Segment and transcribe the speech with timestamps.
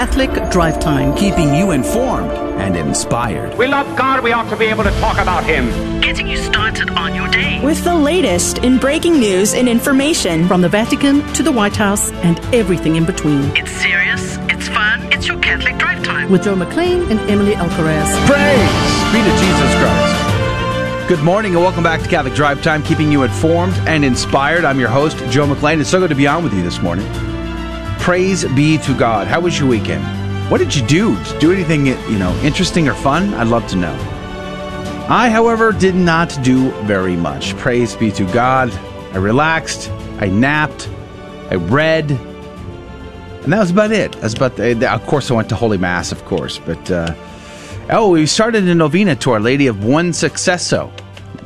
[0.00, 3.54] Catholic Drive Time, keeping you informed and inspired.
[3.58, 6.00] We love God, we ought to be able to talk about Him.
[6.00, 7.62] Getting you started on your day.
[7.62, 12.10] With the latest in breaking news and information from the Vatican to the White House
[12.24, 13.54] and everything in between.
[13.54, 16.30] It's serious, it's fun, it's your Catholic Drive Time.
[16.30, 18.08] With Joe McLean and Emily Alcaraz.
[18.26, 21.08] Praise be to Jesus Christ.
[21.10, 24.64] Good morning and welcome back to Catholic Drive Time, keeping you informed and inspired.
[24.64, 25.78] I'm your host, Joe McLean.
[25.78, 27.06] It's so good to be on with you this morning.
[28.00, 29.26] Praise be to God.
[29.26, 30.02] How was your weekend?
[30.50, 31.16] What did you do?
[31.16, 33.34] Did you do anything, you know, interesting or fun?
[33.34, 33.92] I'd love to know.
[35.08, 37.56] I, however, did not do very much.
[37.56, 38.72] Praise be to God.
[39.12, 40.88] I relaxed, I napped,
[41.50, 42.10] I read,
[43.42, 44.12] and that was about it.
[44.12, 47.14] That's about the, of course I went to Holy Mass, of course, but uh,
[47.90, 50.92] oh, we started a novena to Our Lady of Buen Suceso.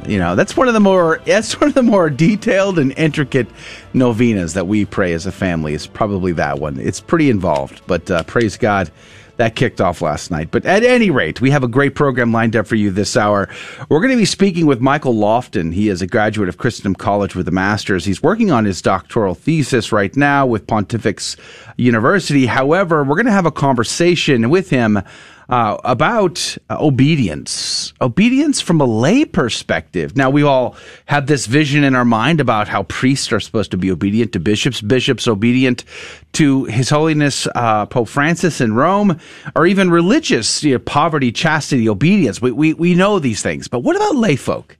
[0.06, 3.48] You know, that's one of the more that's one of the more detailed and intricate
[3.92, 5.74] novenas that we pray as a family.
[5.74, 6.78] Is probably that one.
[6.78, 8.90] It's pretty involved, but uh, praise God.
[9.36, 10.52] That kicked off last night.
[10.52, 13.48] But at any rate, we have a great program lined up for you this hour.
[13.88, 15.74] We're going to be speaking with Michael Lofton.
[15.74, 18.04] He is a graduate of Christendom College with a master's.
[18.04, 21.36] He's working on his doctoral thesis right now with Pontifex
[21.76, 22.46] University.
[22.46, 25.02] However, we're going to have a conversation with him
[25.48, 30.16] uh, about uh, obedience, obedience from a lay perspective.
[30.16, 33.76] Now, we all have this vision in our mind about how priests are supposed to
[33.76, 35.84] be obedient to bishops, bishops obedient
[36.32, 39.20] to His Holiness uh, Pope Francis in Rome,
[39.54, 42.40] or even religious you know, poverty, chastity, obedience.
[42.40, 44.76] We, we, we know these things, but what about lay folk?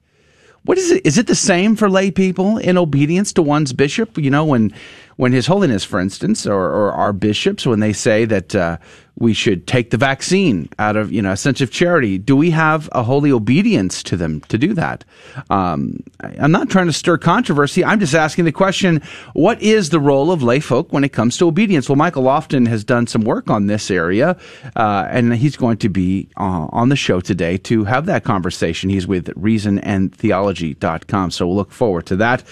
[0.63, 1.05] What is it?
[1.05, 4.17] Is it the same for lay people in obedience to one's bishop?
[4.17, 4.73] You know, when
[5.15, 8.77] when His Holiness, for instance, or, or our bishops, when they say that uh,
[9.17, 12.17] we should take the vaccine out of you know a sense of charity.
[12.17, 15.05] Do we have a holy obedience to them to do that?
[15.49, 17.83] Um, I'm not trying to stir controversy.
[17.83, 19.01] I'm just asking the question:
[19.33, 21.87] What is the role of lay folk when it comes to obedience?
[21.87, 24.37] Well, Michael Lofton has done some work on this area,
[24.75, 28.89] uh, and he's going to be uh, on the show today to have that conversation.
[28.89, 32.43] He's with ReasonAndTheology.com, so we'll look forward to that.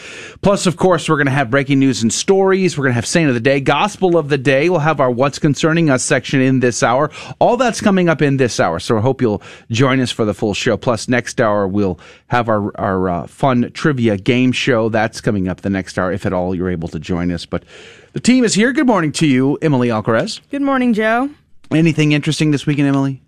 [0.42, 2.78] Plus, of course, we're going to have breaking news and stories.
[2.78, 4.70] We're going to have Saint of the Day, Gospel of the Day.
[4.70, 7.10] We'll have our What's Concerning Us section in in this hour.
[7.40, 8.80] All that's coming up in this hour.
[8.80, 10.78] So I hope you'll join us for the full show.
[10.78, 14.90] Plus, next hour, we'll have our, our uh, fun trivia game show.
[14.90, 17.46] That's coming up the next hour, if at all you're able to join us.
[17.46, 17.64] But
[18.14, 18.72] the team is here.
[18.72, 20.40] Good morning to you, Emily Alcaraz.
[20.52, 21.30] Good morning, Joe.
[21.72, 23.22] Anything interesting this weekend, Emily?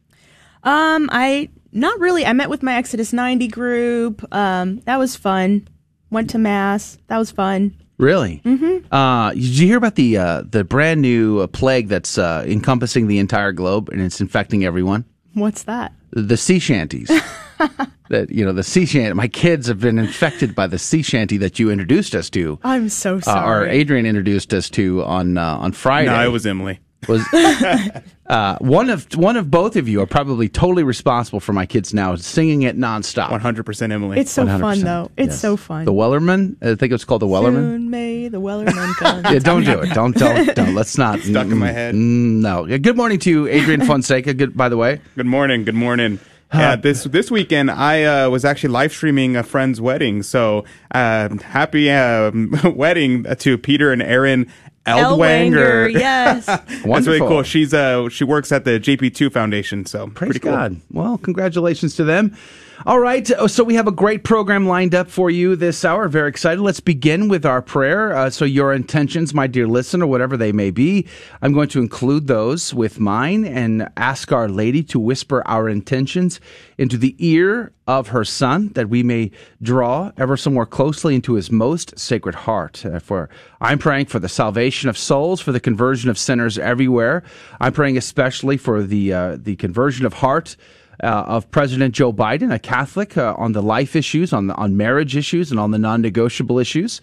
[0.64, 2.26] Um, I not really.
[2.26, 4.34] I met with my Exodus 90 group.
[4.34, 5.68] Um, that was fun.
[6.10, 6.98] Went to mass.
[7.08, 7.76] That was fun.
[7.98, 8.42] Really?
[8.44, 8.94] Mm-hmm.
[8.94, 13.08] Uh, did you hear about the uh, the brand new uh, plague that's uh, encompassing
[13.08, 15.06] the entire globe and it's infecting everyone?
[15.34, 15.94] What's that?
[16.12, 17.08] The sea shanties.
[18.10, 19.14] that you know the sea shanty.
[19.14, 22.60] My kids have been infected by the sea shanty that you introduced us to.
[22.64, 23.40] I'm so sorry.
[23.40, 26.12] Uh, or Adrian introduced us to on uh, on Friday.
[26.12, 27.26] No, it was Emily was
[28.28, 31.94] uh, one of one of both of you are probably totally responsible for my kids
[31.94, 33.32] now singing it nonstop.
[33.32, 34.20] One hundred percent, Emily.
[34.20, 34.60] It's so 100%.
[34.60, 35.12] fun though.
[35.18, 35.40] It's yes.
[35.40, 35.86] so fun.
[35.86, 37.56] The Wellerman, I think it's called the Wellerman.
[37.56, 39.24] Soon may the Wellerman come.
[39.34, 39.94] yeah, don't do it.
[39.94, 40.76] Don't don't don't.
[40.76, 41.20] Let's not.
[41.20, 41.96] Stuck mm, in my head.
[41.96, 42.66] Mm, no.
[42.78, 44.34] Good morning to you, Adrian Fonseca.
[44.34, 44.56] Good.
[44.56, 45.02] By the way.
[45.16, 45.64] Good morning.
[45.64, 46.20] Good morning.
[46.54, 50.24] Yeah, this this weekend I uh, was actually live streaming a friend's wedding.
[50.24, 52.32] So uh, happy uh,
[52.64, 54.52] wedding to Peter and Erin
[54.86, 55.92] Eldwanger.
[55.92, 57.44] Yes, that's really cool.
[57.44, 60.52] She's uh she works at the JP2 Foundation, so praise pretty cool.
[60.52, 60.82] God.
[60.92, 62.36] Well, congratulations to them.
[62.84, 66.10] All right, uh, so we have a great program lined up for you this hour.
[66.10, 66.62] Very excited.
[66.62, 68.14] Let's begin with our prayer.
[68.14, 71.08] Uh, so, your intentions, my dear listener, whatever they may be,
[71.42, 76.42] I'm going to include those with mine and ask Our Lady to whisper our intentions
[76.78, 79.32] into the ear of her Son, that we may
[79.62, 82.86] draw ever so more closely into His most sacred heart.
[82.86, 83.30] Uh, for
[83.62, 87.24] I'm praying for the salvation of souls, for the conversion of sinners everywhere.
[87.62, 90.58] I'm praying especially for the uh, the conversion of heart
[91.04, 94.78] uh, of President Joe Biden, a Catholic, uh, on the life issues, on the, on
[94.78, 97.02] marriage issues, and on the non-negotiable issues.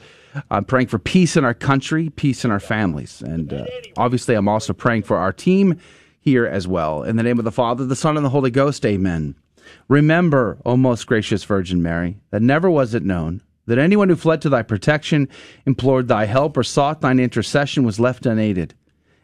[0.51, 3.67] I'm praying for peace in our country, peace in our families, and uh,
[3.97, 5.79] obviously, I'm also praying for our team
[6.21, 7.03] here as well.
[7.03, 9.35] In the name of the Father, the Son, and the Holy Ghost, Amen.
[9.89, 14.43] Remember, O most gracious Virgin Mary, that never was it known that anyone who fled
[14.43, 15.29] to thy protection,
[15.67, 18.75] implored thy help, or sought thine intercession was left unaided.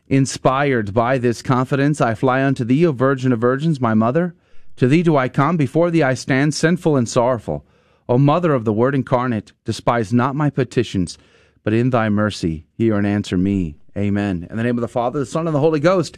[0.06, 4.34] Inspired by this confidence, I fly unto thee, O Virgin of Virgins, my mother.
[4.78, 7.66] To thee do I come, before thee I stand, sinful and sorrowful.
[8.08, 11.18] O Mother of the Word incarnate, despise not my petitions,
[11.64, 13.76] but in thy mercy hear and answer me.
[13.96, 14.46] Amen.
[14.48, 16.16] In the name of the Father, the Son, and the Holy Ghost.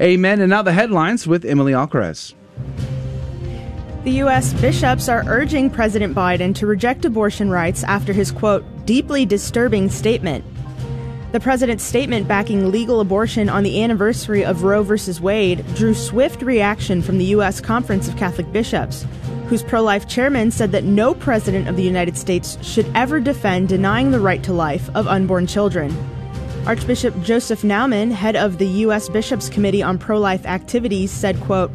[0.00, 0.40] Amen.
[0.40, 2.34] And now the headlines with Emily Alcaraz.
[4.02, 4.54] The U.S.
[4.54, 10.44] bishops are urging President Biden to reject abortion rights after his, quote, deeply disturbing statement.
[11.32, 14.96] The president's statement backing legal abortion on the anniversary of Roe v.
[15.20, 17.60] Wade drew swift reaction from the U.S.
[17.60, 19.06] Conference of Catholic Bishops,
[19.46, 23.68] whose pro life chairman said that no president of the United States should ever defend
[23.68, 25.96] denying the right to life of unborn children.
[26.66, 29.08] Archbishop Joseph Naumann, head of the U.S.
[29.08, 31.70] Bishops Committee on Pro-Life Activities, said, quote,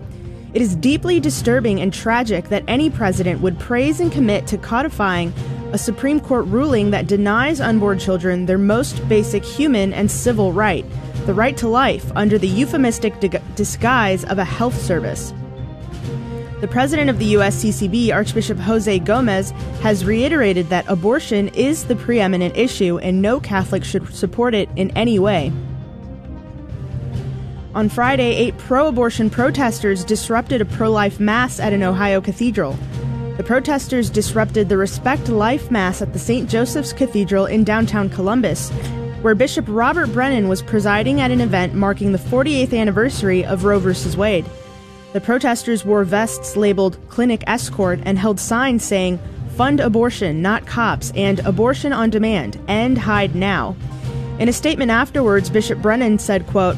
[0.56, 5.34] It is deeply disturbing and tragic that any president would praise and commit to codifying
[5.74, 10.86] a Supreme Court ruling that denies unborn children their most basic human and civil right,
[11.26, 15.34] the right to life, under the euphemistic di- disguise of a health service.
[16.62, 19.52] The president of the USCCB, Archbishop Jose Gomez,
[19.82, 24.90] has reiterated that abortion is the preeminent issue and no Catholic should support it in
[24.92, 25.52] any way.
[27.76, 32.72] On Friday, eight pro abortion protesters disrupted a pro life mass at an Ohio cathedral.
[33.36, 36.50] The protesters disrupted the Respect Life Mass at the St.
[36.50, 38.70] Joseph's Cathedral in downtown Columbus,
[39.22, 43.80] where Bishop Robert Brennan was presiding at an event marking the 48th anniversary of Roe
[43.80, 44.18] v.
[44.18, 44.46] Wade.
[45.12, 49.20] The protesters wore vests labeled Clinic Escort and held signs saying,
[49.58, 53.76] Fund abortion, not cops, and abortion on demand, end Hyde now.
[54.40, 56.78] In a statement afterwards, Bishop Brennan said, quote,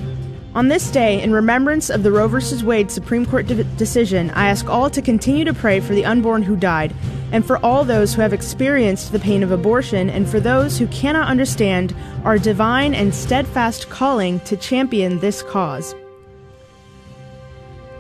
[0.58, 2.66] on this day, in remembrance of the Roe v.
[2.66, 6.42] Wade Supreme Court de- decision, I ask all to continue to pray for the unborn
[6.42, 6.96] who died,
[7.32, 10.88] and for all those who have experienced the pain of abortion, and for those who
[10.88, 15.94] cannot understand our divine and steadfast calling to champion this cause.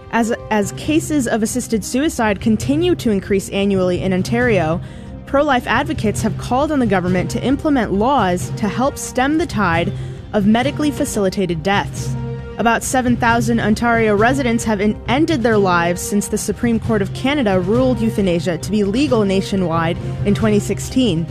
[0.09, 4.81] As, as cases of assisted suicide continue to increase annually in Ontario,
[5.27, 9.45] pro life advocates have called on the government to implement laws to help stem the
[9.45, 9.93] tide
[10.33, 12.15] of medically facilitated deaths.
[12.57, 17.99] About 7,000 Ontario residents have ended their lives since the Supreme Court of Canada ruled
[17.99, 19.95] euthanasia to be legal nationwide
[20.25, 21.27] in 2016.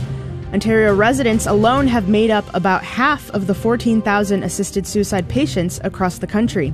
[0.53, 6.19] Ontario residents alone have made up about half of the 14,000 assisted suicide patients across
[6.19, 6.73] the country.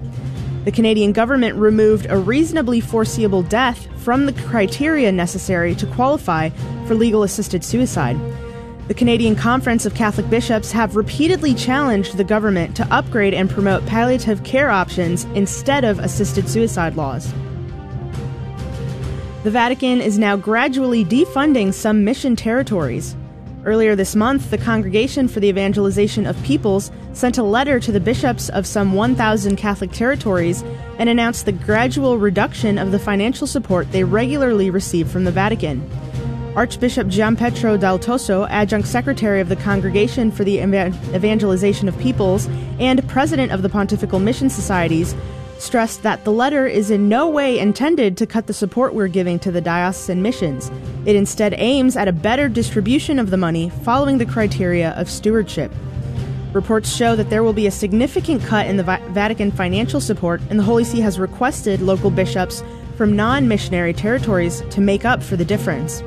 [0.66, 6.50] The Canadian government removed a reasonably foreseeable death from the criteria necessary to qualify
[6.86, 8.18] for legal assisted suicide.
[8.86, 13.86] The Canadian Conference of Catholic Bishops have repeatedly challenged the government to upgrade and promote
[13.86, 17.32] palliative care options instead of assisted suicide laws.
[19.44, 23.16] The Vatican is now gradually defunding some mission territories.
[23.64, 28.02] Earlier this month, the Congregation for the Evangelization of Peoples sent a letter to the
[28.02, 30.62] bishops of some 1,000 Catholic territories
[31.00, 35.90] and announced the gradual reduction of the financial support they regularly receive from the Vatican.
[36.56, 42.46] Archbishop Gianpietro Dal Tosso, adjunct secretary of the Congregation for the Evangelization of Peoples
[42.80, 45.16] and president of the Pontifical Mission Societies,
[45.58, 49.40] stressed that the letter is in no way intended to cut the support we're giving
[49.40, 50.70] to the diocesan missions.
[51.08, 55.72] It instead aims at a better distribution of the money following the criteria of stewardship.
[56.54, 60.60] Reports show that there will be a significant cut in the Vatican financial support, and
[60.60, 62.62] the Holy See has requested local bishops
[62.96, 66.04] from non missionary territories to make up for the difference.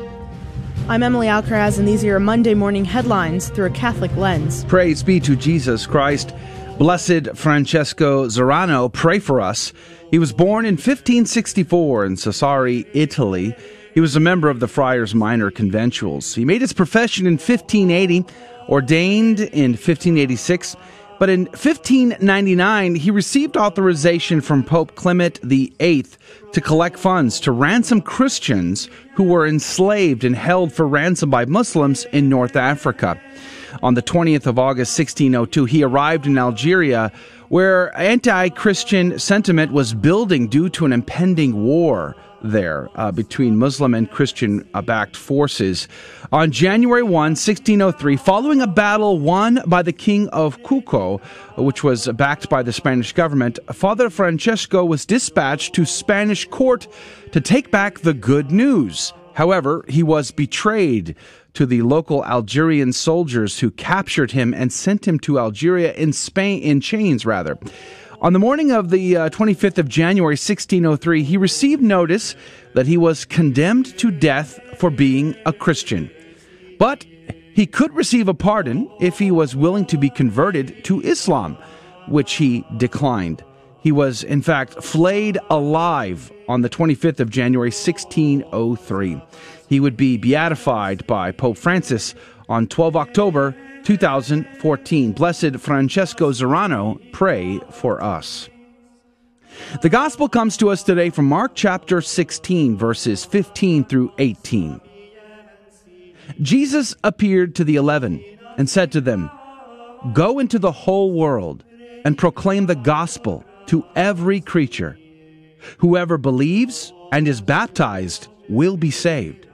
[0.88, 4.64] I'm Emily Alcaraz, and these are your Monday morning headlines through a Catholic lens.
[4.66, 6.32] Praise be to Jesus Christ.
[6.78, 9.72] Blessed Francesco Zirano, pray for us.
[10.12, 13.52] He was born in 1564 in Sassari, Italy.
[13.94, 16.36] He was a member of the Friars Minor Conventuals.
[16.36, 18.24] He made his profession in 1580,
[18.68, 20.76] ordained in 1586,
[21.18, 26.06] but in 1599 he received authorization from Pope Clement VIII
[26.52, 32.04] to collect funds to ransom Christians who were enslaved and held for ransom by Muslims
[32.12, 33.20] in North Africa.
[33.82, 37.12] On the 20th of August 1602, he arrived in Algeria
[37.48, 43.94] where anti Christian sentiment was building due to an impending war there uh, between Muslim
[43.94, 45.88] and Christian uh, backed forces.
[46.32, 51.20] On January 1, 1603, following a battle won by the King of Cuco,
[51.56, 56.88] which was backed by the Spanish government, Father Francesco was dispatched to Spanish court
[57.32, 59.12] to take back the good news.
[59.34, 61.14] However, he was betrayed
[61.56, 66.62] to the local Algerian soldiers who captured him and sent him to Algeria in Spain
[66.62, 67.58] in chains rather.
[68.26, 72.34] On the morning of the uh, 25th of January 1603, he received notice
[72.74, 76.10] that he was condemned to death for being a Christian.
[76.76, 77.04] But
[77.54, 81.56] he could receive a pardon if he was willing to be converted to Islam,
[82.08, 83.44] which he declined.
[83.78, 89.22] He was, in fact, flayed alive on the 25th of January 1603.
[89.68, 92.16] He would be beatified by Pope Francis
[92.48, 93.54] on 12 October
[93.86, 95.12] 2014.
[95.12, 98.48] Blessed Francesco Zirano, pray for us.
[99.80, 104.80] The gospel comes to us today from Mark chapter 16, verses 15 through 18.
[106.40, 108.24] Jesus appeared to the eleven
[108.58, 109.30] and said to them,
[110.12, 111.62] Go into the whole world
[112.04, 114.98] and proclaim the gospel to every creature.
[115.78, 119.46] Whoever believes and is baptized will be saved.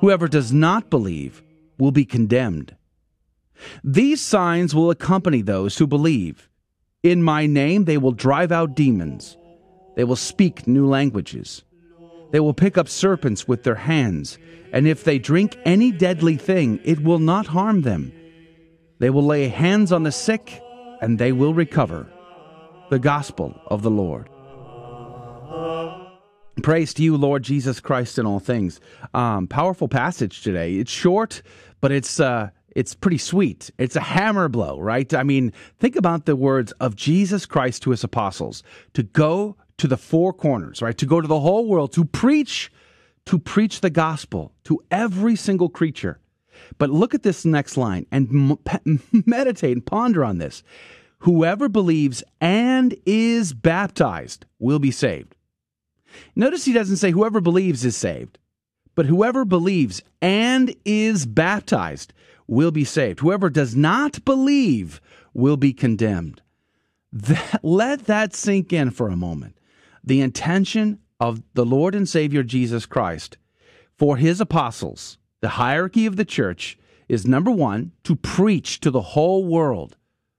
[0.00, 1.42] Whoever does not believe
[1.78, 2.76] will be condemned.
[3.82, 6.48] These signs will accompany those who believe.
[7.02, 9.36] In my name they will drive out demons.
[9.96, 11.62] They will speak new languages.
[12.32, 14.38] They will pick up serpents with their hands,
[14.72, 18.12] and if they drink any deadly thing, it will not harm them.
[18.98, 20.60] They will lay hands on the sick,
[21.00, 22.06] and they will recover.
[22.90, 24.28] The Gospel of the Lord.
[26.62, 28.80] Praise to you, Lord Jesus Christ, in all things.
[29.12, 30.74] Um, powerful passage today.
[30.74, 31.42] It's short,
[31.80, 33.70] but it's uh, it's pretty sweet.
[33.78, 35.12] It's a hammer blow, right?
[35.14, 39.88] I mean, think about the words of Jesus Christ to his apostles to go to
[39.88, 40.96] the four corners, right?
[40.98, 42.70] To go to the whole world, to preach,
[43.24, 46.20] to preach the gospel to every single creature.
[46.76, 48.58] But look at this next line and
[49.26, 50.62] meditate and ponder on this.
[51.20, 55.34] Whoever believes and is baptized will be saved.
[56.34, 58.38] Notice he doesn't say whoever believes is saved,
[58.94, 62.12] but whoever believes and is baptized
[62.46, 63.20] will be saved.
[63.20, 65.00] Whoever does not believe
[65.34, 66.42] will be condemned.
[67.12, 69.58] That, let that sink in for a moment
[70.04, 73.38] the intention of the Lord and Savior Jesus Christ
[73.96, 79.00] for his apostles, the hierarchy of the church, is number one, to preach to the
[79.00, 79.96] whole world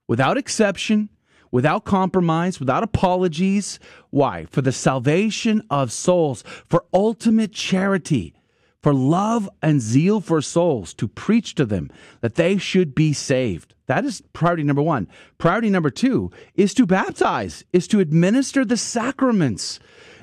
[0.07, 1.09] without exception,
[1.51, 3.79] without compromise, without apologies.
[4.09, 4.45] Why?
[4.51, 8.33] For the salvation of souls, for ultimate charity,
[8.81, 11.89] for love and zeal for souls, to preach to them
[12.21, 13.73] that they should be saved.
[13.87, 15.07] That is priority number one.
[15.37, 19.79] Priority number two is to baptize, is to administer the sacraments.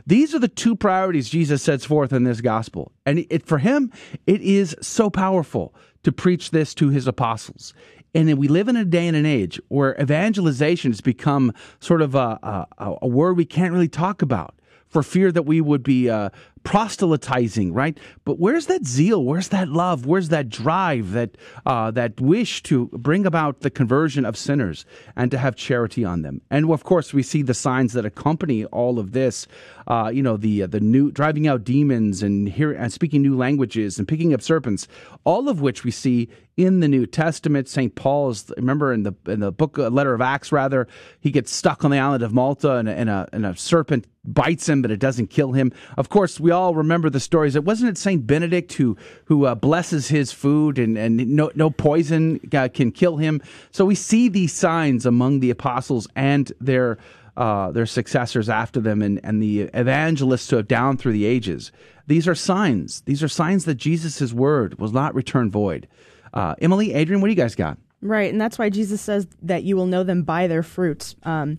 [0.07, 2.93] These are the two priorities Jesus sets forth in this gospel.
[3.07, 3.91] And it, for him,
[4.27, 7.73] it is so powerful to preach this to his apostles.
[8.15, 12.15] And we live in a day and an age where evangelization has become sort of
[12.15, 14.55] a, a, a word we can't really talk about
[14.87, 16.29] for fear that we would be uh,
[16.65, 17.97] proselytizing, right?
[18.25, 19.23] But where's that zeal?
[19.23, 20.07] Where's that love?
[20.07, 21.13] Where's that drive?
[21.13, 26.05] That uh, that wish to bring about the conversion of sinners and to have charity
[26.05, 26.41] on them?
[26.51, 29.47] And of course, we see the signs that accompany all of this.
[29.87, 33.37] Uh, you know, the uh, the new driving out demons and hearing and speaking new
[33.37, 34.89] languages and picking up serpents,
[35.25, 37.69] all of which we see in the New Testament.
[37.69, 37.95] St.
[37.95, 40.87] Paul's, remember in the in the book uh, letter of Acts, rather,
[41.21, 44.69] he gets stuck on the island of Malta and, and, a, and a serpent bites
[44.69, 45.73] him, but it doesn't kill him.
[45.97, 47.57] Of course, we all remember the stories.
[47.57, 48.97] It wasn't it Saint Benedict who
[49.27, 53.43] who uh, blesses his food and and no no poison uh, can kill him.
[53.71, 56.99] So we see these signs among the apostles and their
[57.37, 61.73] uh, their successors after them and, and the evangelists who have down through the ages.
[62.07, 63.01] These are signs.
[63.03, 65.89] These are signs that Jesus' word will not return void.
[66.33, 67.79] Uh, Emily, Adrian, what do you guys got?
[68.03, 71.17] Right, and that's why Jesus says that you will know them by their fruits.
[71.23, 71.59] Um,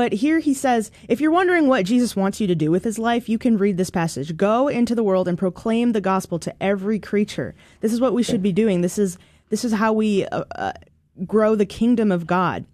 [0.00, 2.98] but here he says, if you're wondering what Jesus wants you to do with his
[2.98, 4.34] life, you can read this passage.
[4.34, 7.54] Go into the world and proclaim the gospel to every creature.
[7.82, 8.80] This is what we should be doing.
[8.80, 9.18] This is
[9.50, 10.72] this is how we uh, uh,
[11.26, 12.64] grow the kingdom of God.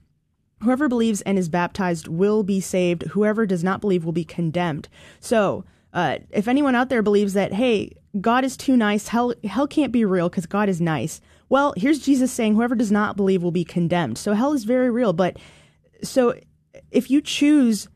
[0.63, 3.03] Whoever believes and is baptized will be saved.
[3.09, 4.89] Whoever does not believe will be condemned.
[5.19, 9.67] So, uh, if anyone out there believes that, hey, God is too nice, hell, hell
[9.67, 11.21] can't be real because God is nice.
[11.49, 14.17] Well, here's Jesus saying, whoever does not believe will be condemned.
[14.17, 15.13] So hell is very real.
[15.13, 15.39] But
[16.05, 16.37] so
[16.91, 17.89] if you choose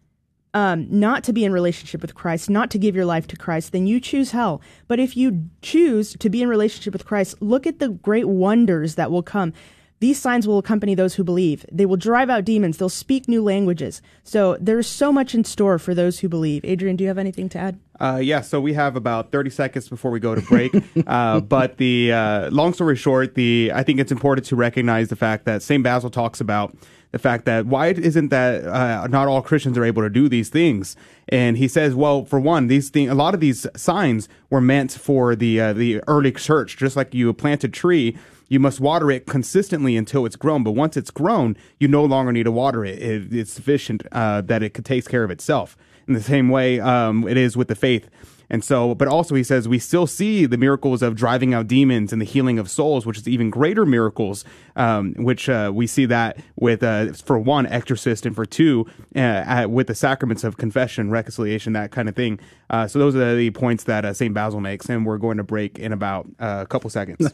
[0.54, 3.73] um, not to be in relationship with Christ, not to give your life to Christ,
[3.73, 4.61] then you choose hell.
[4.88, 8.97] But if you choose to be in relationship with Christ, look at the great wonders
[8.97, 9.52] that will come.
[10.00, 11.66] These signs will accompany those who believe.
[11.70, 12.78] They will drive out demons.
[12.78, 14.00] They'll speak new languages.
[14.25, 16.64] So there's so much in store for those who believe.
[16.64, 17.78] Adrian, do you have anything to add?
[18.00, 20.73] Uh, yeah, so we have about 30 seconds before we go to break.
[21.06, 25.16] uh, but the uh, long story short, the I think it's important to recognize the
[25.16, 25.85] fact that St.
[25.85, 26.75] Basil talks about
[27.12, 30.49] the fact that why isn't that uh, not all Christians are able to do these
[30.49, 30.97] things?
[31.29, 34.93] And he says, well, for one, these things, a lot of these signs were meant
[34.93, 38.17] for the uh, the early church, just like you plant a tree.
[38.49, 40.64] You must water it consistently until it's grown.
[40.64, 43.00] But once it's grown, you no longer need to water it.
[43.00, 45.76] it it's sufficient uh, that it takes care of itself.
[46.09, 48.09] In the same way, um, it is with the faith.
[48.50, 52.12] And so, but also he says we still see the miracles of driving out demons
[52.12, 56.04] and the healing of souls, which is even greater miracles, um, which uh, we see
[56.07, 61.11] that with, uh, for one, exorcist, and for two, uh, with the sacraments of confession,
[61.11, 62.40] reconciliation, that kind of thing.
[62.71, 64.35] Uh, so those are the points that uh, St.
[64.35, 67.33] Basil makes, and we're going to break in about uh, a couple seconds.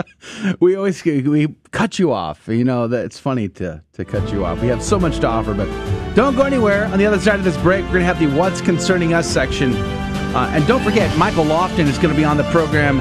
[0.60, 2.48] we always we cut you off.
[2.48, 4.60] You know that it's funny to to cut you off.
[4.60, 5.68] We have so much to offer, but
[6.14, 6.86] don't go anywhere.
[6.86, 9.28] On the other side of this break, we're going to have the "What's Concerning Us"
[9.28, 9.72] section.
[10.34, 12.98] Uh, and don't forget, Michael Lofton is going to be on the program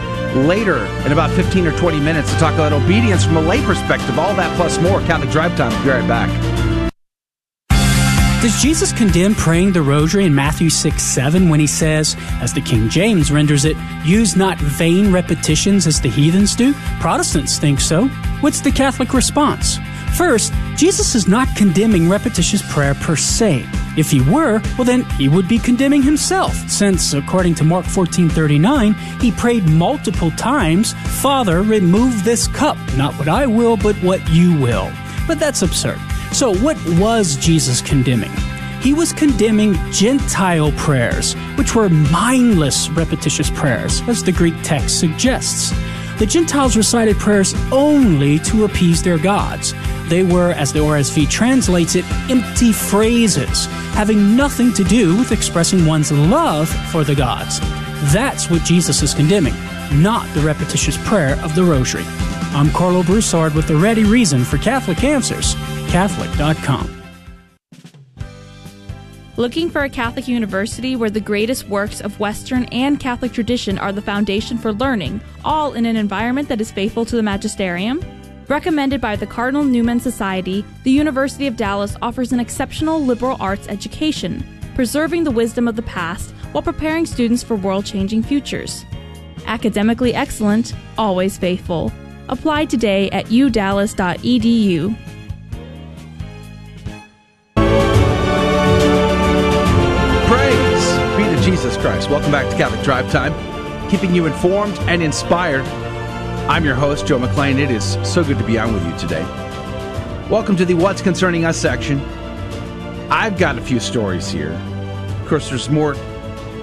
[0.47, 4.17] later in about 15 or 20 minutes to talk about obedience from a lay perspective.
[4.17, 4.99] All that plus more.
[5.01, 5.71] Catholic Drive Time.
[5.83, 6.29] Be right back.
[8.41, 12.61] Does Jesus condemn praying the rosary in Matthew 6 7 when he says, as the
[12.61, 16.73] King James renders it, use not vain repetitions as the heathens do?
[17.01, 18.07] Protestants think so.
[18.39, 19.77] What's the Catholic response?
[20.15, 23.65] First, Jesus is not condemning repetitious prayer per se.
[23.99, 28.95] If he were, well then he would be condemning himself, since according to Mark 14:39,
[29.19, 34.53] he prayed multiple times, "Father, remove this cup, not what I will, but what you
[34.53, 34.89] will."
[35.27, 35.99] But that's absurd.
[36.31, 38.31] So, what was Jesus condemning?
[38.79, 45.73] He was condemning Gentile prayers, which were mindless, repetitious prayers, as the Greek text suggests.
[46.19, 49.73] The Gentiles recited prayers only to appease their gods.
[50.09, 55.85] They were, as the ORSV translates it, empty phrases, having nothing to do with expressing
[55.85, 57.59] one's love for the gods.
[58.11, 59.53] That's what Jesus is condemning,
[59.93, 62.05] not the repetitious prayer of the Rosary.
[62.55, 65.53] I'm Karlo Broussard with the ready reason for Catholic Answers.
[65.89, 66.95] Catholic.com.
[69.37, 73.93] Looking for a Catholic university where the greatest works of Western and Catholic tradition are
[73.93, 78.03] the foundation for learning, all in an environment that is faithful to the magisterium?
[78.49, 83.67] Recommended by the Cardinal Newman Society, the University of Dallas offers an exceptional liberal arts
[83.67, 88.85] education, preserving the wisdom of the past while preparing students for world changing futures.
[89.45, 91.91] Academically excellent, always faithful.
[92.27, 94.95] Apply today at udallas.edu.
[100.25, 102.09] Praise be to Jesus Christ.
[102.09, 105.88] Welcome back to Catholic Drive Time, keeping you informed and inspired.
[106.49, 107.59] I'm your host, Joe McClain.
[107.59, 109.21] It is so good to be on with you today.
[110.31, 111.99] Welcome to the What's Concerning Us section.
[113.11, 114.53] I've got a few stories here.
[115.21, 115.93] Of course, there's more,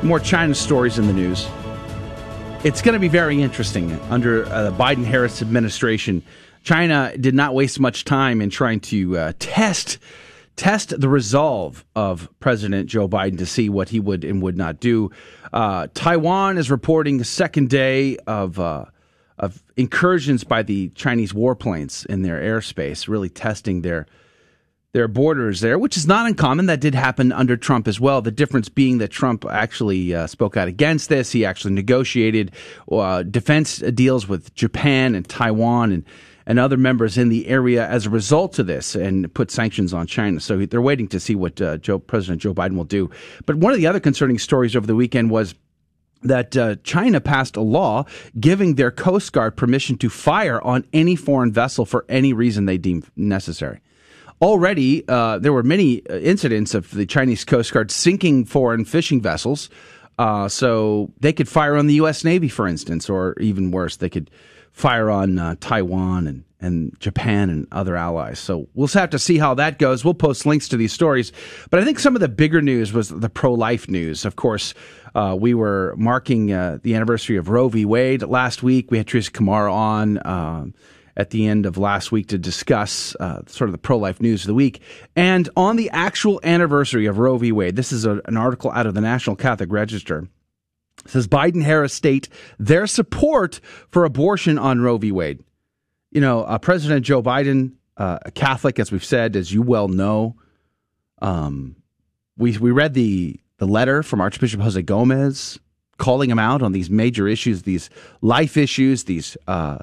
[0.02, 1.47] more China stories in the news.
[2.64, 6.21] It's going to be very interesting under uh, the Biden Harris administration.
[6.64, 9.99] China did not waste much time in trying to uh, test
[10.57, 14.81] test the resolve of President Joe Biden to see what he would and would not
[14.81, 15.12] do.
[15.52, 18.87] Uh, Taiwan is reporting the second day of uh,
[19.38, 24.07] of incursions by the Chinese warplanes in their airspace, really testing their
[24.92, 26.66] their borders there, which is not uncommon.
[26.66, 28.22] That did happen under Trump as well.
[28.22, 31.33] The difference being that Trump actually uh, spoke out against this.
[31.33, 32.53] He actually negotiated
[32.90, 36.05] uh, defense deals with Japan and Taiwan and
[36.46, 40.07] and other members in the area as a result of this and put sanctions on
[40.07, 40.40] China.
[40.40, 43.11] So they're waiting to see what uh, Joe, President Joe Biden will do.
[43.46, 45.55] But one of the other concerning stories over the weekend was
[46.22, 48.05] that uh, China passed a law
[48.38, 52.79] giving their Coast Guard permission to fire on any foreign vessel for any reason they
[52.79, 53.81] deem necessary.
[54.42, 59.20] Already, uh, there were many uh, incidents of the Chinese Coast Guard sinking foreign fishing
[59.20, 59.70] vessels.
[60.18, 62.24] Uh, so they could fire on the U.S.
[62.24, 64.31] Navy, for instance, or even worse, they could
[64.72, 68.38] fire on uh, Taiwan and, and Japan and other allies.
[68.38, 70.05] So we'll have to see how that goes.
[70.05, 71.33] We'll post links to these stories.
[71.70, 74.26] But I think some of the bigger news was the pro life news.
[74.26, 74.74] Of course,
[75.16, 77.85] uh, we were marking uh, the anniversary of Roe v.
[77.85, 78.90] Wade last week.
[78.90, 80.26] We had Teresa Kamara on.
[80.26, 80.74] Um,
[81.18, 84.42] at the end of last week to discuss uh, sort of the pro life news
[84.42, 84.83] of the week.
[85.16, 87.52] And on the actual anniversary of Roe v.
[87.52, 90.29] Wade, this is a, an article out of the National Catholic Register
[91.07, 95.12] says Biden Harris state their support for abortion on Roe v.
[95.12, 95.42] Wade.
[96.11, 99.88] You know, uh, President Joe Biden, uh, a Catholic, as we've said, as you well
[99.88, 100.37] know,
[101.22, 101.76] um,
[102.37, 105.59] we we read the the letter from Archbishop Jose Gomez
[105.99, 107.88] calling him out on these major issues, these
[108.21, 109.79] life issues, these uh,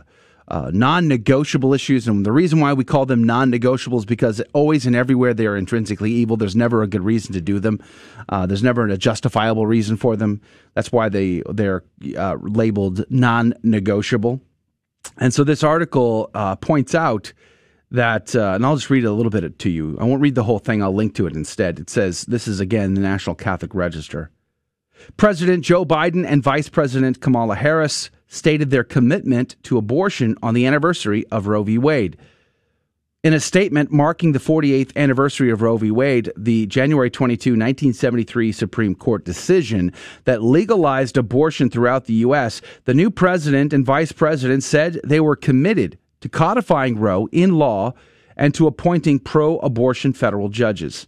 [0.47, 4.95] uh, non-negotiable issues, and the reason why we call them non-negotiable is because always and
[4.95, 6.37] everywhere they are intrinsically evil.
[6.37, 7.79] There's never a good reason to do them.
[8.29, 10.41] Uh, there's never a justifiable reason for them.
[10.75, 11.83] That's why they they're
[12.17, 14.41] uh, labeled non-negotiable.
[15.17, 17.33] And so this article uh, points out
[17.93, 19.97] that, uh, and I'll just read a little bit to you.
[19.99, 20.83] I won't read the whole thing.
[20.83, 21.79] I'll link to it instead.
[21.79, 24.31] It says this is again the National Catholic Register.
[25.17, 30.65] President Joe Biden and Vice President Kamala Harris stated their commitment to abortion on the
[30.65, 31.77] anniversary of Roe v.
[31.77, 32.17] Wade.
[33.23, 35.91] In a statement marking the 48th anniversary of Roe v.
[35.91, 39.93] Wade, the January 22, 1973 Supreme Court decision
[40.25, 45.37] that legalized abortion throughout the U.S., the new president and vice president said they were
[45.37, 47.93] committed to codifying Roe in law
[48.37, 51.05] and to appointing pro abortion federal judges.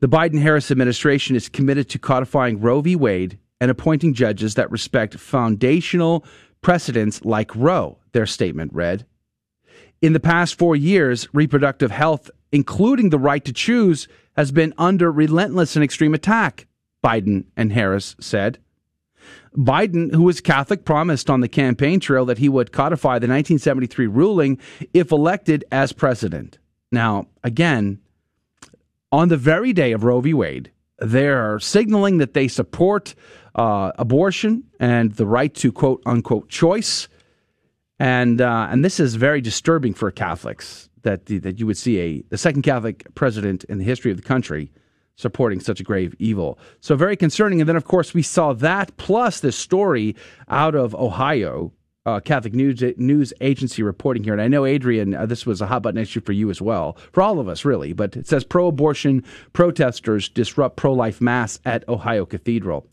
[0.00, 2.96] The Biden Harris administration is committed to codifying Roe v.
[2.96, 6.26] Wade and appointing judges that respect foundational
[6.62, 9.06] precedents like Roe, their statement read.
[10.02, 15.12] In the past four years, reproductive health, including the right to choose, has been under
[15.12, 16.66] relentless and extreme attack,
[17.04, 18.58] Biden and Harris said.
[19.56, 24.06] Biden, who was Catholic, promised on the campaign trail that he would codify the 1973
[24.06, 24.58] ruling
[24.94, 26.58] if elected as president.
[26.90, 28.00] Now, again,
[29.12, 30.34] on the very day of Roe v.
[30.34, 33.14] Wade, they're signaling that they support
[33.54, 37.08] uh, abortion and the right to quote unquote choice.
[37.98, 42.22] And uh, and this is very disturbing for Catholics that that you would see a
[42.28, 44.70] the second Catholic president in the history of the country
[45.18, 46.58] supporting such a grave evil.
[46.80, 47.60] So very concerning.
[47.60, 50.16] And then of course we saw that plus this story
[50.48, 51.72] out of Ohio
[52.06, 55.66] uh, Catholic News News Agency reporting here, and I know Adrian, uh, this was a
[55.66, 57.92] hot button issue for you as well, for all of us really.
[57.92, 62.86] But it says pro-abortion protesters disrupt pro-life mass at Ohio Cathedral.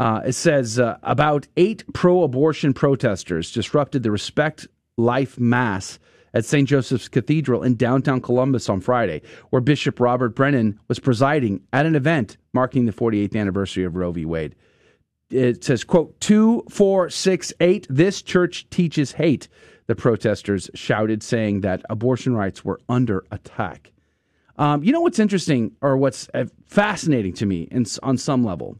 [0.00, 6.00] Uh, it says uh, about eight pro-abortion protesters disrupted the Respect Life Mass
[6.34, 6.68] at St.
[6.68, 11.94] Joseph's Cathedral in downtown Columbus on Friday, where Bishop Robert Brennan was presiding at an
[11.94, 14.24] event marking the 48th anniversary of Roe v.
[14.24, 14.54] Wade
[15.30, 19.48] it says, quote, 2468, this church teaches hate,
[19.86, 23.92] the protesters shouted, saying that abortion rights were under attack.
[24.56, 28.78] Um, you know what's interesting, or what's uh, fascinating to me in, on some level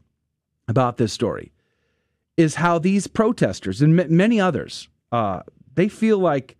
[0.66, 1.52] about this story,
[2.36, 5.42] is how these protesters and m- many others, uh,
[5.74, 6.56] they feel like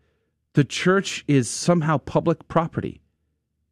[0.59, 3.01] the church is somehow public property.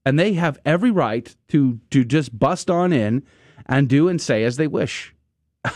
[0.04, 3.24] And they have every right to, to just bust on in
[3.66, 5.12] and do and say as they wish.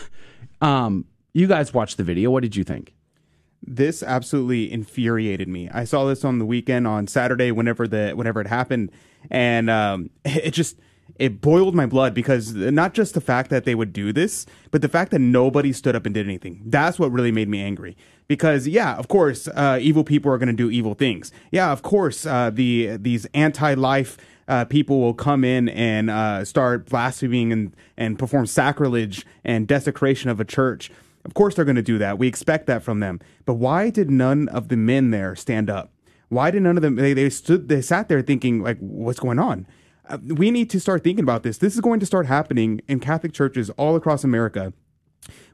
[0.61, 2.29] Um, you guys watched the video.
[2.29, 2.93] What did you think?
[3.63, 5.67] This absolutely infuriated me.
[5.69, 8.91] I saw this on the weekend on Saturday, whenever the whenever it happened,
[9.31, 10.77] and um, it just
[11.19, 14.81] it boiled my blood because not just the fact that they would do this, but
[14.81, 16.61] the fact that nobody stood up and did anything.
[16.65, 17.95] That's what really made me angry.
[18.27, 21.31] Because yeah, of course, uh, evil people are going to do evil things.
[21.51, 26.87] Yeah, of course, uh, the these anti-life uh, people will come in and uh, start
[26.89, 30.91] blaspheming and, and perform sacrilege and desecration of a church.
[31.23, 32.17] Of course, they're going to do that.
[32.17, 33.19] We expect that from them.
[33.45, 35.91] But why did none of the men there stand up?
[36.29, 36.95] Why did none of them?
[36.95, 37.67] They, they stood.
[37.67, 39.67] They sat there thinking, like, what's going on?
[40.07, 41.57] Uh, we need to start thinking about this.
[41.57, 44.73] This is going to start happening in Catholic churches all across America.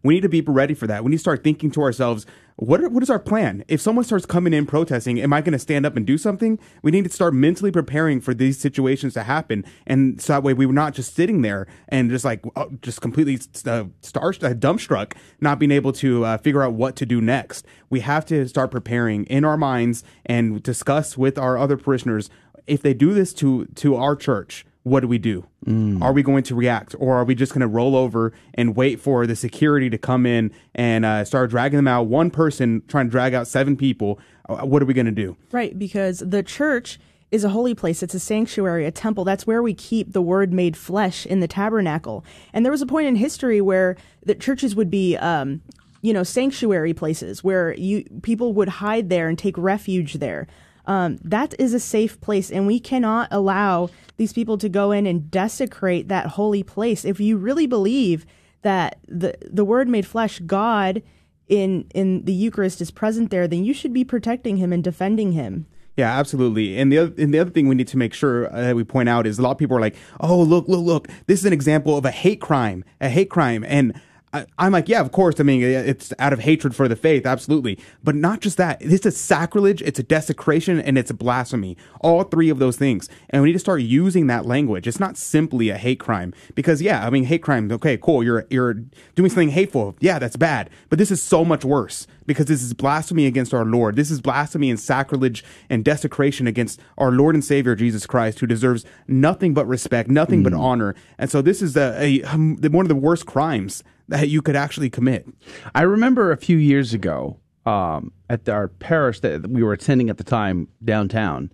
[0.04, 1.04] We need to be ready for that.
[1.04, 3.64] We need to start thinking to ourselves, what are, what is our plan?
[3.68, 6.58] If someone starts coming in protesting, am I going to stand up and do something?
[6.82, 10.54] We need to start mentally preparing for these situations to happen, and so that way
[10.54, 13.36] we were not just sitting there and just like uh, just completely
[13.70, 17.66] uh, star uh, dumbstruck, not being able to uh, figure out what to do next.
[17.92, 22.30] We have to start preparing in our minds and discuss with our other parishioners
[22.67, 25.45] if they do this to to our church what do we do?
[25.65, 26.01] Mm.
[26.01, 28.99] Are we going to react or are we just going to roll over and wait
[28.99, 32.08] for the security to come in and uh, start dragging them out?
[32.08, 34.19] One person trying to drag out seven people.
[34.47, 35.36] Uh, what are we going to do?
[35.51, 36.99] Right, because the church
[37.32, 38.01] is a holy place.
[38.01, 39.25] It's a sanctuary, a temple.
[39.25, 42.23] That's where we keep the word made flesh in the tabernacle.
[42.53, 45.62] And there was a point in history where the churches would be, um,
[46.01, 50.47] you know, sanctuary places where you people would hide there and take refuge there.
[50.88, 55.06] Um, that is a safe place, and we cannot allow these people to go in
[55.06, 57.06] and desecrate that holy place.
[57.06, 58.26] If you really believe
[58.62, 61.04] that the the Word made flesh, God
[61.47, 65.34] in in the Eucharist is present there, then you should be protecting Him and defending
[65.34, 65.67] Him.
[65.97, 66.78] Yeah, absolutely.
[66.78, 69.10] And the other, and the other thing we need to make sure uh, we point
[69.10, 71.08] out is a lot of people are like, "Oh, look, look, look!
[71.26, 74.00] This is an example of a hate crime, a hate crime." And
[74.34, 75.40] I, am like, yeah, of course.
[75.40, 77.80] I mean, it's out of hatred for the faith, absolutely.
[78.04, 78.82] But not just that.
[78.82, 81.78] It's a sacrilege, it's a desecration, and it's a blasphemy.
[82.02, 83.08] All three of those things.
[83.30, 84.86] And we need to start using that language.
[84.86, 86.34] It's not simply a hate crime.
[86.56, 88.24] Because yeah, I mean, hate crime, okay, cool.
[88.24, 88.74] You're you're
[89.16, 89.96] doing something hateful.
[90.00, 90.70] Yeah, that's bad.
[90.90, 93.96] But this is so much worse because this is blasphemy against our Lord.
[93.96, 98.48] This is blasphemy and sacrilege and desecration against our Lord and Savior Jesus Christ, who
[98.48, 100.44] deserves nothing but respect, nothing mm.
[100.44, 100.96] but honor.
[101.18, 104.89] And so this is a, a one of the worst crimes that you could actually
[104.89, 105.28] commit.
[105.76, 110.17] I remember a few years ago um, at our parish that we were attending at
[110.17, 111.52] the time downtown.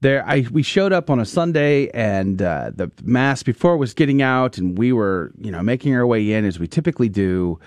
[0.00, 4.22] There, I we showed up on a Sunday, and uh, the mass before was getting
[4.22, 7.58] out, and we were, you know, making our way in as we typically do.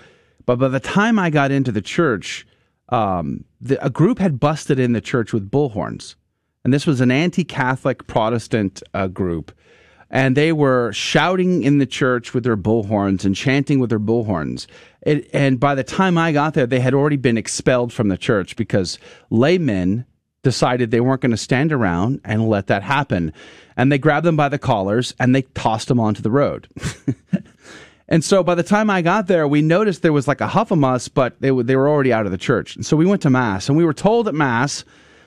[0.46, 2.46] But by the time I got into the church,
[2.88, 6.14] um, the, a group had busted in the church with bullhorns,
[6.64, 9.52] and this was an anti-Catholic Protestant uh, group
[10.12, 14.66] and they were shouting in the church with their bullhorns and chanting with their bullhorns.
[15.00, 18.18] It, and by the time I got there, they had already been expelled from the
[18.18, 18.98] church because
[19.30, 20.04] laymen
[20.42, 23.32] decided they weren't going to stand around and let that happen.
[23.74, 26.68] And they grabbed them by the collars and they tossed them onto the road.
[28.08, 30.70] and so by the time I got there, we noticed there was like a huff
[30.70, 32.76] of us, but they, they were already out of the church.
[32.76, 34.84] And so we went to Mass and we were told at Mass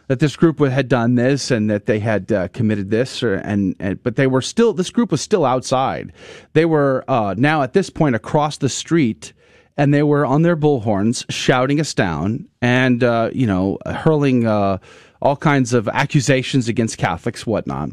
[0.07, 3.75] that this group had done this and that they had uh, committed this, or, and,
[3.79, 6.13] and, but they were still this group was still outside.
[6.53, 9.33] They were uh, now at this point across the street
[9.77, 14.77] and they were on their bullhorns shouting us down and uh, you know hurling uh,
[15.21, 17.89] all kinds of accusations against Catholics, whatnot.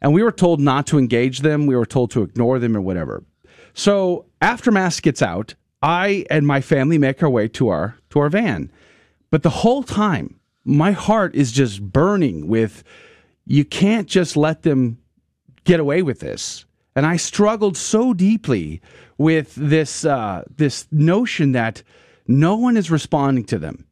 [0.00, 1.66] And we were told not to engage them.
[1.66, 3.22] We were told to ignore them or whatever.
[3.74, 8.20] So after mass gets out, I and my family make our way to our to
[8.20, 8.72] our van.
[9.30, 12.84] But the whole time, my heart is just burning with
[13.46, 14.98] you can't just let them
[15.64, 16.64] get away with this.
[16.94, 18.80] And I struggled so deeply
[19.18, 21.82] with this uh, this notion that
[22.26, 23.86] no one is responding to them.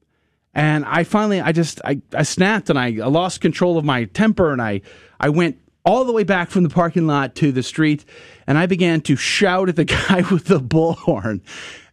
[0.54, 4.52] And I finally, I just, I, I snapped and I, lost control of my temper
[4.52, 4.80] and I,
[5.20, 8.04] I went all the way back from the parking lot to the street
[8.46, 11.42] and I began to shout at the guy with the bullhorn.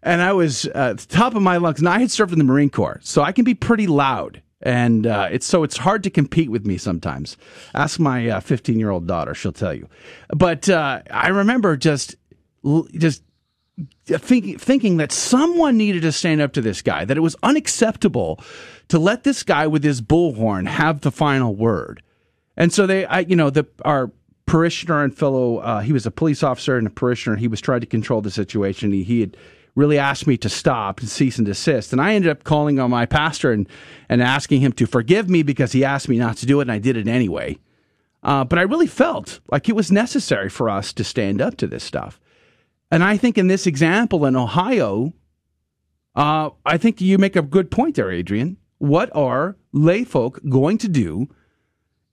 [0.01, 1.79] And I was uh, at the top of my lungs.
[1.79, 5.05] And I had served in the Marine Corps, so I can be pretty loud and
[5.05, 7.37] uh, it's so it's hard to compete with me sometimes.
[7.75, 9.87] Ask my 15 uh, year old daughter; she'll tell you.
[10.29, 12.15] But uh, I remember just
[12.97, 13.23] just
[14.05, 17.05] thinking thinking that someone needed to stand up to this guy.
[17.05, 18.43] That it was unacceptable
[18.87, 22.01] to let this guy with his bullhorn have the final word.
[22.57, 24.11] And so they, I, you know, the our
[24.47, 27.35] parishioner and fellow, uh, he was a police officer and a parishioner.
[27.35, 28.91] He was trying to control the situation.
[28.91, 29.37] He, he had
[29.75, 31.91] really asked me to stop and cease and desist.
[31.91, 33.67] And I ended up calling on my pastor and,
[34.07, 36.71] and asking him to forgive me because he asked me not to do it, and
[36.71, 37.59] I did it anyway.
[38.23, 41.67] Uh, but I really felt like it was necessary for us to stand up to
[41.67, 42.19] this stuff.
[42.89, 45.13] And I think in this example in Ohio,
[46.15, 48.57] uh, I think you make a good point there, Adrian.
[48.77, 51.27] What are layfolk going to do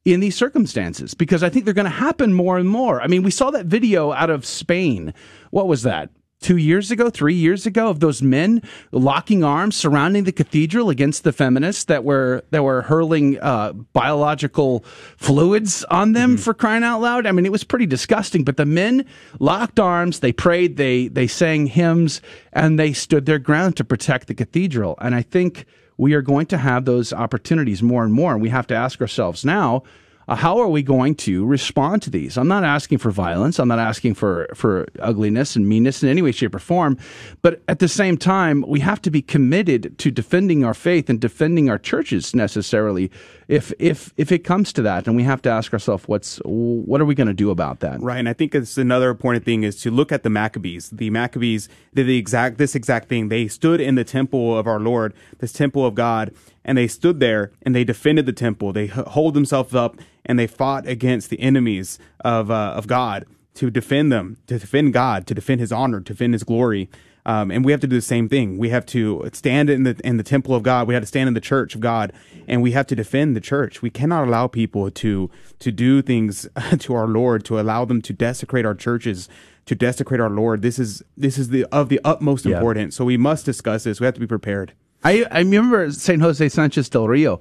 [0.05, 1.14] in these circumstances?
[1.14, 3.01] Because I think they're going to happen more and more.
[3.01, 5.14] I mean, we saw that video out of Spain.
[5.51, 6.11] What was that?
[6.42, 11.24] Two years ago, three years ago, of those men locking arms surrounding the cathedral against
[11.24, 14.85] the feminists that were that were hurling uh, biological
[15.16, 16.42] fluids on them mm-hmm.
[16.42, 17.26] for crying out loud.
[17.26, 18.44] I mean, it was pretty disgusting.
[18.44, 19.07] But the men
[19.38, 22.20] locked arms, they prayed, they they sang hymns,
[22.52, 24.96] and they stood their ground to protect the cathedral.
[25.00, 25.64] And I think
[25.96, 28.33] we are going to have those opportunities more and more.
[28.33, 29.85] And we have to ask ourselves now
[30.28, 32.37] uh, how are we going to respond to these?
[32.38, 33.58] I'm not asking for violence.
[33.58, 36.98] I'm not asking for, for ugliness and meanness in any way, shape, or form.
[37.42, 41.20] But at the same time, we have to be committed to defending our faith and
[41.20, 43.11] defending our churches necessarily
[43.52, 45.06] if, if, if it comes to that.
[45.06, 48.00] And we have to ask ourselves, what's, what are we going to do about that?
[48.00, 48.18] Right.
[48.18, 50.88] And I think it's another important thing is to look at the Maccabees.
[50.88, 53.28] The Maccabees did the exact, this exact thing.
[53.28, 56.34] They stood in the temple of our Lord, this temple of God,
[56.64, 58.72] and they stood there and they defended the temple.
[58.72, 63.70] They hold themselves up and they fought against the enemies of uh, of God to
[63.70, 66.88] defend them, to defend God, to defend His honor, to defend His glory.
[67.24, 68.58] Um, and we have to do the same thing.
[68.58, 70.88] We have to stand in the in the temple of God.
[70.88, 72.12] We have to stand in the church of God,
[72.48, 73.80] and we have to defend the church.
[73.80, 75.30] We cannot allow people to
[75.61, 79.28] to do things to our Lord, to allow them to desecrate our churches,
[79.66, 80.62] to desecrate our Lord.
[80.62, 82.56] This is this is the of the utmost yeah.
[82.56, 82.96] importance.
[82.96, 84.00] So we must discuss this.
[84.00, 84.72] We have to be prepared.
[85.04, 87.40] I I remember Saint Jose Sanchez del Rio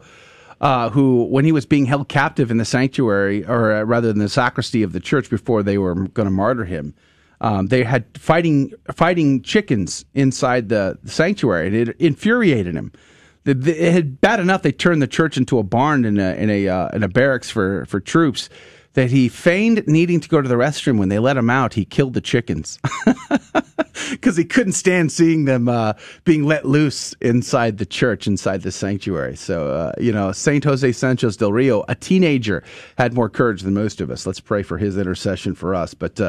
[0.61, 4.19] uh, who, when he was being held captive in the sanctuary, or uh, rather in
[4.19, 6.93] the sacristy of the church before they were going to martyr him,
[7.41, 12.91] um, they had fighting fighting chickens inside the, sanctuary, and it infuriated him.
[13.45, 16.67] it had bad enough they turned the church into a barn in a in a
[16.67, 18.47] uh, in a barracks for for troops
[18.93, 20.99] that he feigned needing to go to the restroom.
[20.99, 22.77] When they let him out, he killed the chickens
[24.11, 25.93] because he couldn't stand seeing them uh,
[26.25, 29.35] being let loose inside the church, inside the sanctuary.
[29.35, 32.63] So, uh, you know, Saint Jose Sanchez del Rio, a teenager,
[32.99, 34.27] had more courage than most of us.
[34.27, 35.95] Let's pray for his intercession for us.
[35.95, 36.19] But,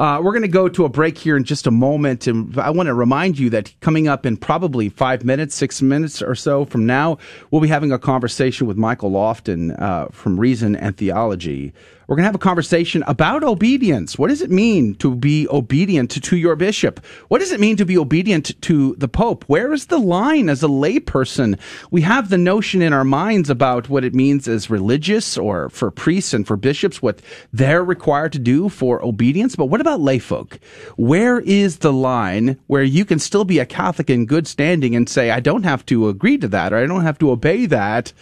[0.00, 2.26] uh, we're going to go to a break here in just a moment.
[2.26, 6.22] And I want to remind you that coming up in probably five minutes, six minutes
[6.22, 7.18] or so from now,
[7.50, 11.74] we'll be having a conversation with Michael Lofton uh, from Reason and Theology.
[12.10, 14.18] We're going to have a conversation about obedience.
[14.18, 16.98] What does it mean to be obedient to, your bishop?
[17.28, 19.44] What does it mean to be obedient to the Pope?
[19.46, 21.56] Where is the line as a layperson?
[21.92, 25.92] We have the notion in our minds about what it means as religious or for
[25.92, 29.54] priests and for bishops, what they're required to do for obedience.
[29.54, 30.58] But what about layfolk?
[30.96, 35.08] Where is the line where you can still be a Catholic in good standing and
[35.08, 38.12] say, I don't have to agree to that or I don't have to obey that?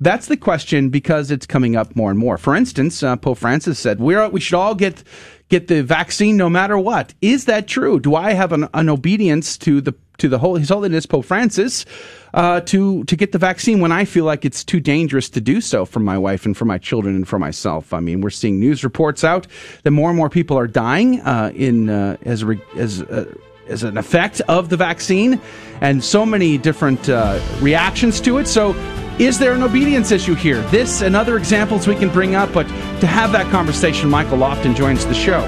[0.00, 2.38] That's the question because it's coming up more and more.
[2.38, 5.02] For instance, uh, Pope Francis said we're, we should all get
[5.48, 7.14] get the vaccine no matter what.
[7.20, 8.00] Is that true?
[8.00, 11.86] Do I have an, an obedience to the to the whole His Holiness Pope Francis
[12.34, 15.60] uh, to to get the vaccine when I feel like it's too dangerous to do
[15.60, 17.92] so for my wife and for my children and for myself?
[17.92, 19.46] I mean, we're seeing news reports out
[19.84, 23.32] that more and more people are dying uh, in uh, as re- as uh,
[23.68, 25.40] as an effect of the vaccine,
[25.80, 28.46] and so many different uh, reactions to it.
[28.46, 28.74] So
[29.18, 30.60] is there an obedience issue here?
[30.70, 32.68] This and other examples we can bring up, but
[33.00, 35.40] to have that conversation, Michael Lofton joins the show.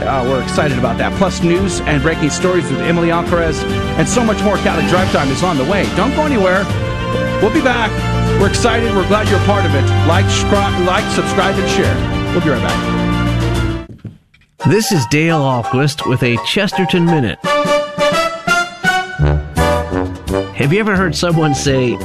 [0.00, 1.12] Uh, we're excited about that.
[1.18, 3.62] Plus, news and breaking stories with Emily Alcaraz
[3.98, 4.56] and so much more.
[4.58, 5.84] Catholic Drive Time is on the way.
[5.96, 6.64] Don't go anywhere.
[7.42, 7.90] We'll be back.
[8.40, 8.94] We're excited.
[8.94, 9.84] We're glad you're a part of it.
[10.08, 10.24] Like,
[10.86, 11.94] like subscribe, and share.
[12.32, 13.09] We'll be right back.
[14.68, 17.38] This is Dale Ahlquist with a Chesterton Minute.
[20.54, 21.96] Have you ever heard someone say,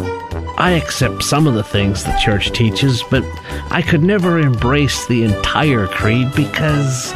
[0.57, 3.25] I accept some of the things the church teaches, but
[3.71, 7.11] I could never embrace the entire creed because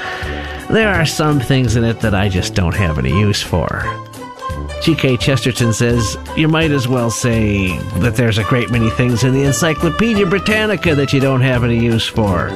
[0.70, 3.84] there are some things in it that I just don't have any use for.
[4.84, 5.18] G.K.
[5.18, 9.46] Chesterton says, You might as well say that there's a great many things in the
[9.46, 12.50] Encyclopedia Britannica that you don't have any use for.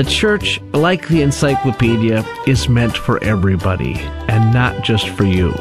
[0.00, 3.96] The church, like the encyclopedia, is meant for everybody,
[4.28, 5.52] and not just for you.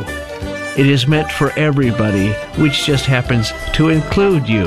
[0.78, 4.63] It is meant for everybody, which just happens to include you.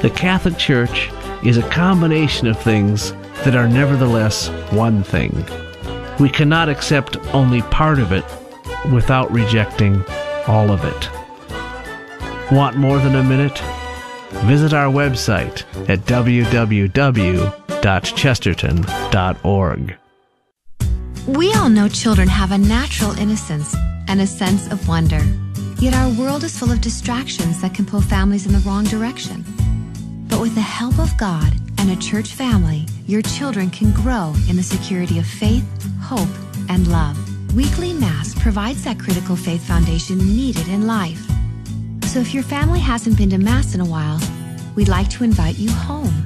[0.00, 1.10] The Catholic Church
[1.44, 3.12] is a combination of things
[3.44, 5.44] that are nevertheless one thing.
[6.18, 8.24] We cannot accept only part of it
[8.90, 10.02] without rejecting
[10.46, 11.10] all of it.
[12.50, 13.58] Want more than a minute?
[14.46, 16.06] Visit our website at
[17.80, 19.96] www.chesterton.org.
[21.26, 23.74] We all know children have a natural innocence
[24.08, 25.20] and a sense of wonder.
[25.78, 29.44] Yet our world is full of distractions that can pull families in the wrong direction.
[30.28, 34.56] But with the help of God and a church family, your children can grow in
[34.56, 35.64] the security of faith,
[36.00, 36.28] hope,
[36.68, 37.16] and love.
[37.54, 41.24] Weekly Mass provides that critical faith foundation needed in life.
[42.06, 44.20] So if your family hasn't been to Mass in a while,
[44.74, 46.17] we'd like to invite you home.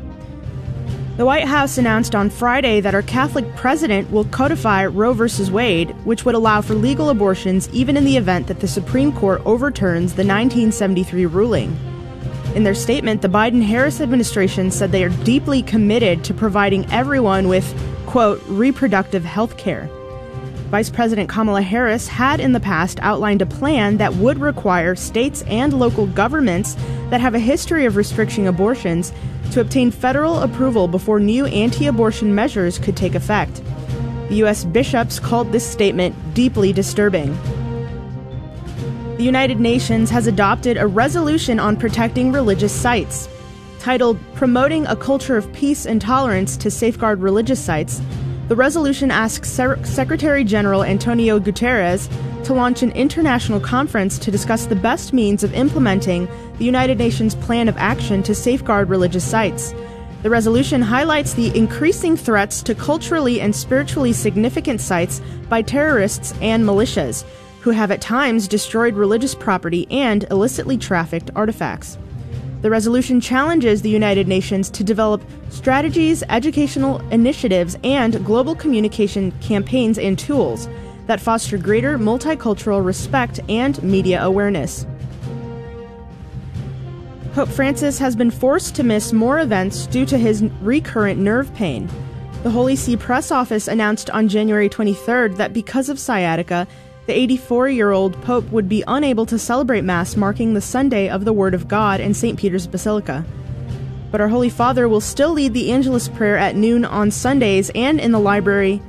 [1.18, 5.50] The White House announced on Friday that our Catholic president will codify Roe v.
[5.50, 9.42] Wade, which would allow for legal abortions even in the event that the Supreme Court
[9.44, 11.93] overturns the 1973 ruling.
[12.54, 17.48] In their statement, the Biden Harris administration said they are deeply committed to providing everyone
[17.48, 17.74] with,
[18.06, 19.90] quote, reproductive health care.
[20.70, 25.42] Vice President Kamala Harris had in the past outlined a plan that would require states
[25.42, 26.76] and local governments
[27.10, 29.12] that have a history of restricting abortions
[29.50, 33.62] to obtain federal approval before new anti abortion measures could take effect.
[34.28, 34.64] The U.S.
[34.64, 37.36] bishops called this statement deeply disturbing.
[39.16, 43.28] The United Nations has adopted a resolution on protecting religious sites.
[43.78, 48.02] Titled Promoting a Culture of Peace and Tolerance to Safeguard Religious Sites,
[48.48, 52.08] the resolution asks Secretary General Antonio Guterres
[52.44, 56.26] to launch an international conference to discuss the best means of implementing
[56.58, 59.72] the United Nations Plan of Action to safeguard religious sites.
[60.24, 66.64] The resolution highlights the increasing threats to culturally and spiritually significant sites by terrorists and
[66.64, 67.24] militias,
[67.64, 71.96] who have at times destroyed religious property and illicitly trafficked artifacts.
[72.60, 79.98] The resolution challenges the United Nations to develop strategies, educational initiatives, and global communication campaigns
[79.98, 80.68] and tools
[81.06, 84.86] that foster greater multicultural respect and media awareness.
[87.32, 91.88] Pope Francis has been forced to miss more events due to his recurrent nerve pain.
[92.42, 96.68] The Holy See press office announced on January 23rd that because of sciatica,
[97.06, 101.24] the 84 year old Pope would be unable to celebrate Mass marking the Sunday of
[101.24, 102.38] the Word of God in St.
[102.38, 103.24] Peter's Basilica.
[104.10, 108.00] But our Holy Father will still lead the Angelus prayer at noon on Sundays and
[108.00, 108.80] in the library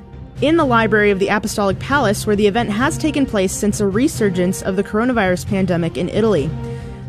[0.41, 3.87] in the library of the Apostolic Palace where the event has taken place since a
[3.87, 6.49] resurgence of the coronavirus pandemic in Italy.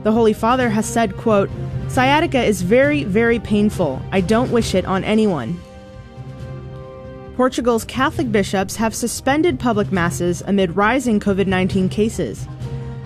[0.05, 1.51] The Holy Father has said, quote,
[1.89, 4.01] Sciatica is very, very painful.
[4.13, 5.61] I don't wish it on anyone.
[7.37, 12.49] Portugal's Catholic bishops have suspended public masses amid rising COVID 19 cases.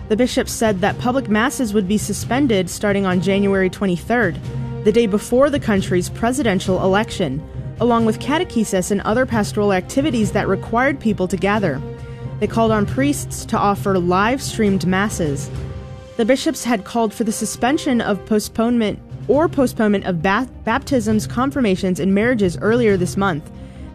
[0.08, 4.38] The bishops said that public masses would be suspended starting on January 23rd,
[4.84, 7.42] the day before the country's presidential election,
[7.80, 11.82] along with catechesis and other pastoral activities that required people to gather.
[12.38, 15.50] They called on priests to offer live streamed masses.
[16.18, 21.98] The bishops had called for the suspension of postponement or postponement of ba- baptisms, confirmations,
[21.98, 23.50] and marriages earlier this month.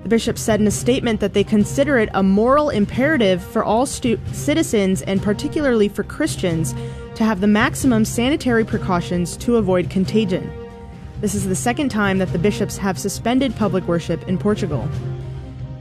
[0.06, 3.88] The bishops said in a statement that they consider it a moral imperative for all
[3.88, 6.76] stu- citizens and particularly for Christians
[7.16, 10.48] to have the maximum sanitary precautions to avoid contagion.
[11.22, 14.88] This is the second time that the bishops have suspended public worship in Portugal.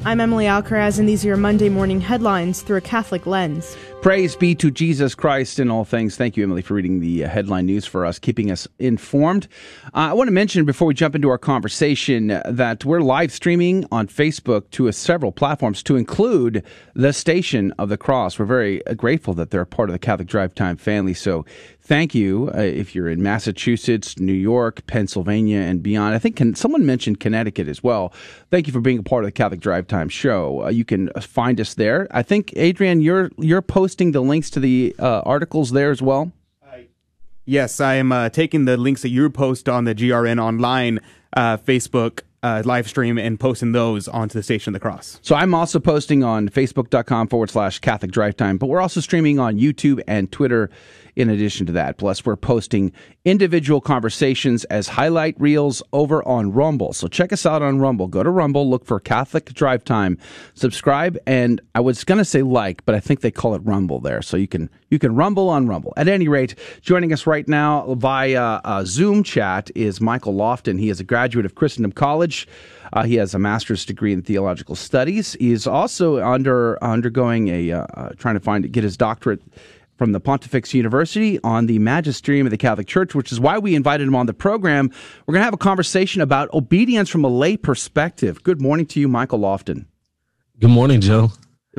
[0.07, 3.77] I'm Emily Alcaraz, and these are your Monday morning headlines through a Catholic lens.
[4.05, 6.15] Praise be to Jesus Christ in all things.
[6.15, 9.49] Thank you, Emily, for reading the uh, headline news for us, keeping us informed.
[9.87, 13.87] Uh, I want to mention before we jump into our conversation that we're live streaming
[13.91, 18.39] on Facebook to several platforms, to include the Station of the Cross.
[18.39, 21.15] We're very uh, grateful that they're part of the Catholic Drive Time family.
[21.15, 21.47] So
[21.81, 26.15] thank you uh, if you're in Massachusetts, New York, Pennsylvania, and beyond.
[26.15, 28.13] I think can, someone mentioned Connecticut as well.
[28.51, 30.65] Thank you for being a part of the Catholic Drive Time show.
[30.65, 32.07] Uh, you can find us there.
[32.11, 33.63] I think Adrian, you're you're
[33.95, 36.32] posting the links to the uh, articles there as well.
[37.47, 40.99] Yes, I am uh, taking the links that you post on the GRN online
[41.36, 45.20] uh, Facebook uh, live stream and posting those onto the Station of the Cross.
[45.22, 49.38] So I'm also posting on facebook.com forward slash Catholic Drive Time, but we're also streaming
[49.38, 50.70] on YouTube and Twitter
[51.17, 51.97] in addition to that.
[51.97, 52.93] Plus, we're posting
[53.25, 56.93] individual conversations as highlight reels over on Rumble.
[56.93, 58.09] So check us out on Rumble.
[58.09, 60.19] Go to Rumble, look for Catholic Drive Time,
[60.55, 64.01] subscribe, and I was going to say like, but I think they call it Rumble
[64.01, 64.23] there.
[64.23, 65.93] So you can you can rumble on Rumble.
[65.97, 70.79] At any rate, joining us right now via uh, Zoom chat is Michael Lofton.
[70.79, 72.47] He is a graduate of Christendom College.
[72.93, 75.37] Uh, he has a master's degree in theological studies.
[75.41, 79.43] He is also under undergoing a uh, uh trying to find get his doctorate
[79.97, 83.74] from the Pontifex University on the magisterium of the Catholic Church, which is why we
[83.74, 84.90] invited him on the program.
[85.26, 88.42] We're going to have a conversation about obedience from a lay perspective.
[88.42, 89.86] Good morning to you, Michael Lofton.
[90.61, 91.32] Good morning, Joe.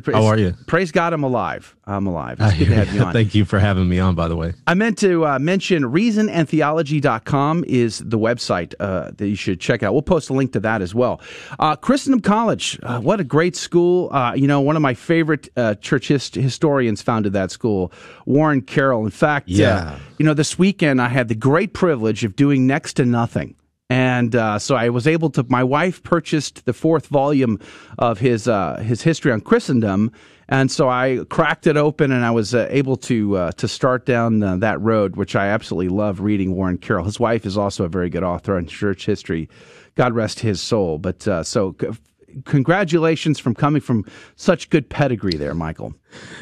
[0.06, 0.54] How are you?
[0.68, 1.76] Praise God, I'm alive.
[1.86, 2.38] I'm alive.
[2.40, 3.14] It's good to have you on.
[3.14, 4.54] Thank you for having me on, by the way.
[4.68, 9.94] I meant to uh, mention reasonandtheology.com is the website uh, that you should check out.
[9.94, 11.22] We'll post a link to that as well.
[11.60, 14.12] Uh, Christendom College, uh, what a great school.
[14.12, 17.92] Uh, you know, one of my favorite uh, church hist- historians founded that school,
[18.26, 19.06] Warren Carroll.
[19.06, 20.00] In fact, yeah.
[20.18, 23.56] you know, this weekend I had the great privilege of doing next to nothing
[23.90, 25.46] and uh, so I was able to.
[25.50, 27.60] My wife purchased the fourth volume
[28.00, 30.12] of his uh, his history on Christendom,
[30.50, 34.06] and so I cracked it open, and I was uh, able to uh, to start
[34.06, 36.56] down uh, that road, which I absolutely love reading.
[36.56, 37.06] Warren Carroll.
[37.06, 39.50] His wife is also a very good author on church history.
[39.96, 40.98] God rest his soul.
[40.98, 41.76] But uh, so
[42.44, 44.06] congratulations from coming from
[44.36, 45.94] such good pedigree there, Michael.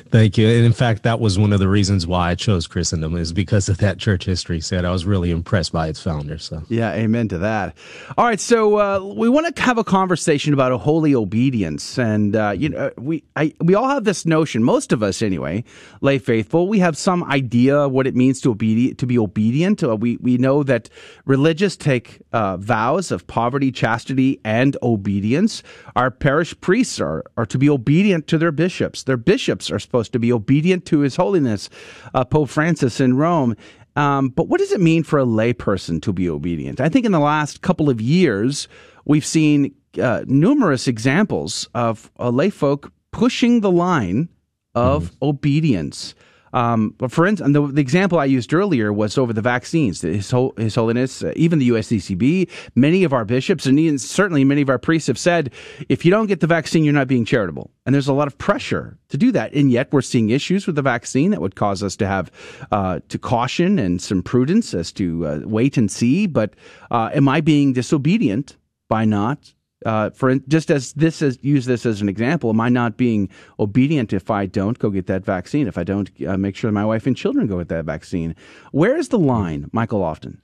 [0.09, 0.47] Thank you.
[0.47, 3.67] And in fact, that was one of the reasons why I chose Christendom is because
[3.67, 4.85] of that church history set.
[4.85, 6.37] I was really impressed by its founder.
[6.37, 7.75] So yeah, amen to that.
[8.17, 12.35] All right, so uh, we want to have a conversation about a holy obedience, and
[12.35, 14.63] uh, you know, we I, we all have this notion.
[14.63, 15.63] Most of us, anyway,
[16.01, 19.83] lay faithful, we have some idea what it means to obedient to be obedient.
[19.83, 20.89] Uh, we we know that
[21.25, 25.63] religious take uh, vows of poverty, chastity, and obedience.
[25.95, 29.03] Our parish priests are are to be obedient to their bishops.
[29.03, 31.69] Their bishops bishops are supposed to be obedient to His Holiness
[32.13, 33.55] uh, Pope Francis in Rome.
[33.95, 36.81] Um, but what does it mean for a layperson to be obedient?
[36.81, 38.67] I think in the last couple of years,
[39.05, 44.29] we've seen uh, numerous examples of uh, layfolk pushing the line
[44.73, 45.25] of mm-hmm.
[45.29, 46.15] obedience.
[46.53, 50.01] Um, but for instance, the, the, example I used earlier was over the vaccines.
[50.01, 54.61] His, His Holiness, uh, even the USCCB, many of our bishops, and even, certainly many
[54.61, 55.51] of our priests have said,
[55.89, 57.71] if you don't get the vaccine, you're not being charitable.
[57.85, 59.53] And there's a lot of pressure to do that.
[59.53, 62.31] And yet we're seeing issues with the vaccine that would cause us to have
[62.71, 66.27] uh, to caution and some prudence as to uh, wait and see.
[66.27, 66.53] But
[66.91, 69.53] uh, am I being disobedient by not
[69.85, 73.29] uh, for just as this is use this as an example, am I not being
[73.59, 75.67] obedient if I don't go get that vaccine?
[75.67, 78.35] If I don't uh, make sure my wife and children go get that vaccine,
[78.71, 80.37] where is the line, Michael Lofton?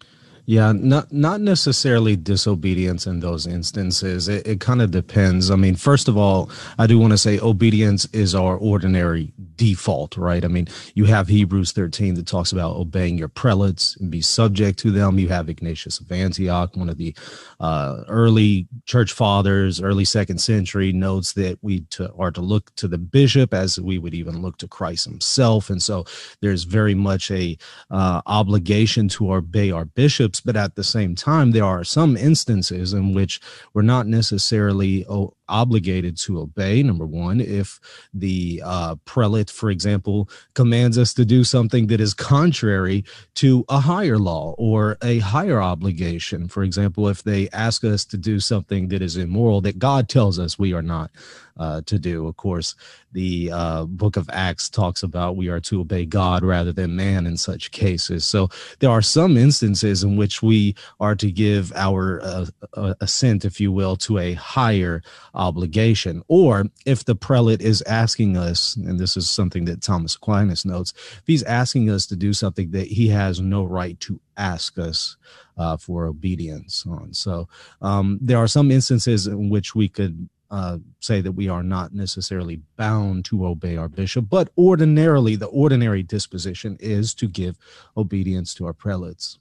[0.45, 4.27] Yeah, not not necessarily disobedience in those instances.
[4.27, 5.51] It, it kind of depends.
[5.51, 10.17] I mean, first of all, I do want to say obedience is our ordinary default,
[10.17, 10.43] right?
[10.43, 14.79] I mean, you have Hebrews 13 that talks about obeying your prelates and be subject
[14.79, 15.19] to them.
[15.19, 17.13] You have Ignatius of Antioch, one of the
[17.59, 22.87] uh, early church fathers, early second century, notes that we to, are to look to
[22.87, 25.69] the bishop as we would even look to Christ himself.
[25.69, 26.05] And so
[26.41, 27.57] there's very much a
[27.91, 32.93] uh, obligation to obey our bishops, but at the same time, there are some instances
[32.93, 33.39] in which
[33.73, 35.05] we're not necessarily
[35.49, 36.83] obligated to obey.
[36.83, 37.79] Number one, if
[38.13, 43.03] the uh, prelate, for example, commands us to do something that is contrary
[43.35, 46.47] to a higher law or a higher obligation.
[46.47, 50.39] For example, if they ask us to do something that is immoral that God tells
[50.39, 51.11] us we are not
[51.59, 52.27] uh, to do.
[52.27, 52.73] Of course,
[53.11, 57.27] the uh, book of Acts talks about we are to obey God rather than man
[57.27, 58.23] in such cases.
[58.23, 63.45] So there are some instances in which we are to give our uh, uh assent,
[63.45, 65.03] if you will, to a higher
[65.39, 66.21] obligation.
[66.27, 70.93] Or if the prelate is asking us, and this is something that Thomas Aquinas notes,
[71.17, 75.17] if he's asking us to do something that he has no right to ask us
[75.57, 77.13] uh, for obedience on.
[77.13, 77.47] So
[77.81, 81.93] um, there are some instances in which we could uh, say that we are not
[81.93, 87.57] necessarily bound to obey our bishop, but ordinarily, the ordinary disposition is to give
[87.95, 89.37] obedience to our prelates.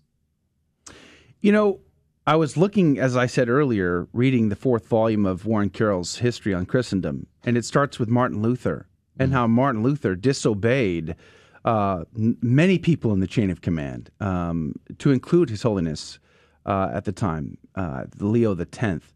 [1.41, 1.81] You know,
[2.29, 6.53] I was looking, as I said earlier, reading the fourth volume of Warren Carroll's History
[6.53, 8.87] on Christendom, and it starts with Martin Luther
[9.19, 11.17] and how Martin Luther disobeyed
[11.65, 16.19] uh, many people in the chain of command, um, to include His Holiness
[16.67, 19.15] uh, at the time, uh, Leo the Tenth.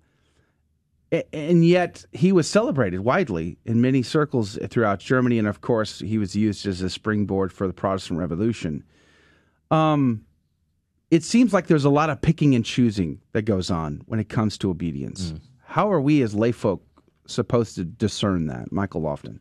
[1.34, 6.16] And yet he was celebrated widely in many circles throughout Germany, and of course he
[6.16, 8.84] was used as a springboard for the Protestant Revolution.
[9.70, 10.24] Um,
[11.12, 14.30] it seems like there's a lot of picking and choosing that goes on when it
[14.30, 15.32] comes to obedience.
[15.32, 15.40] Mm.
[15.62, 16.80] How are we as layfolk
[17.26, 19.38] supposed to discern that, Michael Lofton?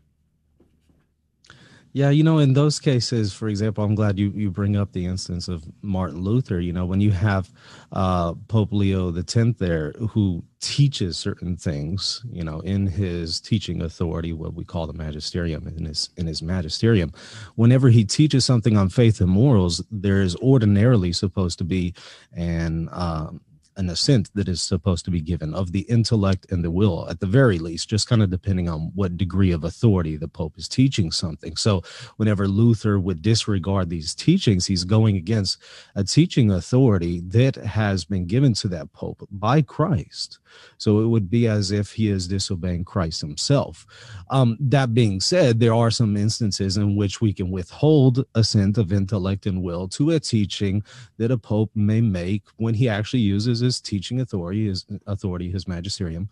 [1.94, 5.06] Yeah, you know, in those cases, for example, I'm glad you, you bring up the
[5.06, 6.62] instance of Martin Luther.
[6.62, 7.52] You know, when you have
[7.92, 13.82] uh, Pope Leo the Tenth there, who teaches certain things, you know, in his teaching
[13.82, 17.12] authority, what we call the magisterium, in his in his magisterium,
[17.56, 21.94] whenever he teaches something on faith and morals, there is ordinarily supposed to be
[22.34, 23.42] an um,
[23.78, 27.20] an assent that is supposed to be given of the intellect and the will at
[27.20, 30.68] the very least just kind of depending on what degree of authority the pope is
[30.68, 31.56] teaching something.
[31.56, 31.82] So
[32.18, 35.58] whenever luther would disregard these teachings he's going against
[35.96, 40.40] a teaching authority that has been given to that pope by christ.
[40.78, 43.86] So it would be as if he is disobeying christ himself.
[44.30, 48.92] Um, that being said there are some instances in which we can withhold assent of
[48.92, 50.84] intellect and will to a teaching
[51.18, 55.68] that a pope may make when he actually uses his teaching authority, his authority, his
[55.68, 56.30] magisterium,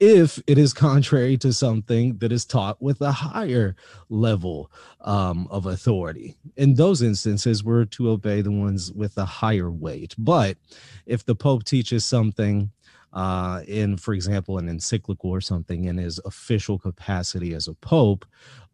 [0.00, 3.76] if it is contrary to something that is taught with a higher
[4.08, 4.70] level
[5.02, 6.36] um, of authority.
[6.56, 10.14] In those instances, we're to obey the ones with a higher weight.
[10.18, 10.58] But
[11.06, 12.70] if the Pope teaches something
[13.14, 18.26] uh, in, for example, an encyclical or something in his official capacity as a Pope,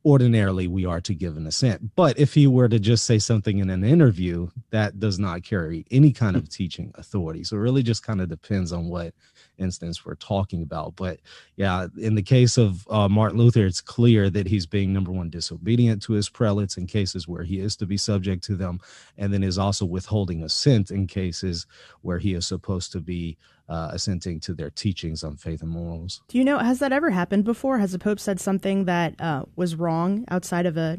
[0.05, 1.95] ordinarily we are to give an assent.
[1.95, 5.85] But if he were to just say something in an interview, that does not carry
[5.91, 6.53] any kind of mm.
[6.53, 7.45] teaching authority.
[7.45, 9.15] So it really just kind of depends on what
[9.61, 10.97] instance we're talking about.
[10.97, 11.21] But
[11.57, 15.31] yeah, in the case of uh, Martin Luther, it's clear that he's being number one
[15.31, 18.81] disobedient to his prelates in cases where he is to be subject to them,
[19.17, 21.67] and then is also withholding assent in cases
[22.03, 23.37] where he is supposed to be
[23.69, 26.23] uh, assenting to their teachings on faith and morals.
[26.29, 27.79] Do you know, has that ever happened before?
[27.79, 30.99] Has the Pope said something that uh, was wrong outside of a,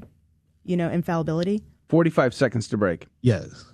[0.63, 1.61] you know, infallibility?
[1.89, 3.07] 45 seconds to break.
[3.21, 3.65] Yes.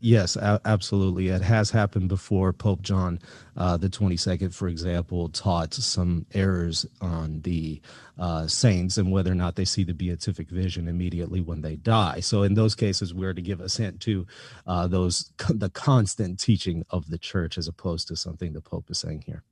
[0.00, 1.28] Yes, a- absolutely.
[1.28, 2.52] It has happened before.
[2.54, 3.20] Pope John
[3.56, 7.82] uh, the 22nd, for example, taught some errors on the
[8.18, 12.20] uh, saints and whether or not they see the beatific vision immediately when they die.
[12.20, 14.26] So, in those cases, we're to give assent to
[14.66, 18.98] uh, those the constant teaching of the church as opposed to something the Pope is
[19.00, 19.44] saying here.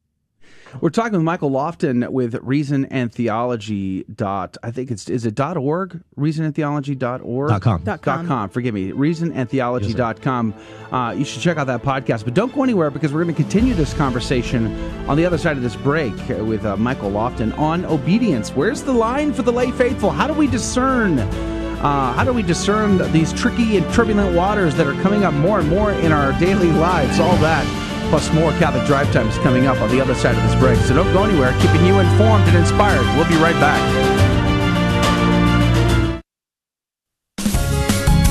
[0.83, 5.35] We're talking with Michael Lofton with Reason and Theology dot I think it's is it
[5.35, 8.27] dot org Reason and Theology dot org dot com dot com.
[8.27, 10.53] Dot com forgive me Reason and Theology yes, dot com.
[10.93, 13.43] Uh, you should check out that podcast, but don't go anywhere because we're going to
[13.43, 14.67] continue this conversation
[15.09, 18.51] on the other side of this break with uh, Michael Lofton on obedience.
[18.51, 20.11] Where's the line for the lay faithful?
[20.11, 21.19] How do we discern?
[21.19, 25.61] Uh, how do we discern these tricky and turbulent waters that are coming up more
[25.61, 27.21] and more in our daily lives?
[27.21, 27.65] All that
[28.09, 30.79] plus more Catholic Drive Time is coming up on the other side of this break.
[30.81, 33.05] So don't go anywhere, keeping you informed and inspired.
[33.17, 33.79] We'll be right back.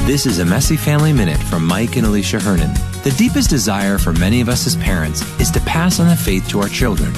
[0.07, 2.73] This is a Messy Family Minute from Mike and Alicia Hernon.
[3.03, 6.47] The deepest desire for many of us as parents is to pass on the faith
[6.47, 7.13] to our children.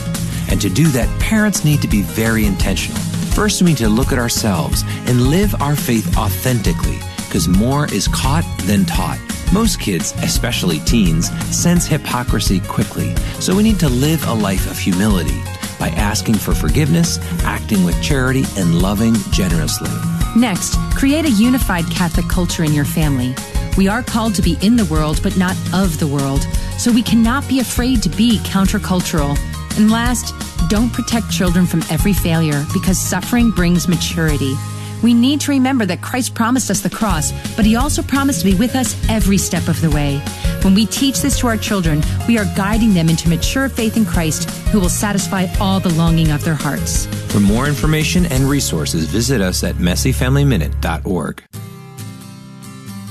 [0.49, 2.99] And to do that, parents need to be very intentional.
[3.35, 6.97] First, we need to look at ourselves and live our faith authentically,
[7.29, 9.19] because more is caught than taught.
[9.53, 14.79] Most kids, especially teens, sense hypocrisy quickly, so we need to live a life of
[14.79, 15.39] humility
[15.79, 19.91] by asking for forgiveness, acting with charity, and loving generously.
[20.35, 23.35] Next, create a unified Catholic culture in your family.
[23.77, 26.41] We are called to be in the world, but not of the world,
[26.79, 29.37] so we cannot be afraid to be countercultural.
[29.77, 30.33] And last,
[30.67, 34.55] don't protect children from every failure because suffering brings maturity.
[35.01, 38.51] We need to remember that Christ promised us the cross, but he also promised to
[38.51, 40.21] be with us every step of the way.
[40.63, 44.05] When we teach this to our children, we are guiding them into mature faith in
[44.05, 47.05] Christ who will satisfy all the longing of their hearts.
[47.31, 51.43] For more information and resources, visit us at messyfamilyminute.org.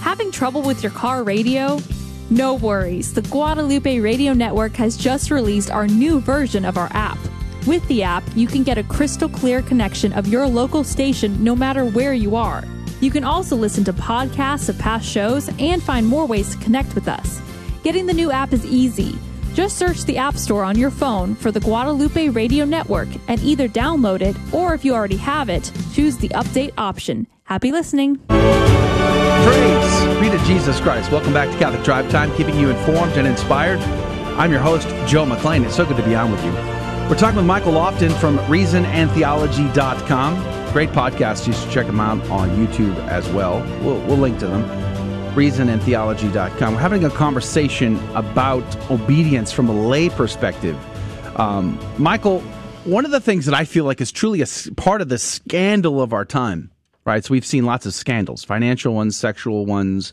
[0.00, 1.78] Having trouble with your car radio?
[2.30, 3.14] No worries.
[3.14, 7.18] The Guadalupe Radio Network has just released our new version of our app.
[7.68, 11.54] With the app, you can get a crystal clear connection of your local station no
[11.54, 12.64] matter where you are.
[13.02, 16.94] You can also listen to podcasts of past shows and find more ways to connect
[16.94, 17.42] with us.
[17.82, 19.18] Getting the new app is easy.
[19.52, 23.68] Just search the App Store on your phone for the Guadalupe Radio Network and either
[23.68, 27.26] download it or if you already have it, choose the update option.
[27.44, 28.16] Happy listening.
[28.28, 31.12] Praise be to Jesus Christ.
[31.12, 33.80] Welcome back to Catholic Drive Time, keeping you informed and inspired.
[34.38, 35.66] I'm your host, Joe McClain.
[35.66, 36.77] It's so good to be on with you.
[37.08, 40.72] We're talking with Michael Lofton from reasonandtheology.com.
[40.72, 41.46] Great podcast.
[41.46, 43.60] You should check them out on YouTube as well.
[43.82, 44.64] We'll, we'll link to them
[45.34, 46.74] reasonandtheology.com.
[46.74, 50.76] We're having a conversation about obedience from a lay perspective.
[51.38, 52.40] Um, Michael,
[52.84, 54.46] one of the things that I feel like is truly a
[54.76, 56.70] part of the scandal of our time,
[57.04, 57.24] right?
[57.24, 60.12] So we've seen lots of scandals, financial ones, sexual ones,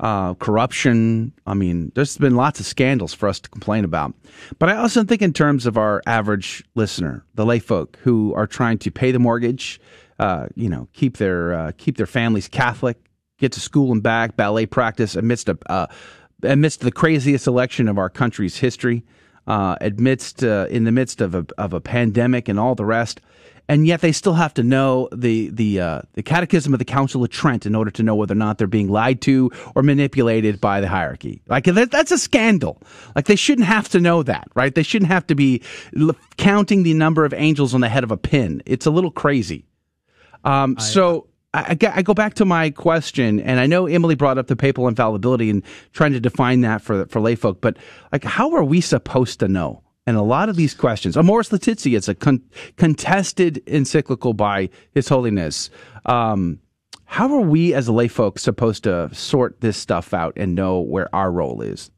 [0.00, 1.32] uh, corruption.
[1.46, 4.14] I mean, there's been lots of scandals for us to complain about.
[4.58, 8.46] But I also think in terms of our average listener, the lay folk who are
[8.46, 9.80] trying to pay the mortgage,
[10.18, 12.98] uh, you know, keep their uh, keep their families Catholic,
[13.38, 15.86] get to school and back, ballet practice amidst a uh,
[16.42, 19.04] amidst the craziest election of our country's history,
[19.46, 23.20] uh, amidst uh, in the midst of a of a pandemic and all the rest,
[23.68, 27.22] and yet they still have to know the the uh, the Catechism of the Council
[27.22, 30.60] of Trent in order to know whether or not they're being lied to or manipulated
[30.60, 31.42] by the hierarchy.
[31.48, 32.80] Like that, that's a scandal.
[33.14, 34.74] Like they shouldn't have to know that, right?
[34.74, 35.62] They shouldn't have to be
[36.36, 38.62] counting the number of angels on the head of a pin.
[38.66, 39.66] It's a little crazy.
[40.44, 44.46] Um, so I, I, go back to my question, and I know Emily brought up
[44.46, 45.62] the papal infallibility and
[45.92, 47.76] trying to define that for for layfolk, but
[48.12, 49.82] like, how are we supposed to know?
[50.06, 52.42] And a lot of these questions, Amoris Laetitia, it's a con-
[52.76, 55.68] contested encyclical by His Holiness.
[56.04, 56.60] Um,
[57.06, 61.12] how are we as lay folks supposed to sort this stuff out and know where
[61.14, 61.90] our role is?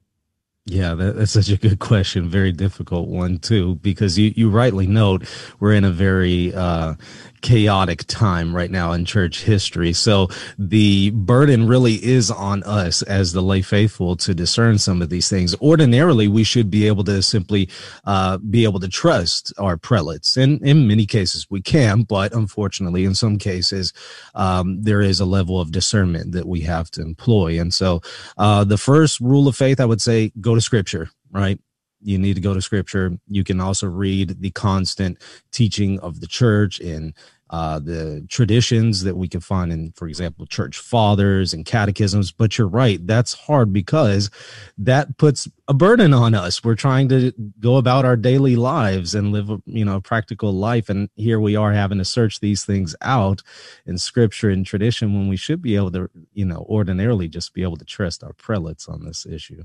[0.71, 2.29] Yeah, that, that's such a good question.
[2.29, 5.25] Very difficult one too, because you, you rightly note
[5.61, 6.95] we're in a very uh,
[7.41, 9.93] chaotic time right now in church history.
[9.93, 10.28] So
[10.59, 15.28] the burden really is on us as the lay faithful to discern some of these
[15.28, 15.55] things.
[15.61, 17.68] Ordinarily, we should be able to simply
[18.05, 20.36] uh, be able to trust our prelates.
[20.36, 23.93] And in many cases, we can, but unfortunately, in some cases,
[24.34, 27.61] um, there is a level of discernment that we have to employ.
[27.61, 28.01] And so
[28.36, 31.59] uh, the first rule of faith, I would say, go to scripture, right?
[32.01, 33.18] You need to go to scripture.
[33.26, 35.18] You can also read the constant
[35.53, 37.14] teaching of the church and
[37.51, 42.30] uh, the traditions that we can find in, for example, church fathers and catechisms.
[42.30, 44.30] But you're right, that's hard because
[44.76, 46.62] that puts a burden on us.
[46.62, 50.90] We're trying to go about our daily lives and live, you know, a practical life,
[50.90, 53.42] and here we are having to search these things out
[53.86, 57.62] in scripture and tradition when we should be able to, you know, ordinarily just be
[57.62, 59.64] able to trust our prelates on this issue.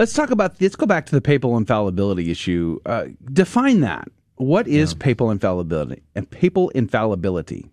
[0.00, 0.58] Let's talk about.
[0.62, 2.80] Let's go back to the papal infallibility issue.
[2.86, 4.08] Uh, define that.
[4.36, 4.98] What is yeah.
[4.98, 7.70] papal infallibility and papal infallibility?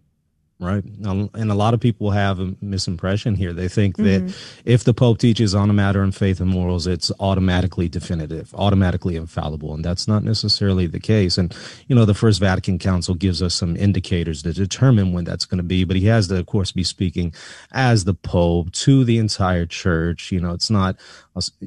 [0.59, 0.83] Right?
[0.83, 3.53] And a lot of people have a misimpression here.
[3.53, 4.27] They think mm-hmm.
[4.27, 4.35] that
[4.65, 9.15] if the Pope teaches on a matter in faith and morals, it's automatically definitive, automatically
[9.15, 9.73] infallible.
[9.73, 11.37] And that's not necessarily the case.
[11.37, 11.55] And,
[11.87, 15.59] you know, the First Vatican Council gives us some indicators to determine when that's going
[15.59, 15.83] to be.
[15.83, 17.33] But he has to, of course, be speaking
[17.71, 20.31] as the Pope to the entire church.
[20.31, 20.95] You know, it's not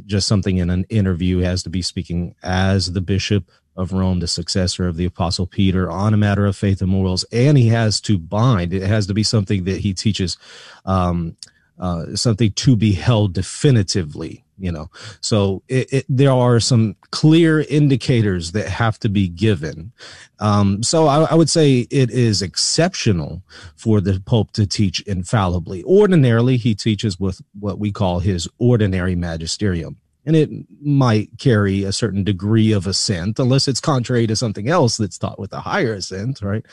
[0.06, 1.38] just something in an interview.
[1.38, 3.44] He has to be speaking as the bishop
[3.76, 7.24] of Rome, the successor of the Apostle Peter, on a matter of faith and morals,
[7.32, 8.72] and he has to bind.
[8.72, 10.36] It has to be something that he teaches,
[10.84, 11.36] um,
[11.78, 14.44] uh, something to be held definitively.
[14.58, 14.90] You know,
[15.22, 19.92] so it, it, there are some clear indicators that have to be given.
[20.38, 23.42] Um, so I, I would say it is exceptional
[23.74, 25.82] for the Pope to teach infallibly.
[25.84, 29.96] Ordinarily, he teaches with what we call his ordinary magisterium
[30.26, 30.50] and it
[30.80, 35.38] might carry a certain degree of assent unless it's contrary to something else that's taught
[35.38, 36.64] with a higher assent right?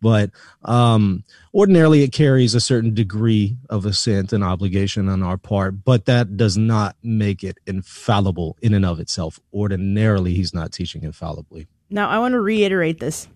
[0.00, 0.30] But
[0.64, 1.24] um,
[1.54, 6.36] ordinarily it carries a certain degree of assent and obligation on our part but that
[6.36, 9.40] does not make it infallible in and of itself.
[9.52, 11.66] Ordinarily he's not teaching infallibly.
[11.90, 13.28] Now i want to reiterate this.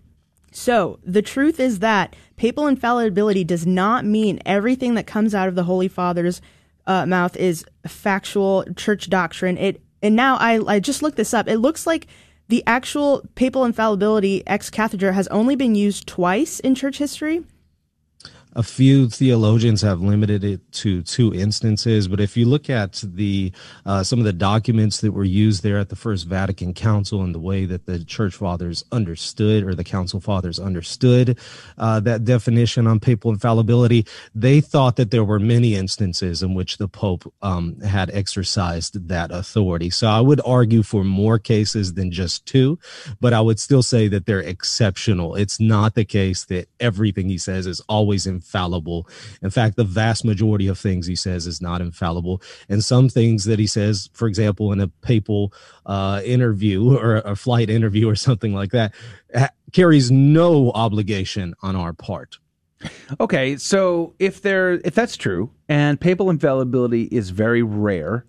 [0.51, 5.55] So, the truth is that papal infallibility does not mean everything that comes out of
[5.55, 6.41] the Holy Father's
[6.87, 9.57] uh, mouth is factual church doctrine.
[9.57, 11.47] It and now I I just looked this up.
[11.47, 12.07] It looks like
[12.47, 17.43] the actual papal infallibility ex cathedra has only been used twice in church history
[18.59, 23.53] a few theologians have limited it to two instances, but if you look at the
[23.85, 27.33] uh, some of the documents that were used there at the First Vatican Council and
[27.33, 31.39] the way that the Church Fathers understood or the Council Fathers understood
[31.77, 34.05] uh, that definition on papal infallibility,
[34.35, 39.31] they thought that there were many instances in which the Pope um, had exercised that
[39.31, 39.89] authority.
[39.89, 42.77] So I would argue for more cases than just two,
[43.21, 45.35] but I would still say that they're exceptional.
[45.35, 49.07] It's not the case that everything he says is always in infallible.
[49.41, 52.41] In fact, the vast majority of things he says is not infallible.
[52.67, 55.53] And some things that he says, for example, in a papal
[55.85, 58.93] uh, interview or a flight interview or something like that,
[59.35, 62.39] ha- carries no obligation on our part.
[63.19, 68.25] Okay, so if there if that's true and papal infallibility is very rare,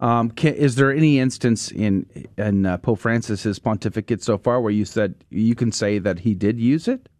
[0.00, 2.06] um, can, is there any instance in
[2.38, 6.32] in uh, Pope Francis's pontificate so far where you said you can say that he
[6.32, 7.10] did use it?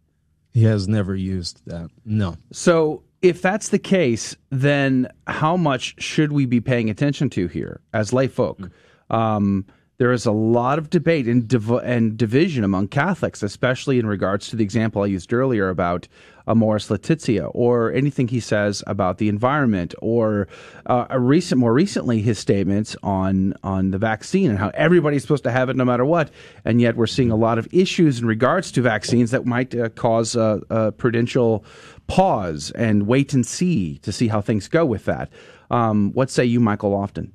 [0.53, 1.89] He has never used that.
[2.05, 2.37] No.
[2.51, 7.81] So if that's the case, then how much should we be paying attention to here
[7.93, 8.57] as lay folk?
[8.59, 9.15] Mm-hmm.
[9.15, 9.65] Um,
[9.97, 14.47] there is a lot of debate and, div- and division among Catholics, especially in regards
[14.49, 16.07] to the example I used earlier about
[16.47, 20.47] Amoris Laetitia or anything he says about the environment or
[20.85, 25.43] uh, a recent, more recently, his statements on on the vaccine and how everybody's supposed
[25.43, 26.31] to have it no matter what,
[26.65, 29.89] and yet we're seeing a lot of issues in regards to vaccines that might uh,
[29.89, 31.63] cause a, a, prudential
[32.07, 35.29] pause and wait and see to see how things go with that.
[35.69, 37.31] Um, what say you, Michael Lofton?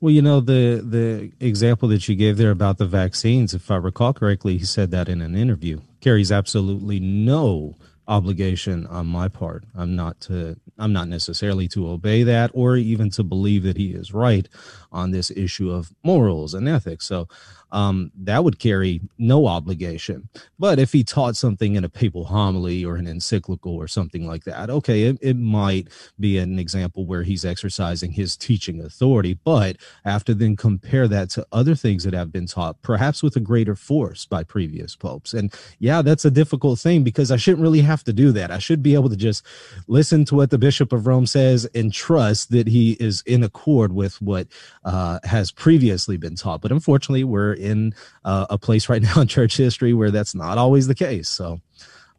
[0.00, 3.76] Well, you know the the example that you gave there about the vaccines, if I
[3.76, 5.80] recall correctly, he said that in an interview.
[6.00, 7.76] Carries absolutely no
[8.08, 9.64] obligation on my part.
[9.74, 13.92] I'm not to I'm not necessarily to obey that or even to believe that he
[13.92, 14.48] is right
[14.92, 17.06] on this issue of morals and ethics.
[17.06, 17.28] So
[17.72, 20.28] um, that would carry no obligation.
[20.58, 24.44] But if he taught something in a papal homily or an encyclical or something like
[24.44, 25.88] that, okay, it, it might
[26.18, 29.34] be an example where he's exercising his teaching authority.
[29.34, 33.40] But after then compare that to other things that have been taught, perhaps with a
[33.40, 35.34] greater force by previous popes.
[35.34, 38.50] And yeah, that's a difficult thing because I shouldn't really have to do that.
[38.50, 39.44] I should be able to just
[39.88, 43.92] listen to what the Bishop of Rome says and trust that he is in accord
[43.92, 44.46] with what
[44.84, 46.60] uh, has previously been taught.
[46.60, 47.94] But unfortunately, we're in
[48.24, 51.28] uh, a place right now in church history where that's not always the case.
[51.28, 51.60] So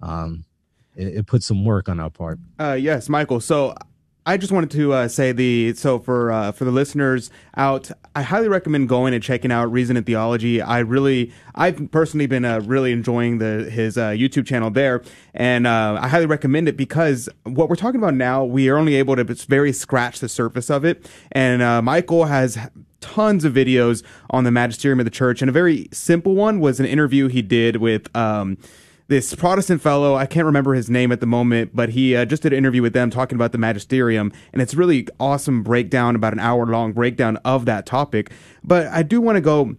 [0.02, 0.46] um,
[0.96, 2.40] it, it puts some work on our part.
[2.60, 3.40] Uh, yes, Michael.
[3.40, 3.76] So
[4.28, 8.24] I just wanted to uh, say the so for uh, for the listeners out, I
[8.24, 10.62] highly recommend going and checking out Reason and Theology.
[10.62, 15.02] I really, I've personally been uh, really enjoying the his uh, YouTube channel there,
[15.34, 18.96] and uh, I highly recommend it because what we're talking about now, we are only
[18.96, 22.58] able to very scratch the surface of it, and uh, Michael has
[23.00, 26.82] tons of videos on the magisterium of the church, and a very simple one was
[26.82, 28.14] an interview he did with.
[28.14, 28.58] Um,
[29.08, 32.44] this Protestant fellow, I can't remember his name at the moment, but he uh, just
[32.44, 36.34] did an interview with them talking about the magisterium, and it's really awesome breakdown, about
[36.34, 38.32] an hour long breakdown of that topic.
[38.64, 39.76] But I do want to go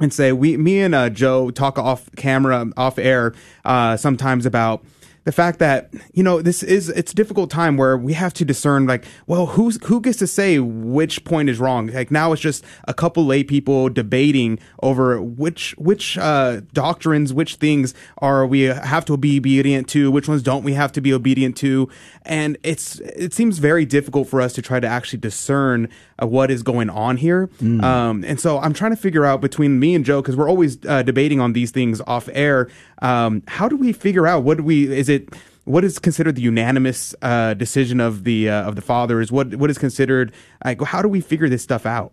[0.00, 3.32] and say we, me and uh, Joe talk off camera, off air,
[3.64, 4.84] uh, sometimes about
[5.24, 8.44] the fact that you know this is it's a difficult time where we have to
[8.44, 11.88] discern like well who's who gets to say which point is wrong?
[11.88, 17.56] Like now it's just a couple lay people debating over which which uh, doctrines which
[17.56, 21.12] things are we have to be obedient to which ones don't we have to be
[21.12, 21.88] obedient to?
[22.22, 25.88] And it's it seems very difficult for us to try to actually discern
[26.22, 27.82] uh, what is going on here mm.
[27.82, 30.78] um, and so i'm trying to figure out between me and joe because we're always
[30.86, 32.68] uh, debating on these things off air
[33.02, 35.28] um, how do we figure out what do we is it
[35.64, 39.32] what is considered the unanimous uh, decision of the uh, of the fathers?
[39.32, 40.32] What what is considered
[40.64, 42.12] like how do we figure this stuff out?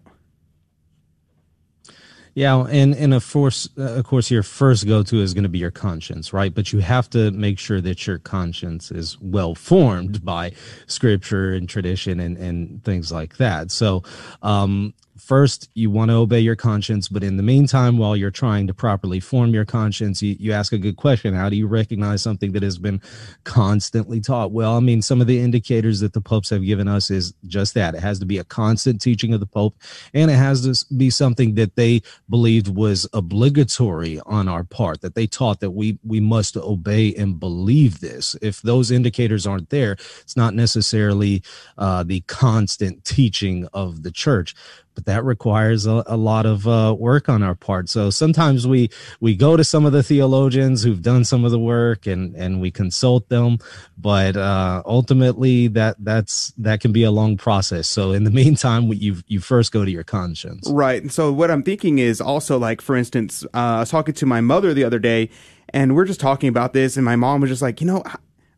[2.34, 5.49] Yeah, and and of course, uh, of course, your first go to is going to
[5.49, 6.53] be your conscience, right?
[6.53, 10.53] But you have to make sure that your conscience is well formed by
[10.88, 13.69] scripture and tradition and and things like that.
[13.69, 14.03] So,
[14.43, 18.65] um, first you want to obey your conscience but in the meantime while you're trying
[18.65, 21.34] to properly form your conscience you, you ask a good question.
[21.34, 23.01] How do you recognize something that has been
[23.43, 24.51] constantly taught?
[24.51, 27.76] Well i mean some of the indicators that the popes have given us is just
[27.76, 27.93] that.
[27.95, 29.76] It has to be a constant teaching of the pope
[30.13, 35.15] and it has to be something that they believed was obligatory on our part that
[35.15, 38.36] they taught that we we must obey and believe this.
[38.41, 41.43] If those indicators aren't there it's not necessarily
[41.78, 44.55] uh, the constant teaching of the church
[44.96, 47.89] but that requires a, a lot of uh, work on our part.
[47.89, 48.89] So sometimes we
[49.20, 52.62] we go to some of the theologians who've done some of the work and and
[52.62, 53.58] we consult them,
[53.98, 57.88] but uh, ultimately that that's that can be a long process.
[57.88, 60.70] So in the meantime, you you first go to your conscience.
[60.70, 61.02] Right.
[61.02, 64.26] And So what I'm thinking is also like, for instance, uh, I was talking to
[64.26, 65.30] my mother the other day,
[65.70, 68.04] and we're just talking about this, and my mom was just like, you know,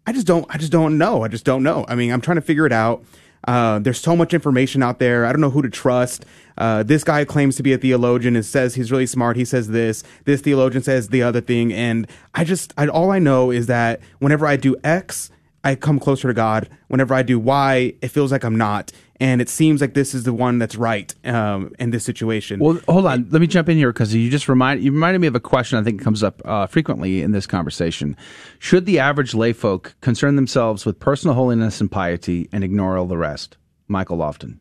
[0.05, 1.23] I just don't, I just don't know.
[1.23, 1.85] I just don't know.
[1.87, 3.03] I mean, I'm trying to figure it out.
[3.45, 5.25] Uh, there's so much information out there.
[5.25, 6.25] I don't know who to trust.
[6.57, 9.37] Uh, this guy claims to be a theologian and says he's really smart.
[9.37, 10.03] He says this.
[10.25, 11.73] This theologian says the other thing.
[11.73, 15.29] And I just, I, all I know is that whenever I do X,
[15.63, 16.69] I come closer to God.
[16.87, 18.91] Whenever I do Y, it feels like I'm not.
[19.19, 22.59] And it seems like this is the one that's right um, in this situation.
[22.59, 23.27] Well, hold on.
[23.29, 25.79] Let me jump in here because you just remind you reminded me of a question
[25.79, 28.17] I think comes up uh, frequently in this conversation.
[28.59, 33.17] Should the average layfolk concern themselves with personal holiness and piety and ignore all the
[33.17, 33.57] rest?
[33.87, 34.59] Michael Lofton.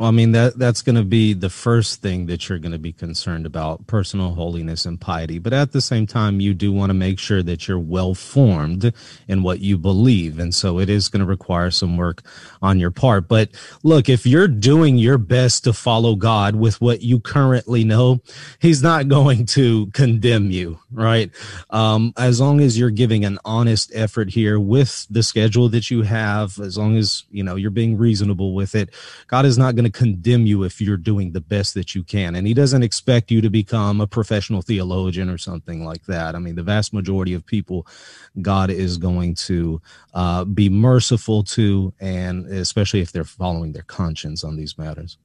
[0.00, 2.78] Well, I mean that that's going to be the first thing that you're going to
[2.78, 5.38] be concerned about, personal holiness and piety.
[5.38, 8.94] But at the same time, you do want to make sure that you're well formed
[9.28, 12.22] in what you believe, and so it is going to require some work
[12.62, 13.28] on your part.
[13.28, 13.50] But
[13.82, 18.22] look, if you're doing your best to follow God with what you currently know,
[18.58, 21.30] He's not going to condemn you, right?
[21.68, 26.04] Um, as long as you're giving an honest effort here with the schedule that you
[26.04, 28.88] have, as long as you know you're being reasonable with it,
[29.26, 32.34] God is not going to condemn you if you're doing the best that you can.
[32.34, 36.34] And he doesn't expect you to become a professional theologian or something like that.
[36.34, 37.86] I mean, the vast majority of people,
[38.40, 39.80] God is going to
[40.14, 45.18] uh, be merciful to, and especially if they're following their conscience on these matters.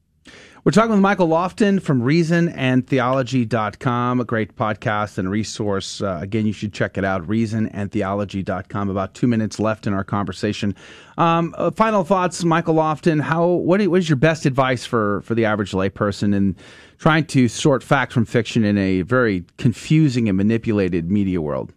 [0.66, 6.02] We're talking with Michael Lofton from reasonandtheology.com, a great podcast and resource.
[6.02, 8.90] Uh, again, you should check it out, reasonandtheology.com.
[8.90, 10.76] About two minutes left in our conversation.
[11.20, 13.22] Um, uh, final thoughts, Michael Lofton.
[13.22, 16.56] How what, what is your best advice for, for the average layperson in
[16.98, 21.74] trying to sort fact from fiction in a very confusing and manipulated media world?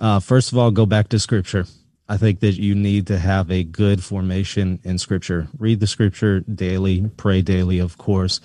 [0.00, 1.66] Uh, first of all, go back to scripture.
[2.08, 5.48] I think that you need to have a good formation in scripture.
[5.58, 8.40] Read the scripture daily, pray daily, of course.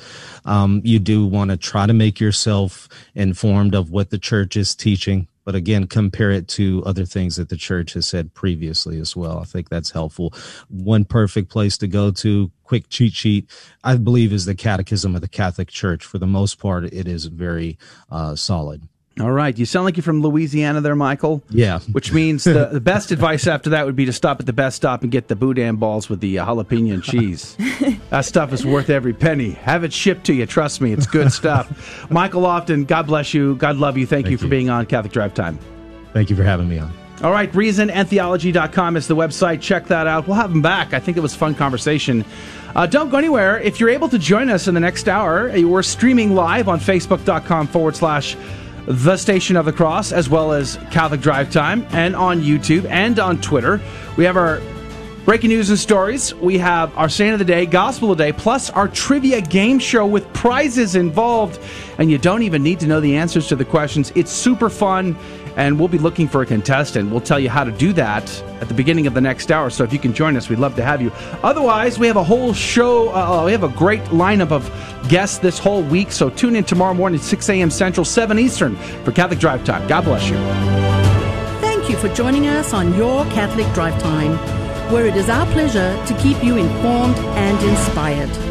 [0.45, 4.73] Um, you do want to try to make yourself informed of what the church is
[4.75, 5.27] teaching.
[5.43, 9.39] But again, compare it to other things that the church has said previously as well.
[9.39, 10.33] I think that's helpful.
[10.69, 13.49] One perfect place to go to, quick cheat sheet,
[13.83, 16.05] I believe is the Catechism of the Catholic Church.
[16.05, 17.77] For the most part, it is very
[18.11, 18.87] uh, solid.
[19.19, 19.57] All right.
[19.57, 21.43] You sound like you're from Louisiana there, Michael.
[21.49, 21.79] Yeah.
[21.91, 24.77] Which means the, the best advice after that would be to stop at the best
[24.77, 27.57] stop and get the boudin balls with the uh, jalapeno and cheese.
[28.09, 29.51] that stuff is worth every penny.
[29.51, 30.45] Have it shipped to you.
[30.45, 32.07] Trust me, it's good stuff.
[32.09, 33.55] Michael Lofton, God bless you.
[33.55, 34.05] God love you.
[34.07, 34.51] Thank, Thank you for you.
[34.51, 35.59] being on Catholic Drive Time.
[36.13, 36.91] Thank you for having me on.
[37.21, 39.61] All right, reasonandtheology.com is the website.
[39.61, 40.25] Check that out.
[40.25, 40.93] We'll have him back.
[40.93, 42.25] I think it was a fun conversation.
[42.75, 43.59] Uh, don't go anywhere.
[43.59, 47.67] If you're able to join us in the next hour, we're streaming live on facebook.com
[47.67, 48.35] forward slash
[48.85, 53.19] the Station of the Cross, as well as Catholic Drive Time, and on YouTube and
[53.19, 53.79] on Twitter.
[54.17, 54.61] We have our
[55.25, 56.33] breaking news and stories.
[56.35, 59.77] We have our Saint of the Day, Gospel of the Day, plus our trivia game
[59.79, 61.59] show with prizes involved.
[61.99, 64.11] And you don't even need to know the answers to the questions.
[64.15, 65.15] It's super fun
[65.55, 67.11] and we'll be looking for a contestant.
[67.11, 69.69] We'll tell you how to do that at the beginning of the next hour.
[69.69, 71.11] So if you can join us, we'd love to have you.
[71.43, 73.09] Otherwise, we have a whole show.
[73.09, 74.69] Uh, uh we have a great lineup of
[75.09, 76.11] guests this whole week.
[76.11, 77.69] So tune in tomorrow morning, 6 a.m.
[77.69, 79.87] Central, 7 Eastern for Catholic Drive Time.
[79.87, 80.37] God bless you.
[81.59, 84.37] Thank you for joining us on your Catholic Drive Time,
[84.91, 88.50] where it is our pleasure to keep you informed and inspired.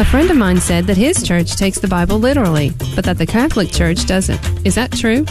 [0.00, 3.26] A friend of mine said that his church takes the Bible literally, but that the
[3.26, 4.40] Catholic Church doesn't.
[4.66, 5.26] Is that true?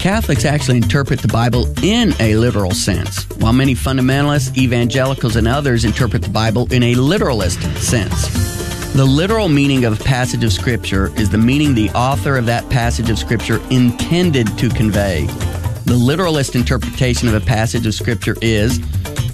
[0.00, 5.84] Catholics actually interpret the Bible in a literal sense, while many fundamentalists, evangelicals, and others
[5.84, 8.26] interpret the Bible in a literalist sense.
[8.92, 12.68] The literal meaning of a passage of Scripture is the meaning the author of that
[12.70, 15.26] passage of Scripture intended to convey.
[15.84, 18.80] The literalist interpretation of a passage of Scripture is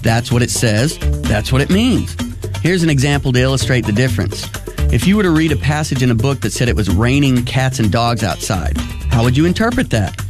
[0.01, 2.15] that's what it says, that's what it means.
[2.61, 4.45] Here's an example to illustrate the difference.
[4.91, 7.45] If you were to read a passage in a book that said it was raining
[7.45, 8.75] cats and dogs outside,
[9.11, 10.21] how would you interpret that?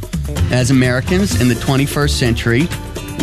[0.52, 2.68] As Americans in the 21st century,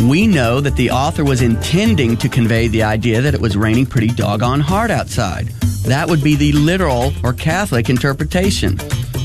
[0.06, 3.86] we know that the author was intending to convey the idea that it was raining
[3.86, 5.46] pretty doggone hard outside.
[5.86, 8.76] That would be the literal or Catholic interpretation.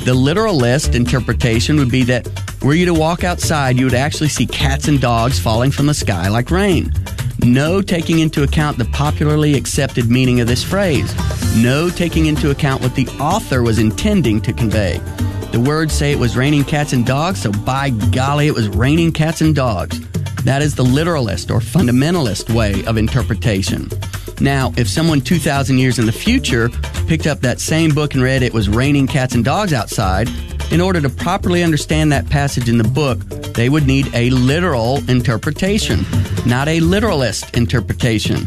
[0.06, 2.30] The literalist interpretation would be that
[2.64, 5.94] were you to walk outside, you would actually see cats and dogs falling from the
[5.94, 6.94] sky like rain.
[7.44, 11.14] No taking into account the popularly accepted meaning of this phrase.
[11.58, 15.00] No taking into account what the author was intending to convey.
[15.52, 19.12] The words say it was raining cats and dogs, so by golly, it was raining
[19.12, 20.00] cats and dogs.
[20.46, 23.90] That is the literalist or fundamentalist way of interpretation.
[24.40, 26.70] Now, if someone 2,000 years in the future
[27.08, 30.30] picked up that same book and read it was raining cats and dogs outside,
[30.74, 33.20] in order to properly understand that passage in the book,
[33.54, 36.04] they would need a literal interpretation,
[36.48, 38.46] not a literalist interpretation.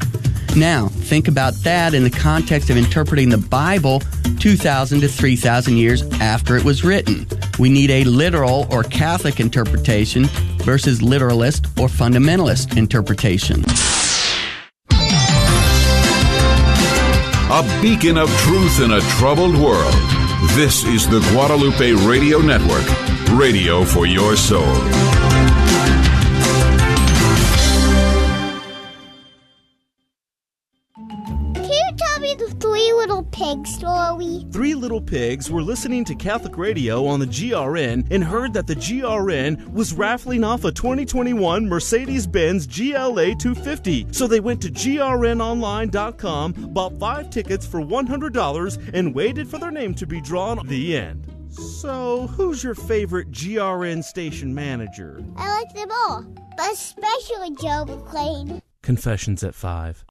[0.57, 4.03] Now, think about that in the context of interpreting the Bible
[4.41, 7.29] 2,000 to 3,000 years after it was written.
[7.61, 10.25] We need a literal or Catholic interpretation
[10.65, 13.65] versus literalist or fundamentalist interpretation.
[17.49, 20.26] A beacon of truth in a troubled world.
[20.55, 22.87] This is the Guadalupe Radio Network,
[23.31, 25.16] radio for your soul.
[33.37, 34.47] Pig story?
[34.51, 38.75] Three little pigs were listening to Catholic radio on the GRN and heard that the
[38.75, 44.07] GRN was raffling off a 2021 Mercedes Benz GLA 250.
[44.13, 49.95] So they went to grnonline.com, bought five tickets for $100, and waited for their name
[49.97, 51.31] to be drawn at the end.
[51.51, 55.23] So, who's your favorite GRN station manager?
[55.37, 56.23] I like them all,
[56.57, 58.61] but especially Joe McClain.
[58.83, 60.06] Confessions at 5.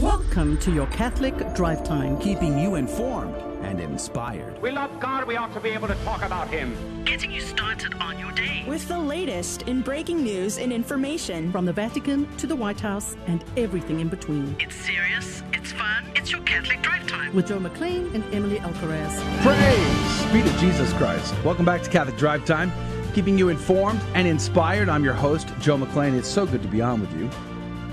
[0.00, 4.60] Welcome to your Catholic Drive Time, keeping you informed and inspired.
[4.60, 7.04] We love God, we ought to be able to talk about Him.
[7.04, 8.64] Getting you started on your day.
[8.66, 13.14] With the latest in breaking news and information From the Vatican to the White House
[13.28, 14.56] and everything in between.
[14.58, 17.32] It's serious, it's fun, it's your Catholic Drive Time.
[17.32, 19.14] With Joe McClain and Emily Alcaraz.
[19.42, 21.32] Praise be to Jesus Christ.
[21.44, 22.72] Welcome back to Catholic Drive Time,
[23.14, 24.88] keeping you informed and inspired.
[24.88, 26.18] I'm your host, Joe McClain.
[26.18, 27.30] It's so good to be on with you.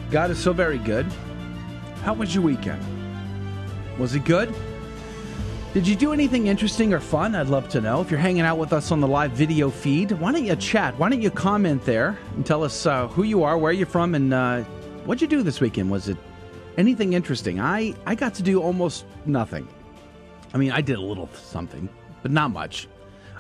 [0.10, 1.06] God is so very good.
[2.04, 2.84] How was your weekend?
[4.00, 4.52] Was it good?
[5.76, 7.36] Did you do anything interesting or fun?
[7.36, 8.02] I'd love to know.
[8.02, 10.98] If you're hanging out with us on the live video feed, why don't you chat?
[10.98, 14.16] Why don't you comment there and tell us uh, who you are, where you're from,
[14.16, 14.64] and uh,
[15.06, 15.92] what'd you do this weekend?
[15.92, 16.18] Was it
[16.76, 17.60] anything interesting?
[17.60, 19.68] I, I got to do almost nothing.
[20.56, 21.88] I mean, I did a little something,
[22.24, 22.88] but not much.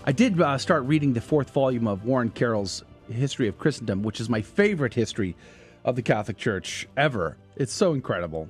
[0.06, 4.20] I did uh, start reading the fourth volume of Warren Carroll's History of Christendom, which
[4.22, 5.36] is my favorite history
[5.84, 7.38] of the Catholic Church ever.
[7.56, 8.50] It's so incredible.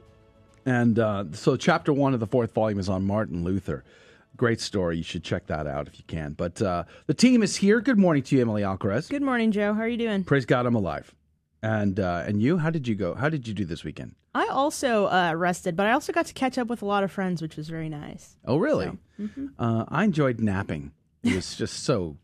[0.65, 3.84] And uh, so, chapter one of the fourth volume is on Martin Luther.
[4.38, 4.97] Great story.
[4.97, 6.34] You should check that out if you can.
[6.34, 7.82] But uh, the team is here.
[7.82, 9.09] Good morning to you, Emily Alcaraz.
[9.09, 9.73] Good morning, Joe.
[9.73, 10.23] How are you doing?
[10.23, 11.13] Praise God, I'm alive.
[11.63, 13.13] And uh, and you, how did you go?
[13.13, 14.15] How did you do this weekend?
[14.34, 17.11] I also uh, rested, but I also got to catch up with a lot of
[17.11, 18.38] friends, which was very nice.
[18.45, 18.86] Oh, really?
[18.86, 19.49] So, mhm.
[19.59, 20.91] uh, I enjoyed napping.
[21.24, 22.17] It was just so.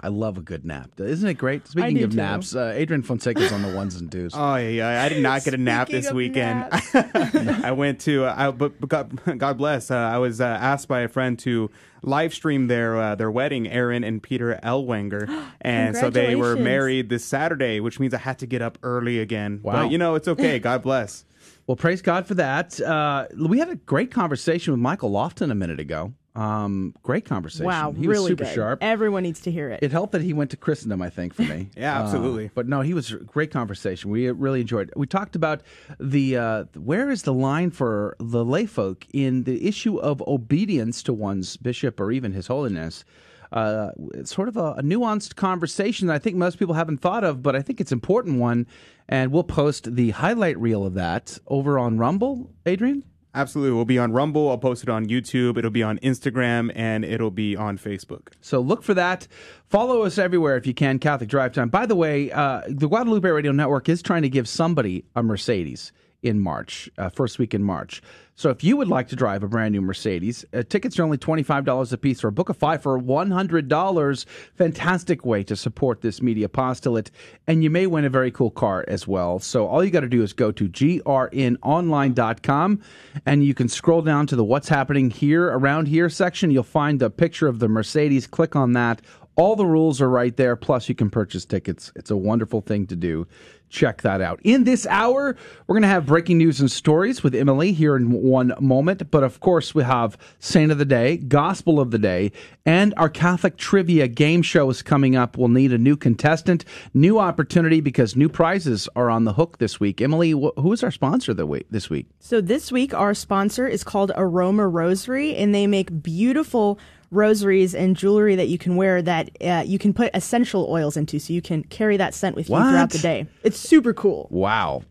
[0.00, 0.98] I love a good nap.
[0.98, 1.68] Isn't it great?
[1.68, 2.16] Speaking of too.
[2.16, 4.32] naps, uh, Adrian Fonseca's on the ones and twos.
[4.34, 6.66] Oh yeah, yeah, I did not get a nap this weekend.
[6.94, 9.90] I went to, uh, I, but but God, God bless.
[9.90, 11.70] Uh, I was uh, asked by a friend to
[12.00, 15.28] live stream their uh, their wedding, Aaron and Peter Elwanger,
[15.60, 19.20] and so they were married this Saturday, which means I had to get up early
[19.20, 19.60] again.
[19.62, 19.72] Wow.
[19.72, 20.58] But you know, it's okay.
[20.64, 21.26] God bless.
[21.66, 22.80] Well, praise God for that.
[22.80, 26.14] Uh, we had a great conversation with Michael Lofton a minute ago.
[26.34, 27.66] Um, great conversation.
[27.66, 28.54] Wow, he was really super good.
[28.54, 28.78] sharp.
[28.82, 29.80] Everyone needs to hear it.
[29.82, 31.70] It helped that he went to Christendom, I think, for me.
[31.76, 32.50] Yeah, Uh, absolutely.
[32.54, 34.10] but no, he was a great conversation.
[34.10, 34.88] We really enjoyed.
[34.88, 34.96] It.
[34.96, 35.62] We talked about
[36.00, 41.12] the uh, where is the line for the layfolk in the issue of obedience to
[41.12, 43.04] one's bishop or even His Holiness.
[43.52, 47.22] Uh, it's sort of a, a nuanced conversation that I think most people haven't thought
[47.22, 48.66] of, but I think it's an important one.
[49.08, 53.04] And we'll post the highlight reel of that over on Rumble, Adrian.
[53.34, 54.48] Absolutely, we'll be on Rumble.
[54.48, 55.58] I'll post it on YouTube.
[55.58, 58.28] It'll be on Instagram and it'll be on Facebook.
[58.40, 59.26] So look for that.
[59.66, 61.68] Follow us everywhere if you can, Catholic Drive Time.
[61.68, 65.90] By the way, uh, the Guadalupe Radio Network is trying to give somebody a Mercedes
[66.24, 68.02] in March, uh, first week in March.
[68.36, 71.16] So if you would like to drive a brand new Mercedes, uh, tickets are only
[71.18, 74.24] $25 a piece for a book of five for $100.
[74.56, 77.12] Fantastic way to support this media apostolate.
[77.46, 79.38] And you may win a very cool car as well.
[79.38, 82.80] So all you got to do is go to grnonline.com
[83.24, 86.50] and you can scroll down to the what's happening here around here section.
[86.50, 88.26] You'll find the picture of the Mercedes.
[88.26, 89.00] Click on that.
[89.36, 90.56] All the rules are right there.
[90.56, 91.92] Plus, you can purchase tickets.
[91.96, 93.26] It's a wonderful thing to do.
[93.74, 94.38] Check that out.
[94.44, 95.34] In this hour,
[95.66, 99.10] we're going to have breaking news and stories with Emily here in one moment.
[99.10, 102.30] But of course, we have Saint of the Day, Gospel of the Day,
[102.64, 105.36] and our Catholic Trivia game show is coming up.
[105.36, 106.64] We'll need a new contestant,
[106.94, 110.00] new opportunity because new prizes are on the hook this week.
[110.00, 112.06] Emily, wh- who is our sponsor this week?
[112.20, 116.78] So this week, our sponsor is called Aroma Rosary, and they make beautiful
[117.10, 121.18] rosaries and jewelry that you can wear that uh, you can put essential oils into,
[121.18, 122.68] so you can carry that scent with you What?
[122.70, 123.26] throughout the day.
[123.42, 124.28] It's super cool.
[124.30, 124.82] Wow.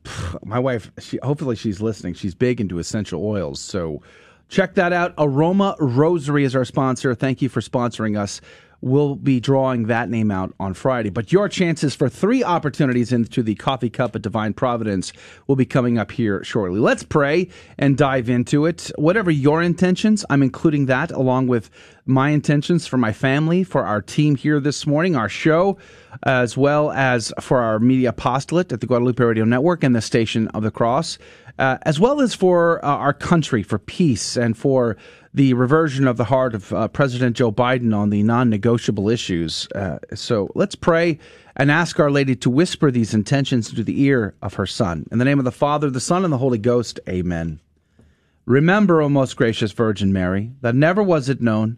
[0.44, 2.14] My wife, she, hopefully she's listening.
[2.14, 3.60] She's big into essential oils.
[3.60, 4.02] So
[4.50, 5.14] check that out.
[5.18, 7.14] Aroma Rosary is our sponsor.
[7.16, 8.42] Thank you for sponsoring us.
[8.86, 11.10] We'll be drawing that name out on Friday.
[11.10, 15.14] But your chances for three opportunities into the Coffee Cup of Divine Providence
[15.48, 16.82] will be coming up here shortly.
[16.82, 18.92] Let's pray and dive into it.
[18.98, 21.70] Whatever your intentions, I'm including that along with
[22.06, 25.78] my intentions for my family, for our team here this morning, our show,
[26.24, 30.48] as well as for our media apostolate at the Guadalupe Radio Network and the Station
[30.50, 31.18] of the Cross,
[31.60, 34.96] uh, as well as for uh, our country, for peace, and for
[35.34, 39.68] the reversion of the heart of uh, President Joe Biden on the non negotiable issues.
[39.74, 41.20] Uh, so let's pray
[41.56, 45.08] and ask Our Lady to whisper these intentions into the ear of her Son.
[45.12, 47.60] In the name of the Father, the Son, and the Holy Ghost, amen.
[48.46, 51.78] Remember, O most gracious Virgin Mary, that never was it known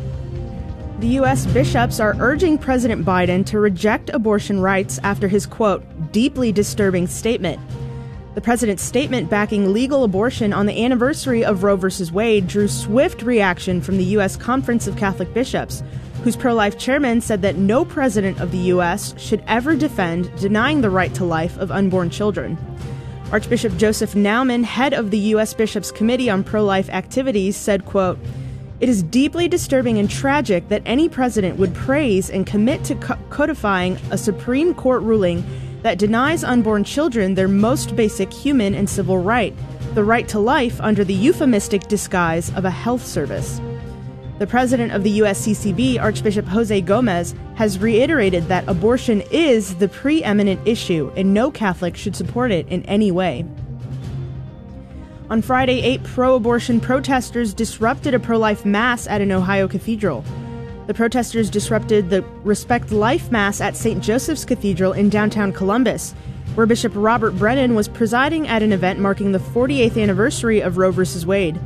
[1.01, 1.47] The U.S.
[1.47, 7.59] bishops are urging President Biden to reject abortion rights after his, quote, deeply disturbing statement.
[8.35, 11.89] The president's statement backing legal abortion on the anniversary of Roe v.
[12.11, 14.37] Wade drew swift reaction from the U.S.
[14.37, 15.81] Conference of Catholic Bishops,
[16.23, 19.15] whose pro life chairman said that no president of the U.S.
[19.17, 22.59] should ever defend denying the right to life of unborn children.
[23.31, 25.55] Archbishop Joseph Naumann, head of the U.S.
[25.55, 28.19] Bishops' Committee on Pro Life Activities, said, quote,
[28.81, 33.15] It is deeply disturbing and tragic that any president would praise and commit to co-
[33.29, 35.45] codifying a Supreme Court ruling
[35.83, 39.55] that denies unborn children their most basic human and civil right,
[39.93, 43.61] the right to life under the euphemistic disguise of a health service.
[44.39, 50.59] The president of the USCCB, Archbishop Jose Gomez, has reiterated that abortion is the preeminent
[50.67, 53.45] issue and no Catholic should support it in any way.
[55.31, 60.25] On Friday, eight pro abortion protesters disrupted a pro life mass at an Ohio cathedral.
[60.87, 64.03] The protesters disrupted the Respect Life Mass at St.
[64.03, 66.13] Joseph's Cathedral in downtown Columbus,
[66.55, 70.91] where Bishop Robert Brennan was presiding at an event marking the 48th anniversary of Roe
[70.91, 71.25] v.
[71.25, 71.57] Wade.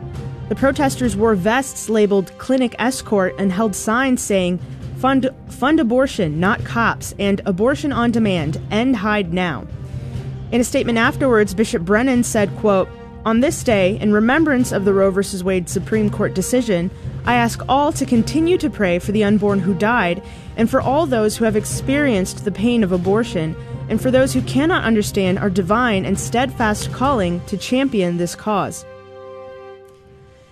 [0.47, 4.59] The protesters wore vests labeled Clinic Escort and held signs saying,
[4.97, 9.65] Fund, fund abortion, not cops, and abortion on demand, end Hyde now.
[10.51, 12.87] In a statement afterwards, Bishop Brennan said, quote,
[13.25, 15.41] On this day, in remembrance of the Roe v.
[15.41, 16.91] Wade Supreme Court decision,
[17.25, 20.21] I ask all to continue to pray for the unborn who died,
[20.57, 23.55] and for all those who have experienced the pain of abortion,
[23.89, 28.85] and for those who cannot understand our divine and steadfast calling to champion this cause.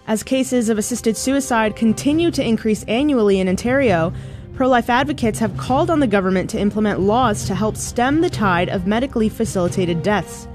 [0.07, 4.11] As cases of assisted suicide continue to increase annually in Ontario,
[4.55, 8.31] pro life advocates have called on the government to implement laws to help stem the
[8.31, 10.47] tide of medically facilitated deaths.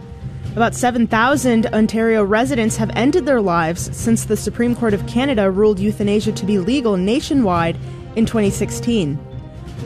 [0.58, 5.78] About 7,000 Ontario residents have ended their lives since the Supreme Court of Canada ruled
[5.78, 7.76] euthanasia to be legal nationwide
[8.16, 9.16] in 2016.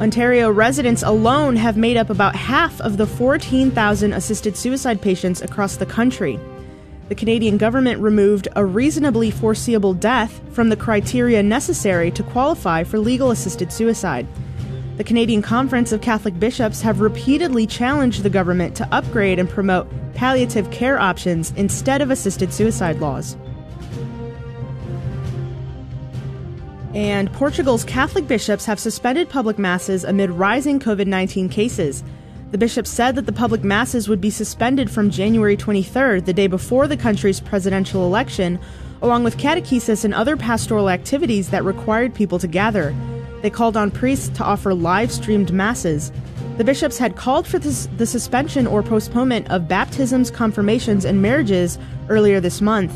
[0.01, 5.77] Ontario residents alone have made up about half of the 14,000 assisted suicide patients across
[5.77, 6.41] the country
[7.12, 12.99] the Canadian government removed a reasonably foreseeable death from the criteria necessary to qualify for
[12.99, 14.27] legal assisted suicide.
[14.99, 19.88] The Canadian Conference of Catholic Bishops have repeatedly challenged the government to upgrade and promote
[20.12, 23.34] palliative care options instead of assisted suicide laws.
[26.95, 32.05] And Portugal's Catholic bishops have suspended public masses amid rising COVID 19 cases.
[32.51, 36.49] The bishop said that the public masses would be suspended from January 23rd, the day
[36.49, 38.61] before the country's presidential election,
[39.01, 42.95] along with catechesis and other pastoral activities that required people to gather.
[43.43, 46.12] They called on priests to offer live streamed masses.
[46.59, 51.78] The bishops had called for this, the suspension or postponement of baptisms, confirmations, and marriages
[52.09, 52.95] earlier this month.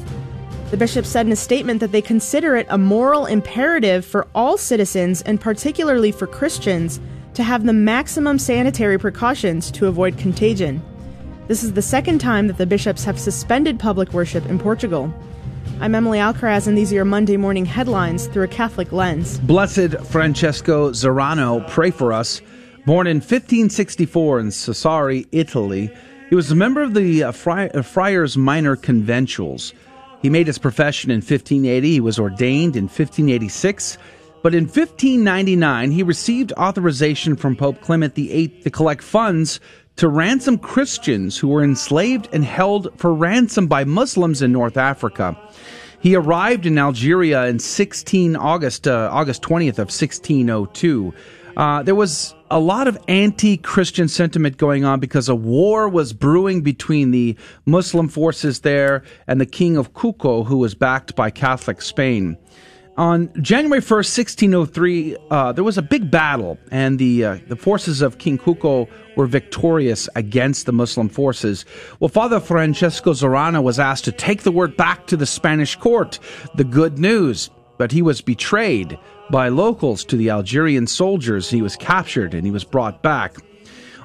[0.70, 4.56] The bishops said in a statement that they consider it a moral imperative for all
[4.56, 7.00] citizens, and particularly for Christians,
[7.34, 10.82] to have the maximum sanitary precautions to avoid contagion.
[11.48, 15.12] This is the second time that the bishops have suspended public worship in Portugal.
[15.78, 19.38] I'm Emily Alcaraz, and these are your Monday morning headlines through a Catholic lens.
[19.40, 22.40] Blessed Francesco Zirano, pray for us.
[22.86, 25.90] Born in 1564 in Sassari, Italy,
[26.30, 29.74] he was a member of the uh, Fri- uh, Friars Minor Conventuals.
[30.22, 31.92] He made his profession in 1580.
[31.92, 33.98] He was ordained in 1586
[34.46, 39.58] but in 1599, he received authorization from Pope Clement VIII to collect funds
[39.96, 45.36] to ransom Christians who were enslaved and held for ransom by Muslims in North Africa.
[46.00, 51.14] He arrived in Algeria in 16 August, uh, August 20th of 1602.
[51.56, 56.12] Uh, there was a lot of anti Christian sentiment going on because a war was
[56.12, 61.30] brewing between the Muslim forces there and the king of Cuco, who was backed by
[61.30, 62.36] Catholic Spain.
[62.96, 68.00] On January 1st, 1603, uh, there was a big battle, and the, uh, the forces
[68.00, 71.66] of King Cuco were victorious against the Muslim forces.
[72.00, 76.18] Well, Father Francesco Zirano was asked to take the word back to the Spanish court,
[76.54, 78.98] the good news, but he was betrayed
[79.30, 81.50] by locals to the Algerian soldiers.
[81.50, 83.36] He was captured and he was brought back.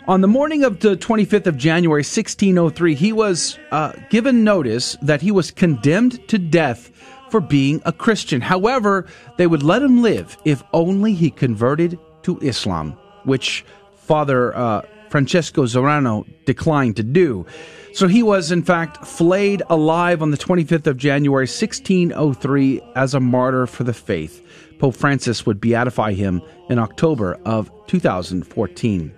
[0.09, 5.21] On the morning of the 25th of January, 1603, he was uh, given notice that
[5.21, 6.91] he was condemned to death
[7.31, 8.41] for being a Christian.
[8.41, 9.05] However,
[9.37, 12.91] they would let him live if only he converted to Islam,
[13.23, 17.45] which Father uh, Francesco Zirano declined to do.
[17.93, 23.19] So he was, in fact, flayed alive on the 25th of January, 1603, as a
[23.19, 24.45] martyr for the faith.
[24.79, 29.13] Pope Francis would beatify him in October of 2014.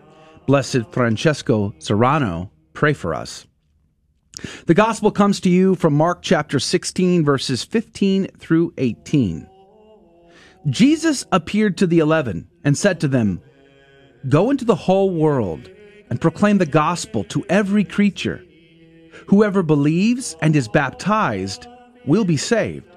[0.48, 3.46] Blessed Francesco Zirano, pray for us.
[4.66, 9.48] The gospel comes to you from Mark chapter 16, verses 15 through 18.
[10.68, 13.42] Jesus appeared to the eleven and said to them,
[14.30, 15.70] Go into the whole world
[16.10, 18.44] and proclaim the gospel to every creature.
[19.28, 21.68] Whoever believes and is baptized
[22.06, 22.88] will be saved.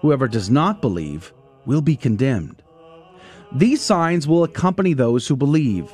[0.00, 1.32] Whoever does not believe
[1.66, 2.62] will be condemned.
[3.52, 5.90] These signs will accompany those who believe.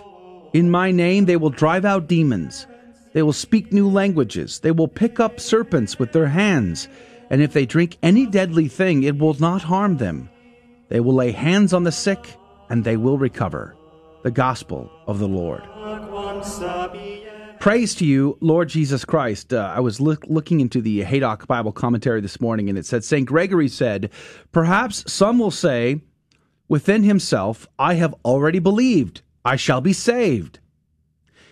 [0.53, 2.67] In my name they will drive out demons.
[3.15, 4.59] They will speak new languages.
[4.59, 6.89] They will pick up serpents with their hands.
[7.31, 10.28] And if they drink any deadly thing, it will not harm them.
[10.89, 12.36] They will lay hands on the sick,
[12.69, 13.77] and they will recover.
[14.24, 15.62] The Gospel of the Lord.
[17.61, 19.55] Praise to you, Lord Jesus Christ.
[19.55, 23.05] Uh, I was look, looking into the Haydock Bible commentary this morning, and it said
[23.05, 23.27] St.
[23.27, 24.11] Gregory said,
[24.51, 26.01] Perhaps some will say,
[26.69, 30.59] within himself, I have already believed, I shall be saved.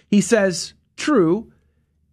[0.08, 1.51] He says, True,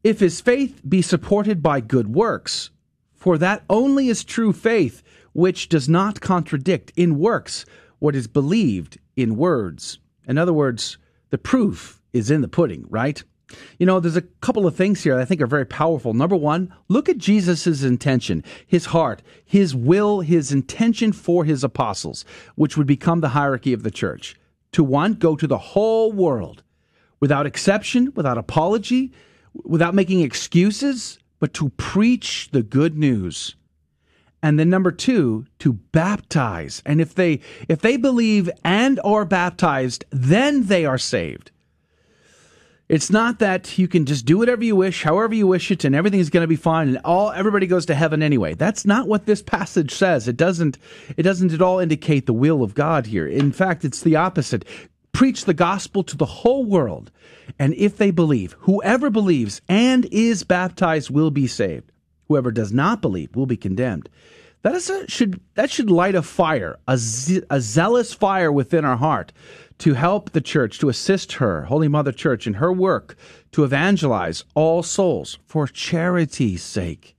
[0.04, 2.70] if his faith be supported by good works,
[3.16, 5.04] for that only is true faith
[5.34, 7.66] which does not contradict in works
[8.00, 10.00] what is believed in words.
[10.28, 10.98] In other words,
[11.30, 13.22] the proof is in the pudding, right?
[13.78, 16.14] You know, there's a couple of things here I think are very powerful.
[16.14, 22.26] Number one, look at Jesus' intention, his heart, his will, his intention for his apostles,
[22.56, 24.40] which would become the hierarchy of the church.
[24.74, 26.64] To one, go to the whole world
[27.20, 29.12] without exception, without apology,
[29.54, 33.56] without making excuses, but to preach the good news.
[34.42, 36.82] And then number 2, to baptize.
[36.86, 41.52] And if they if they believe and are baptized, then they are saved.
[42.90, 45.94] It's not that you can just do whatever you wish, however you wish it, and
[45.94, 48.56] everything's going to be fine, and all everybody goes to heaven anyway.
[48.56, 50.28] That's not what this passage says.
[50.28, 50.80] It doesn't.
[51.16, 53.28] It doesn't at all indicate the will of God here.
[53.28, 54.66] In fact, it's the opposite.
[55.20, 57.12] Preach the gospel to the whole world,
[57.60, 61.92] and if they believe, whoever believes and is baptized will be saved.
[62.30, 64.08] Whoever does not believe will be condemned.
[64.62, 68.86] That is a, should that should light a fire, a, ze- a zealous fire within
[68.86, 69.34] our heart
[69.80, 73.18] to help the church, to assist her, Holy Mother Church, in her work
[73.52, 77.18] to evangelize all souls for charity's sake,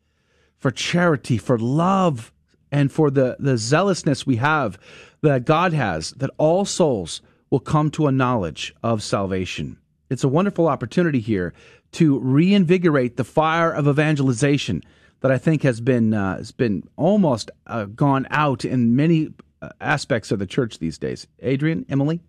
[0.57, 2.33] for charity, for love,
[2.73, 4.79] and for the, the zealousness we have
[5.21, 7.21] that God has, that all souls
[7.51, 9.77] will come to a knowledge of salvation.
[10.09, 11.53] It's a wonderful opportunity here
[11.93, 14.83] to reinvigorate the fire of evangelization
[15.21, 19.69] that I think has been uh, has been almost uh, gone out in many uh,
[19.81, 21.27] aspects of the church these days.
[21.41, 22.21] Adrian, Emily.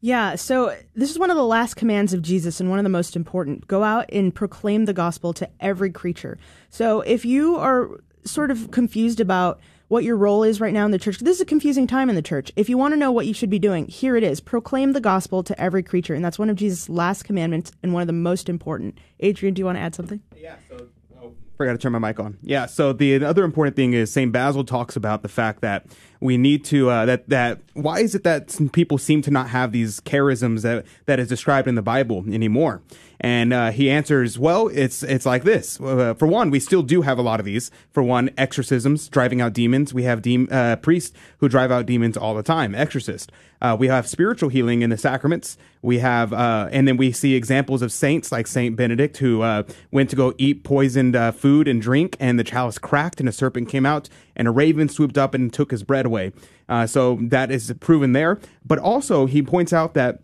[0.00, 2.90] Yeah, so this is one of the last commands of Jesus and one of the
[2.90, 3.66] most important.
[3.66, 6.36] Go out and proclaim the gospel to every creature.
[6.68, 7.88] So if you are
[8.24, 11.40] sort of confused about what your role is right now in the church, this is
[11.40, 12.52] a confusing time in the church.
[12.56, 14.40] If you want to know what you should be doing, here it is.
[14.40, 16.14] Proclaim the gospel to every creature.
[16.14, 18.98] And that's one of Jesus' last commandments and one of the most important.
[19.20, 20.20] Adrian, do you want to add something?
[20.36, 20.88] Yeah, so
[21.20, 21.34] oh.
[21.56, 22.38] forgot to turn my mic on.
[22.42, 22.66] Yeah.
[22.66, 25.86] So the other important thing is Saint Basil talks about the fact that
[26.24, 29.72] we need to uh, that that why is it that people seem to not have
[29.72, 32.80] these charisms that that is described in the Bible anymore?
[33.20, 35.78] And uh, he answers, well, it's it's like this.
[35.78, 37.70] Uh, for one, we still do have a lot of these.
[37.92, 39.92] For one, exorcisms, driving out demons.
[39.92, 42.74] We have de- uh, priests who drive out demons all the time.
[42.74, 43.30] Exorcist.
[43.60, 45.56] Uh, we have spiritual healing in the sacraments.
[45.80, 49.62] We have, uh, and then we see examples of saints like Saint Benedict who uh,
[49.90, 53.68] went to go eat poisoned food and drink, and the chalice cracked, and a serpent
[53.68, 56.32] came out, and a raven swooped up and took his bread away.
[56.68, 58.40] Uh, so that is proven there.
[58.64, 60.20] But also, he points out that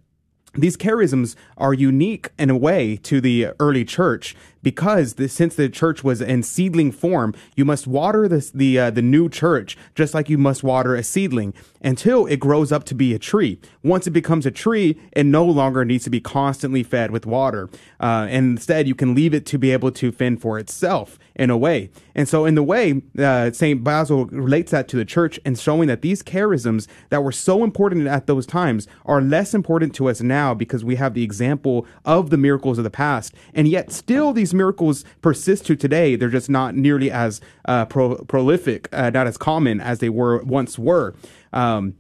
[0.55, 5.69] these charisms are unique in a way to the early church because the, since the
[5.69, 10.15] church was in seedling form, you must water this, the uh, the new church just
[10.15, 13.59] like you must water a seedling until it grows up to be a tree.
[13.83, 17.69] Once it becomes a tree, it no longer needs to be constantly fed with water.
[17.99, 21.49] Uh, and instead, you can leave it to be able to fend for itself in
[21.49, 21.91] a way.
[22.15, 23.83] And so, in the way, uh, St.
[23.83, 28.07] Basil relates that to the church and showing that these charisms that were so important
[28.07, 32.31] at those times are less important to us now because we have the example of
[32.31, 33.35] the miracles of the past.
[33.55, 36.17] And yet, still, these miracles persist to today.
[36.17, 40.43] They're just not nearly as uh, pro- prolific, uh, not as common as they were
[40.43, 41.15] once were.
[41.53, 41.97] Um,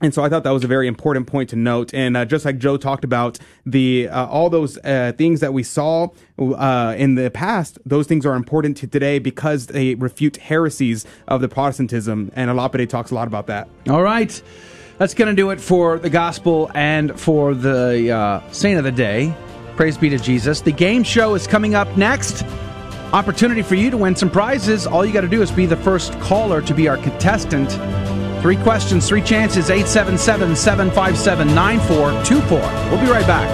[0.00, 1.92] and so I thought that was a very important point to note.
[1.92, 5.64] And uh, just like Joe talked about, the uh, all those uh, things that we
[5.64, 6.08] saw
[6.38, 11.40] uh, in the past, those things are important to today because they refute heresies of
[11.40, 12.30] the Protestantism.
[12.34, 13.68] And Alapide talks a lot about that.
[13.88, 14.40] All right.
[14.98, 18.92] That's going to do it for the gospel and for the uh, saint of the
[18.92, 19.34] day.
[19.78, 20.60] Praise be to Jesus.
[20.60, 22.44] The game show is coming up next.
[23.12, 24.88] Opportunity for you to win some prizes.
[24.88, 27.70] All you got to do is be the first caller to be our contestant.
[28.42, 32.58] Three questions, three chances, 877 757 9424.
[32.90, 33.46] We'll be right back.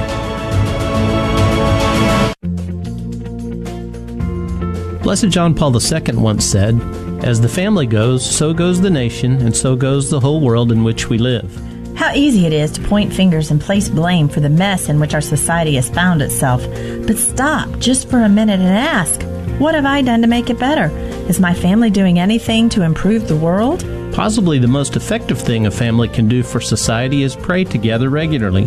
[5.02, 6.80] Blessed John Paul II once said,
[7.22, 10.84] As the family goes, so goes the nation, and so goes the whole world in
[10.84, 11.73] which we live.
[11.96, 15.14] How easy it is to point fingers and place blame for the mess in which
[15.14, 16.62] our society has found itself.
[17.06, 19.22] But stop just for a minute and ask,
[19.60, 20.88] What have I done to make it better?
[21.28, 23.84] Is my family doing anything to improve the world?
[24.12, 28.66] Possibly the most effective thing a family can do for society is pray together regularly.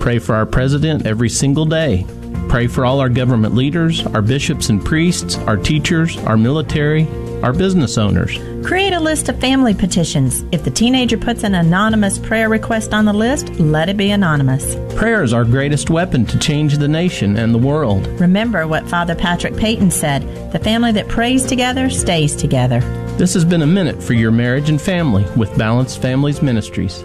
[0.00, 2.06] Pray for our president every single day.
[2.48, 7.06] Pray for all our government leaders, our bishops and priests, our teachers, our military,
[7.42, 8.38] our business owners.
[8.64, 10.44] Create a list of family petitions.
[10.52, 14.76] If the teenager puts an anonymous prayer request on the list, let it be anonymous.
[14.96, 18.06] Prayer is our greatest weapon to change the nation and the world.
[18.20, 20.22] Remember what Father Patrick Peyton said
[20.52, 22.80] the family that prays together stays together.
[23.16, 27.04] This has been a minute for your marriage and family with Balanced Families Ministries.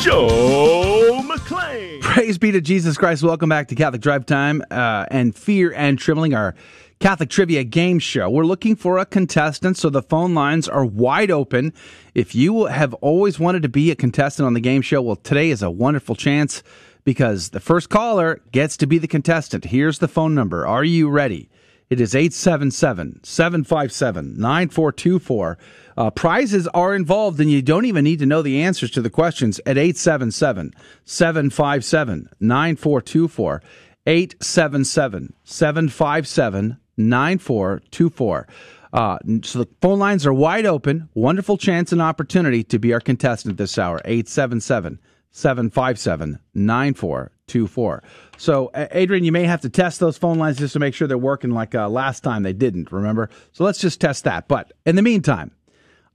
[0.00, 2.00] Joe McClain.
[2.02, 3.22] Praise be to Jesus Christ.
[3.22, 6.54] Welcome back to Catholic Drive Time uh, and Fear and Trembling, our
[7.00, 8.28] Catholic Trivia Game Show.
[8.28, 11.72] We're looking for a contestant, so the phone lines are wide open.
[12.14, 15.50] If you have always wanted to be a contestant on the game show, well, today
[15.50, 16.62] is a wonderful chance
[17.04, 19.64] because the first caller gets to be the contestant.
[19.64, 20.66] Here's the phone number.
[20.66, 21.48] Are you ready?
[21.88, 25.58] It is 877 757 9424.
[25.96, 29.10] Uh, prizes are involved, and you don't even need to know the answers to the
[29.10, 30.72] questions at 877
[31.04, 33.62] 757 9424.
[34.06, 38.48] 877 757 9424.
[38.92, 41.08] Uh, so the phone lines are wide open.
[41.14, 44.00] Wonderful chance and opportunity to be our contestant this hour.
[44.04, 45.00] 877
[45.32, 48.02] 757 9424.
[48.38, 51.18] So, Adrian, you may have to test those phone lines just to make sure they're
[51.18, 53.28] working like uh, last time they didn't, remember?
[53.52, 54.48] So let's just test that.
[54.48, 55.50] But in the meantime,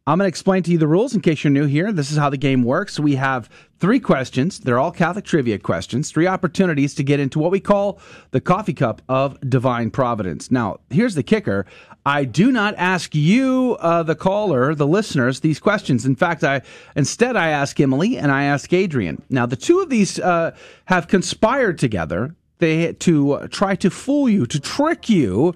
[0.08, 1.92] I'm going to explain to you the rules in case you're new here.
[1.92, 3.00] This is how the game works.
[3.00, 3.48] We have
[3.78, 4.58] three questions.
[4.58, 8.00] They're all Catholic trivia questions, three opportunities to get into what we call
[8.32, 10.50] the coffee cup of divine providence.
[10.50, 11.68] Now, here's the kicker.
[12.04, 16.04] I do not ask you, uh, the caller, the listeners, these questions.
[16.04, 16.64] In fact, I
[16.96, 19.22] instead I ask Emily and I ask Adrian.
[19.30, 20.56] Now, the two of these uh,
[20.86, 25.54] have conspired together they to uh, try to fool you, to trick you,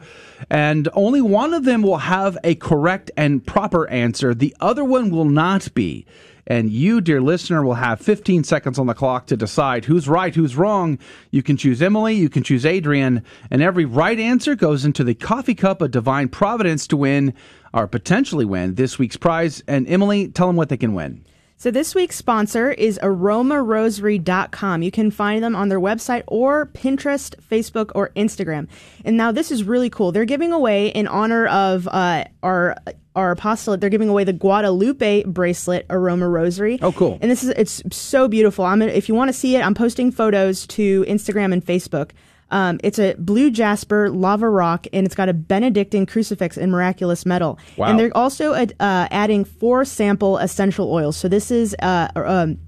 [0.49, 4.33] and only one of them will have a correct and proper answer.
[4.33, 6.05] The other one will not be.
[6.47, 10.35] And you, dear listener, will have 15 seconds on the clock to decide who's right,
[10.35, 10.99] who's wrong.
[11.31, 15.15] You can choose Emily, you can choose Adrian, and every right answer goes into the
[15.15, 17.33] coffee cup of divine providence to win
[17.73, 19.63] or potentially win this week's prize.
[19.67, 21.25] And Emily, tell them what they can win.
[21.57, 24.81] So this week's sponsor is aromarosary.com.
[24.83, 28.67] You can find them on their website or Pinterest, Facebook, or Instagram.
[29.05, 30.11] And now this is really cool.
[30.11, 32.75] They're giving away in honor of uh, our
[33.15, 33.79] our apostolate.
[33.79, 36.77] They're giving away the Guadalupe bracelet Aroma Rosary.
[36.81, 37.17] Oh, cool!
[37.21, 38.65] And this is it's so beautiful.
[38.65, 42.11] I'm if you want to see it, I'm posting photos to Instagram and Facebook.
[42.51, 47.25] Um, it's a blue jasper lava rock, and it's got a Benedictine crucifix in miraculous
[47.25, 47.57] metal.
[47.75, 47.87] Wow.
[47.87, 51.17] And they're also uh, adding four sample essential oils.
[51.17, 52.59] So this is uh, a um,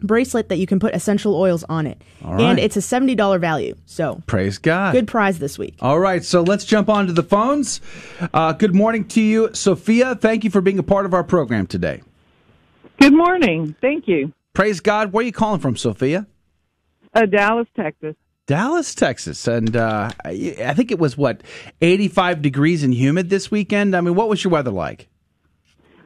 [0.00, 2.42] bracelet that you can put essential oils on it, All right.
[2.42, 3.74] and it's a seventy dollar value.
[3.86, 4.92] So Praise God.
[4.92, 5.76] good prize this week.
[5.80, 7.80] All right, so let's jump onto the phones.
[8.32, 10.14] Uh, good morning to you, Sophia.
[10.14, 12.02] Thank you for being a part of our program today.
[13.00, 13.74] Good morning.
[13.80, 14.32] Thank you.
[14.52, 15.12] Praise God.
[15.12, 16.26] Where are you calling from, Sophia?
[17.12, 18.14] Uh, Dallas, Texas.
[18.46, 21.42] Dallas, Texas, and uh, I think it was what
[21.80, 23.96] eighty-five degrees and humid this weekend.
[23.96, 25.08] I mean, what was your weather like?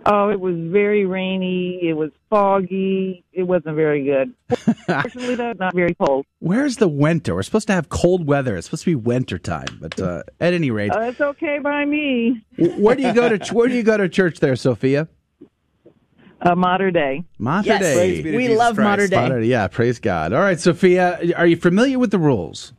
[0.06, 1.81] Oh, it was very rainy.
[1.82, 3.24] It was foggy.
[3.32, 4.32] It wasn't very good.
[4.86, 6.24] Fortunately, though, not very cold.
[6.39, 7.35] Where's the winter?
[7.35, 8.56] We're supposed to have cold weather.
[8.56, 11.85] It's supposed to be winter time, but uh, at any rate, Uh, it's okay by
[11.85, 12.40] me.
[12.78, 13.55] where do you go to?
[13.55, 15.09] Where do you go to church there, Sophia?
[16.40, 17.24] Uh, Mater Dei.
[17.39, 17.81] Mater Yes.
[17.82, 17.94] Day.
[18.23, 18.89] Praise We Jesus love Christ.
[18.89, 19.20] Mater Dei.
[19.28, 20.32] Mater- yeah, praise God.
[20.32, 22.73] All right, Sophia, are you familiar with the rules?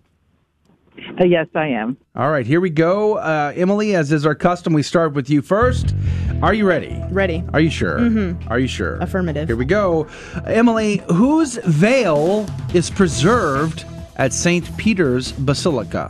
[1.19, 1.98] Uh, yes, I am.
[2.15, 3.15] All right, here we go.
[3.18, 5.94] Uh, Emily, as is our custom, we start with you first.
[6.41, 7.02] Are you ready?
[7.11, 7.44] Ready.
[7.53, 7.99] Are you sure?
[7.99, 8.38] Mhm.
[8.49, 8.95] Are you sure?
[8.98, 9.48] Affirmative.
[9.49, 10.07] Here we go.
[10.45, 13.84] Emily, whose veil is preserved
[14.15, 14.76] at St.
[14.77, 16.10] Peter's Basilica?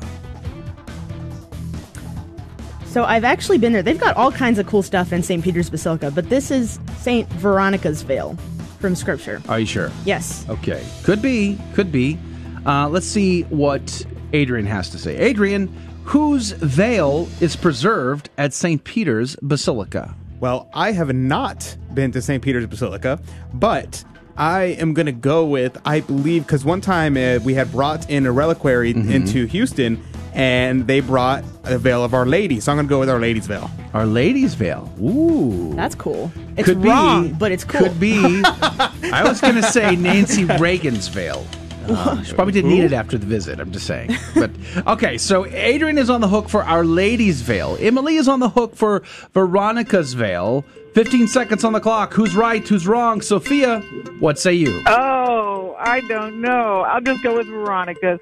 [2.89, 3.83] So I've actually been there.
[3.83, 5.43] They've got all kinds of cool stuff in St.
[5.43, 7.29] Peter's Basilica, but this is St.
[7.33, 8.35] Veronica's veil
[8.79, 9.43] from Scripture.
[9.47, 9.91] Are you sure?
[10.05, 10.43] Yes.
[10.49, 10.83] Okay.
[11.03, 11.59] Could be.
[11.75, 12.17] Could be.
[12.65, 15.15] Uh, let's see what Adrian has to say.
[15.17, 15.67] Adrian,
[16.03, 18.83] whose veil is preserved at St.
[18.83, 20.15] Peter's Basilica?
[20.39, 22.41] Well, I have not been to St.
[22.43, 23.19] Peter's Basilica,
[23.53, 24.03] but
[24.39, 28.09] I am going to go with, I believe, because one time uh, we had brought
[28.09, 29.11] in a reliquary Mm-hmm.
[29.11, 30.01] into Houston
[30.33, 32.59] and they brought a veil of Our Lady.
[32.59, 33.69] So I'm going to go with Our Lady's veil.
[33.93, 34.91] Our Lady's veil.
[35.01, 35.73] Ooh.
[35.75, 36.31] That's cool.
[36.55, 37.81] It's Could be- but it's cool.
[37.81, 38.41] Could be.
[38.45, 41.45] I was going to say Nancy Reagan's veil.
[41.87, 43.59] Uh, she probably didn't need it after the visit.
[43.59, 44.15] I'm just saying.
[44.35, 44.51] But
[44.85, 47.77] okay, so Adrian is on the hook for Our Lady's veil.
[47.79, 49.01] Emily is on the hook for
[49.33, 50.63] Veronica's veil.
[50.93, 52.13] 15 seconds on the clock.
[52.13, 52.65] Who's right?
[52.67, 53.21] Who's wrong?
[53.21, 53.79] Sophia,
[54.19, 54.81] what say you?
[54.87, 56.81] Oh, I don't know.
[56.81, 58.19] I'll just go with Veronica's.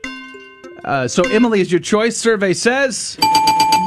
[0.84, 2.16] Uh, so Emily is your choice.
[2.18, 3.18] Survey says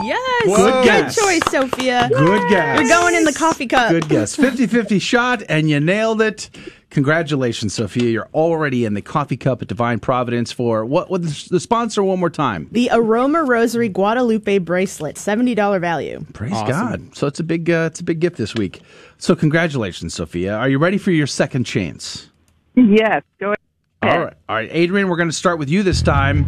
[0.02, 0.44] Yes.
[0.46, 1.14] Good guess.
[1.16, 2.08] choice, Sophia.
[2.10, 2.80] Good guess.
[2.80, 3.90] You're going in the coffee cup.
[3.90, 4.34] Good guess.
[4.34, 6.50] 50 50 shot, and you nailed it.
[6.90, 8.10] Congratulations, Sophia.
[8.10, 11.08] You're already in the coffee cup at Divine Providence for what?
[11.08, 12.02] What the sponsor?
[12.02, 12.68] One more time.
[12.72, 16.24] The Aroma Rosary Guadalupe bracelet, seventy dollar value.
[16.32, 17.16] Praise God.
[17.16, 18.80] So it's a big, uh, it's a big gift this week.
[19.18, 20.56] So congratulations, Sophia.
[20.56, 22.28] Are you ready for your second chance?
[22.74, 23.56] Yes, go ahead.
[24.02, 25.08] All right, all right, Adrian.
[25.08, 26.46] We're going to start with you this time.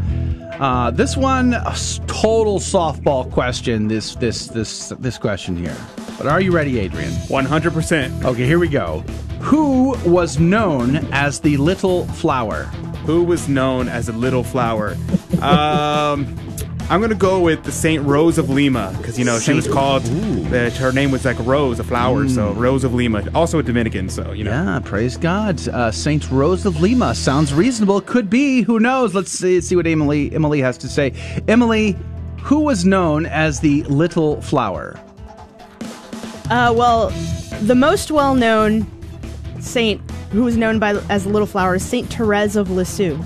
[0.60, 3.88] Uh, this one, a s- total softball question.
[3.88, 5.76] This, this, this, this question here.
[6.18, 7.12] But are you ready, Adrian?
[7.28, 8.24] One hundred percent.
[8.24, 9.00] Okay, here we go.
[9.40, 12.64] Who was known as the Little Flower?
[13.04, 14.96] Who was known as a little flower?
[15.40, 16.38] Um,
[16.88, 20.04] I'm gonna go with the Saint Rose of Lima because you know she was called.
[20.04, 22.28] Uh, her name was like Rose, a flower.
[22.28, 24.08] So Rose of Lima, also a Dominican.
[24.08, 24.52] So you know.
[24.52, 25.66] Yeah, praise God.
[25.66, 28.00] Uh, Saint Rose of Lima sounds reasonable.
[28.00, 28.62] Could be.
[28.62, 29.16] Who knows?
[29.16, 31.12] Let's see, see what Emily Emily has to say.
[31.48, 31.96] Emily,
[32.42, 35.00] who was known as the Little Flower?
[36.50, 37.10] Uh, well,
[37.62, 38.86] the most well known
[39.60, 40.00] saint
[40.30, 43.18] who was known by as the Little Flower is Saint Therese of Lisieux.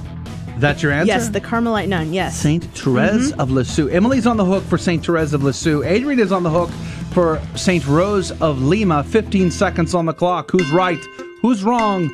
[0.58, 1.08] That's your answer.
[1.08, 2.12] Yes, the Carmelite nun.
[2.12, 2.36] Yes.
[2.36, 3.88] Saint Therese of Lisieux.
[3.88, 5.82] Emily's on the hook for Saint Therese of Lisieux.
[5.84, 6.70] Adrian is on the hook
[7.12, 9.04] for Saint Rose of Lima.
[9.04, 10.50] 15 seconds on the clock.
[10.50, 11.02] Who's right?
[11.42, 12.10] Who's wrong?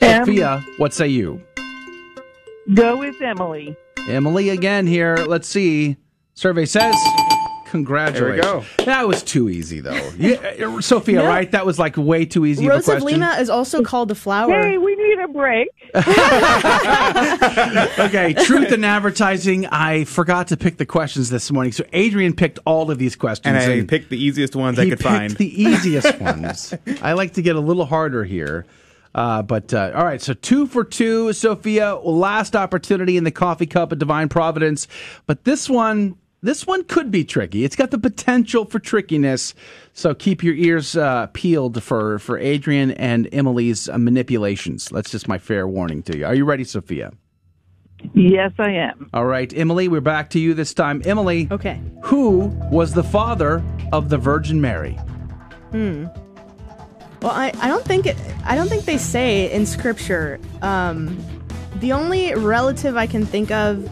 [0.00, 0.24] Em.
[0.24, 1.40] Sophia, what say you?
[2.74, 3.76] Go with Emily.
[4.08, 5.16] Emily again here.
[5.16, 5.96] Let's see.
[6.34, 6.94] Survey says.
[7.74, 8.44] Congratulations.
[8.46, 8.84] There we go.
[8.84, 10.10] That was too easy, though.
[10.16, 11.26] Yeah, Sophia, No.
[11.26, 11.50] right?
[11.50, 13.02] That was like way too easy Rose of a of.
[13.02, 14.62] Lima is also called the flower.
[14.62, 15.68] Hey, we need a break.
[17.98, 19.66] okay, truth in advertising.
[19.66, 23.56] I forgot to pick the questions this morning, so Adrian picked all of these questions.
[23.64, 25.32] And I picked the easiest ones I could picked find.
[25.32, 26.74] the easiest ones.
[27.02, 28.66] I like to get a little harder here.
[29.16, 31.94] Uh, but uh, all right, so two for two, Sophia.
[31.96, 34.86] Last opportunity in the coffee cup of divine providence,
[35.26, 37.64] but this one, this one could be tricky.
[37.64, 39.54] It's got the potential for trickiness.
[39.94, 44.88] So keep your ears uh, peeled for for Adrian and Emily's uh, manipulations.
[44.92, 46.26] That's just my fair warning to you.
[46.26, 47.12] Are you ready, Sophia?
[48.12, 49.08] Yes, I am.
[49.14, 51.00] All right, Emily, we're back to you this time.
[51.06, 51.80] Emily, Okay.
[52.02, 53.62] who was the father
[53.92, 54.92] of the Virgin Mary?
[55.70, 56.04] Hmm.
[57.22, 60.38] Well, I, I don't think it, I don't think they say in scripture.
[60.60, 61.18] Um,
[61.76, 63.88] the only relative I can think of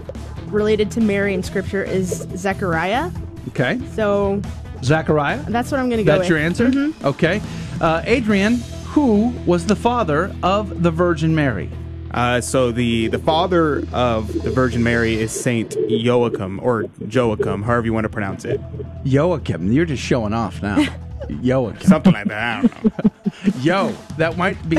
[0.52, 3.10] related to Mary in scripture is Zechariah.
[3.48, 4.40] Okay, So
[4.84, 5.42] Zechariah?
[5.48, 6.28] that's what I'm going to go with.
[6.28, 6.38] That's with.
[6.38, 6.66] your answer?
[6.68, 7.04] Mhm.
[7.04, 7.40] Okay.
[7.80, 8.56] Uh, Adrian,
[8.86, 11.68] who was the father of the Virgin Mary?
[12.12, 17.86] Uh, so the the father of the Virgin Mary is Saint Joachim or Joachim, however
[17.86, 18.60] you want to pronounce it.
[19.02, 19.72] Joachim.
[19.72, 20.84] You're just showing off now.
[21.40, 21.80] Joachim.
[21.88, 22.64] Something like that.
[22.64, 23.52] I don't know.
[23.60, 24.78] Yo, that might be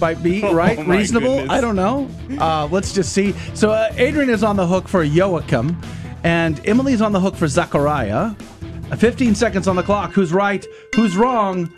[0.00, 1.36] might be right, Oh, reasonable.
[1.38, 1.50] goodness.
[1.50, 2.08] I don't know.
[2.38, 3.32] Uh, let's just see.
[3.54, 5.80] So uh, Adrian is on the hook for Joachim,
[6.24, 8.32] and Emily's on the hook for Zachariah.
[8.90, 10.12] Uh, Fifteen seconds on the clock.
[10.12, 10.64] Who's right?
[10.94, 11.70] Who's wrong?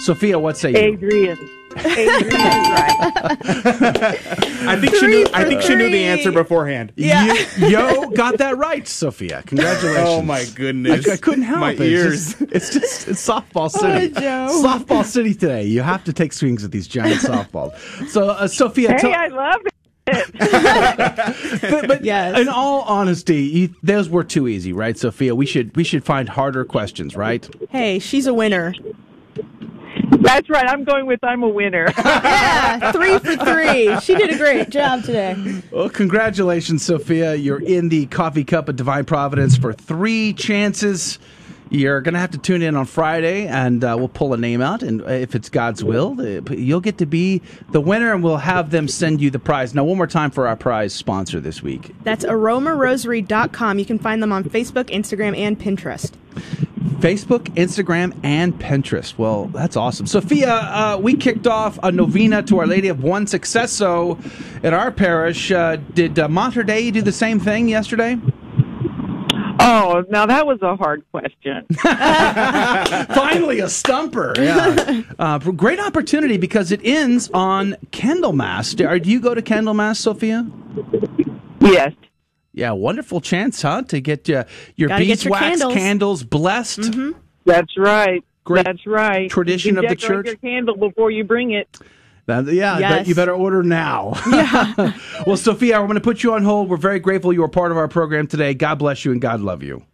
[0.00, 0.76] Sophia, what say you?
[0.78, 1.38] Adrian.
[1.84, 2.96] Adrian is right.
[4.68, 5.26] I think she knew.
[5.32, 6.92] I think she knew the answer beforehand.
[6.96, 7.34] Yeah.
[7.58, 9.42] Yo got that right, Sophia.
[9.46, 10.06] Congratulations.
[10.08, 11.08] Oh my goodness.
[11.08, 11.80] I, I couldn't help My it.
[11.80, 12.40] ears.
[12.40, 14.08] It's just, it's just it's softball city.
[14.14, 14.48] Joe.
[14.64, 15.64] Softball city today.
[15.64, 17.76] You have to take swings at these giant softballs.
[18.08, 19.72] So, uh, Sophia, Hey, tell- I love it.
[21.70, 22.38] but, but Yes.
[22.38, 25.34] in all honesty, you, those were too easy, right, Sophia?
[25.34, 27.48] We should we should find harder questions, right?
[27.70, 28.72] Hey, she's a winner.
[30.20, 30.66] That's right.
[30.66, 31.86] I'm going with I'm a winner.
[32.06, 33.98] Yeah, three for three.
[34.00, 35.62] She did a great job today.
[35.70, 37.34] Well, congratulations, Sophia.
[37.34, 41.18] You're in the coffee cup of divine providence for three chances.
[41.70, 44.60] You're going to have to tune in on Friday, and uh, we'll pull a name
[44.60, 44.82] out.
[44.82, 48.70] And if it's God's will, uh, you'll get to be the winner, and we'll have
[48.70, 49.74] them send you the prize.
[49.74, 51.92] Now, one more time for our prize sponsor this week.
[52.04, 53.78] That's aromarosary.com.
[53.78, 56.12] You can find them on Facebook, Instagram, and Pinterest.
[56.76, 59.16] Facebook, Instagram, and Pinterest.
[59.18, 60.06] Well, that's awesome.
[60.06, 64.18] Sophia, uh, we kicked off a novena to Our Lady of Buen Suceso
[64.64, 65.50] at our parish.
[65.50, 68.18] Uh, did uh, Mater Dei do the same thing yesterday?
[69.60, 71.66] oh, now that was a hard question.
[73.14, 74.34] Finally, a stumper.
[74.36, 75.02] Yeah.
[75.18, 78.74] Uh, great opportunity because it ends on Candlemas.
[78.74, 80.46] Do, do you go to Candlemas, Sophia?
[81.60, 81.92] yes.
[82.56, 83.82] Yeah, wonderful chance, huh?
[83.82, 84.44] To get uh,
[84.76, 85.74] your Gotta get your beeswax candles.
[85.74, 86.90] candles blessed.
[87.44, 88.24] That's right.
[88.44, 89.28] Great That's right.
[89.30, 90.26] tradition You of the decorate church.
[90.26, 91.68] Your candle before you bring it.
[92.24, 92.90] That- yeah, Yes.
[92.90, 94.14] that you better order now.
[94.26, 94.92] Yeah.
[95.26, 96.70] well, Sophia, we're going to put you on hold.
[96.70, 98.54] We're very grateful you were part of our program today.
[98.54, 99.84] God bless you and God love you.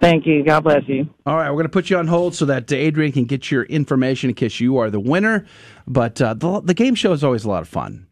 [0.00, 0.42] Thank you.
[0.42, 1.08] God bless you.
[1.24, 3.62] All right, we're going to put you on hold so that Adrian can get your
[3.64, 5.46] information in case you are the winner.
[5.86, 8.05] But uh, the, the game show is always a lot of fun.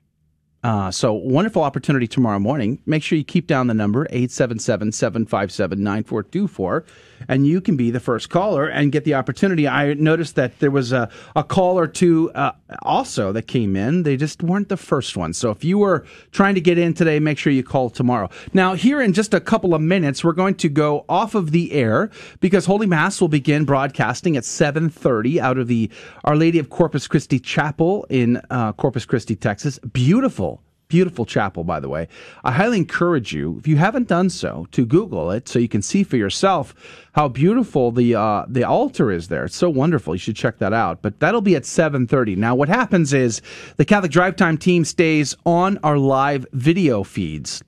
[0.65, 2.79] Uh, so, wonderful opportunity tomorrow morning.
[2.87, 6.87] Make sure you keep down the number 877 757 9424,
[7.29, 9.69] and you can be the first caller and get the opportunity.
[9.69, 14.05] I noticed that there was a, a call or two uh, also that came in.
[14.05, 15.35] They just weren't the first one.
[15.35, 18.31] So, if you were trying to get in today, make sure you call tomorrow.
[18.55, 21.73] Now, here in just a couple of minutes, we're going to go off of the
[21.73, 22.09] air
[22.41, 25.91] because Holy Mass will begin broadcasting at 7:30 out of the
[26.25, 29.79] Our Lady of Corpus Christi Chapel in uh, Corpus Christi, Texas.
[29.81, 30.54] Beautiful
[30.95, 32.07] Beautiful chapel, by the way.
[32.45, 35.83] I highly encourage you, if you haven't done so, to Google it so you can
[35.83, 36.73] see for yourself
[37.15, 39.45] how beautiful the uh, the altar is there.
[39.47, 40.15] It's so wonderful.
[40.15, 41.03] You should check that out.
[41.03, 42.37] But that'll be at 7:30.
[42.37, 43.43] Now, what happens is
[43.77, 47.61] the Catholic Drive Time team stays on our live video feeds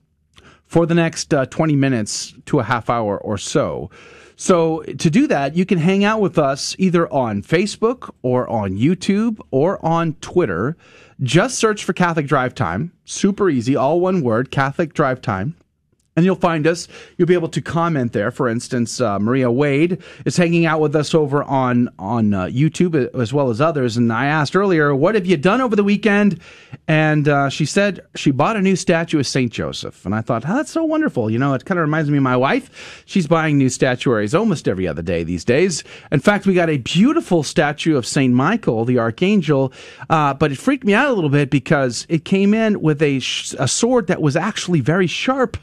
[0.65, 3.89] for the next uh, 20 minutes to a half hour or so.
[4.39, 8.77] So, to do that, you can hang out with us either on Facebook or on
[8.77, 10.77] YouTube or on Twitter.
[11.21, 12.91] Just search for Catholic Drive Time.
[13.03, 15.55] Super easy, all one word Catholic Drive Time
[16.17, 16.87] and you'll find us.
[17.15, 18.31] You'll be able to comment there.
[18.31, 22.95] For instance, uh, Maria Wade is hanging out with us over on on uh, YouTube
[23.15, 23.95] as well as others.
[23.95, 26.41] And I asked earlier, "What have you done over the weekend?"
[26.87, 30.05] And uh, she said she bought a new statue of Saint Joseph.
[30.05, 32.23] And I thought, "Oh, that's so wonderful." You know, it kind of reminds me of
[32.23, 33.03] my wife.
[33.05, 35.83] She's buying new statuaries almost every other day these days.
[36.11, 39.71] In fact, we got a beautiful statue of Saint Michael, the archangel.
[40.09, 43.19] Uh, but it freaked me out a little bit because it came in with a,
[43.19, 45.57] sh- a sword that was actually very sharp.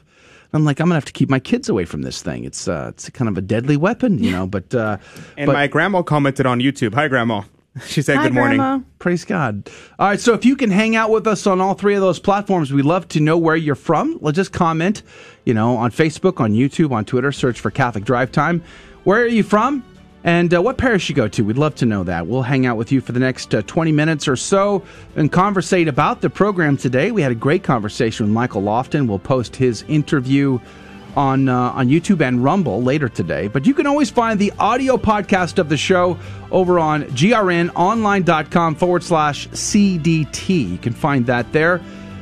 [0.54, 2.44] I'm like, I'm gonna have to keep my kids away from this thing.
[2.44, 4.46] It's uh, it's kind of a deadly weapon, you know.
[4.46, 4.98] But uh,
[5.36, 6.94] And but- my grandma commented on YouTube.
[6.94, 7.42] Hi, grandma.
[7.86, 8.84] She said good morning.
[9.00, 9.68] Praise God.
[9.98, 12.20] All right, so if you can hang out with us on all three of those
[12.20, 14.16] platforms, we'd love to know where you're from.
[14.20, 15.02] Let's just comment,
[15.44, 17.32] you know, on Facebook, on YouTube, on Twitter.
[17.32, 18.62] Search for Catholic Drive Time.
[19.02, 19.82] Where are you from?
[20.24, 21.44] And uh, what parish you go to?
[21.44, 22.26] We'd love to know that.
[22.26, 24.82] We'll hang out with you for the next uh, 20 minutes or so
[25.16, 27.12] and conversate about the program today.
[27.12, 29.06] We had a great conversation with Michael Lofton.
[29.06, 30.58] We'll post his interview
[31.14, 33.48] on uh, on YouTube and Rumble later today.
[33.48, 36.18] But you can always find the audio podcast of the show
[36.50, 40.70] over on grnonline.com forward slash CDT.
[40.70, 41.80] You can find that there.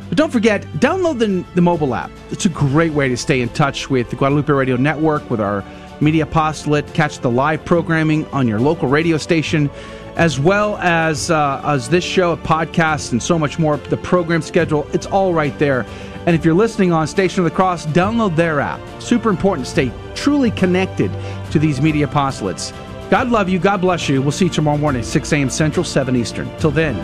[0.09, 2.11] But don't forget, download the, the mobile app.
[2.31, 5.65] It's a great way to stay in touch with the Guadalupe Radio Network, with our
[6.03, 9.71] media apostolate, catch the live programming on your local radio station,
[10.17, 13.77] as well as uh, as this show, of podcasts, and so much more.
[13.77, 15.87] The program schedule, it's all right there.
[16.27, 18.81] And if you're listening on Station of the Cross, download their app.
[19.01, 21.11] Super important to stay truly connected
[21.51, 22.73] to these media apostolates.
[23.11, 23.59] God love you.
[23.59, 24.23] God bless you.
[24.23, 25.51] We'll see you tomorrow morning, 6 a.m.
[25.51, 26.55] Central, 7 Eastern.
[26.59, 26.95] Till then,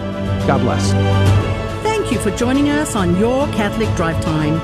[0.46, 0.92] God bless.
[1.82, 4.58] Thank you for joining us on Your Catholic Drive Time,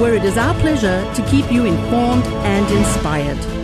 [0.00, 3.63] where it is our pleasure to keep you informed and inspired.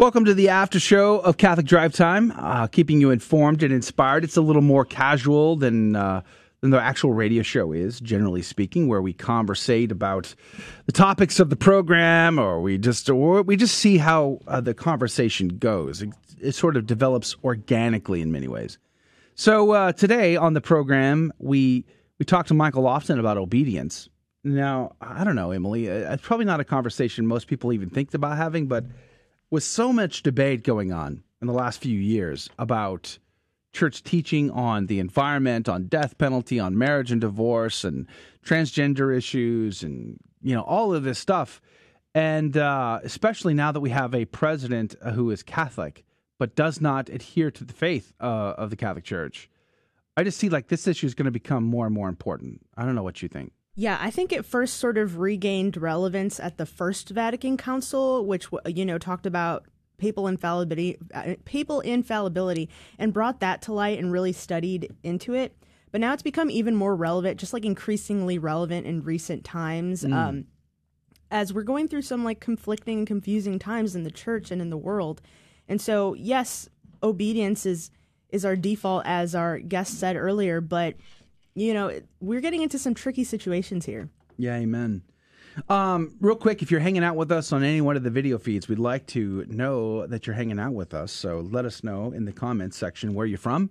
[0.00, 4.24] Welcome to the after show of Catholic Drive Time, uh, keeping you informed and inspired.
[4.24, 6.22] It's a little more casual than uh,
[6.62, 10.34] than the actual radio show is, generally speaking, where we conversate about
[10.86, 14.72] the topics of the program, or we just or we just see how uh, the
[14.72, 16.00] conversation goes.
[16.00, 16.08] It,
[16.40, 18.78] it, sort of develops organically in many ways.
[19.34, 21.84] So uh, today on the program, we
[22.18, 24.08] we talked to Michael Lofton about obedience.
[24.44, 25.90] Now, I don't know, Emily.
[25.90, 28.86] uh, It's probably not a conversation most people even think about having, but
[29.50, 33.18] with so much debate going on in the last few years about
[33.72, 38.06] church teaching on the environment, on death penalty, on marriage and divorce, and
[38.44, 41.60] transgender issues, and you know all of this stuff,
[42.14, 46.04] and uh, especially now that we have a president who is Catholic
[46.38, 49.50] but does not adhere to the faith uh, of the Catholic Church,
[50.16, 52.60] I just see like this issue is going to become more and more important.
[52.76, 53.52] I don't know what you think.
[53.80, 58.46] Yeah, I think it first sort of regained relevance at the First Vatican Council, which
[58.66, 59.64] you know talked about
[59.96, 65.56] papal infallibility, uh, papal infallibility, and brought that to light and really studied into it.
[65.92, 70.04] But now it's become even more relevant, just like increasingly relevant in recent times.
[70.04, 70.12] Mm.
[70.12, 70.44] Um,
[71.30, 74.68] as we're going through some like conflicting and confusing times in the church and in
[74.68, 75.22] the world.
[75.68, 76.68] And so, yes,
[77.02, 77.90] obedience is
[78.28, 80.96] is our default, as our guest said earlier, but
[81.54, 84.08] you know, we're getting into some tricky situations here.
[84.36, 85.02] Yeah, amen.
[85.68, 88.38] Um, real quick, if you're hanging out with us on any one of the video
[88.38, 91.12] feeds, we'd like to know that you're hanging out with us.
[91.12, 93.70] So let us know in the comments section where you're from,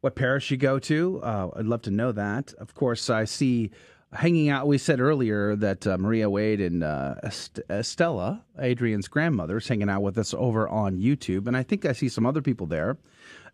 [0.00, 1.20] what parish you go to.
[1.22, 2.52] Uh, I'd love to know that.
[2.54, 3.70] Of course, I see
[4.12, 4.66] hanging out.
[4.66, 9.88] We said earlier that uh, Maria Wade and uh, Est- Estella, Adrian's grandmother, is hanging
[9.88, 12.98] out with us over on YouTube, and I think I see some other people there.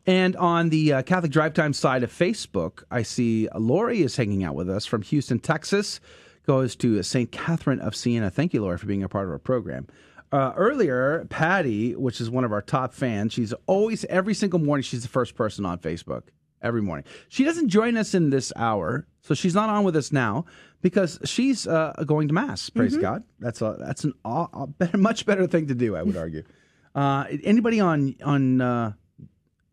[0.06, 4.44] And on the uh, Catholic Drive Time side of Facebook, I see Lori is hanging
[4.44, 6.00] out with us from Houston, Texas.
[6.46, 7.32] Goes to St.
[7.32, 8.30] Catherine of Siena.
[8.30, 9.88] Thank you, Lori, for being a part of our program.
[10.30, 14.82] Uh, earlier, Patty, which is one of our top fans, she's always, every single morning,
[14.82, 16.22] she's the first person on Facebook.
[16.62, 17.04] Every morning.
[17.28, 20.46] She doesn't join us in this hour, so she's not on with us now
[20.82, 22.70] because she's uh, going to Mass.
[22.70, 23.00] Praise Mhm.
[23.02, 23.22] God.
[23.40, 26.42] That's a, that's an aw- a better, much better thing to do, I would argue.
[26.94, 28.90] Uh, anybody on on uh,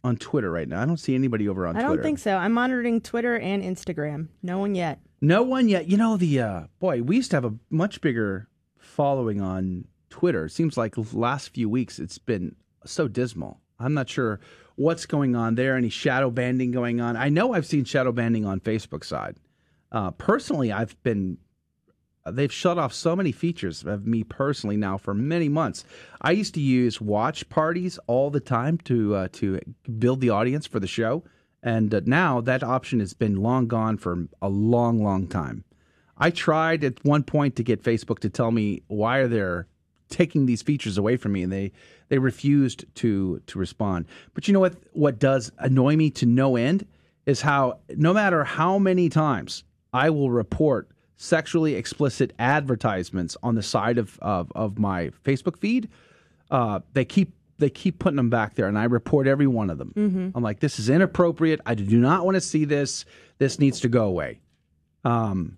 [0.03, 0.81] on Twitter right now?
[0.81, 1.85] I don't see anybody over on Twitter.
[1.85, 2.01] I Twitter.
[2.01, 2.35] don't think so.
[2.35, 4.27] I'm monitoring Twitter and Instagram.
[4.41, 4.99] No one yet.
[5.21, 5.87] No one yet.
[5.87, 7.01] You know the uh, boy.
[7.01, 8.47] We used to have a much bigger
[8.77, 10.45] following on Twitter.
[10.45, 12.55] It seems like the last few weeks it's been
[12.85, 13.59] so dismal.
[13.79, 14.39] I'm not sure
[14.75, 15.75] what's going on there.
[15.77, 17.15] Any shadow banning going on?
[17.15, 19.37] I know I've seen shadow banning on Facebook side.
[19.91, 21.37] Uh, personally, I've been.
[22.29, 25.83] They've shut off so many features of me personally now for many months.
[26.21, 29.59] I used to use watch parties all the time to uh, to
[29.99, 31.23] build the audience for the show,
[31.61, 35.65] and uh, now that option has been long gone for a long, long time.
[36.17, 39.67] I tried at one point to get Facebook to tell me why are they
[40.09, 41.73] taking these features away from me, and they
[42.07, 44.05] they refused to to respond.
[44.33, 44.75] But you know what?
[44.93, 46.87] What does annoy me to no end
[47.25, 53.63] is how no matter how many times I will report sexually explicit advertisements on the
[53.63, 55.89] side of of, of my Facebook feed,
[56.51, 59.77] uh, they keep they keep putting them back there, and I report every one of
[59.77, 59.93] them.
[59.95, 60.31] Mhm.
[60.35, 61.61] I'm like, this is inappropriate.
[61.65, 63.05] I do not want to see this.
[63.37, 64.39] This needs to go away.
[65.05, 65.57] Um,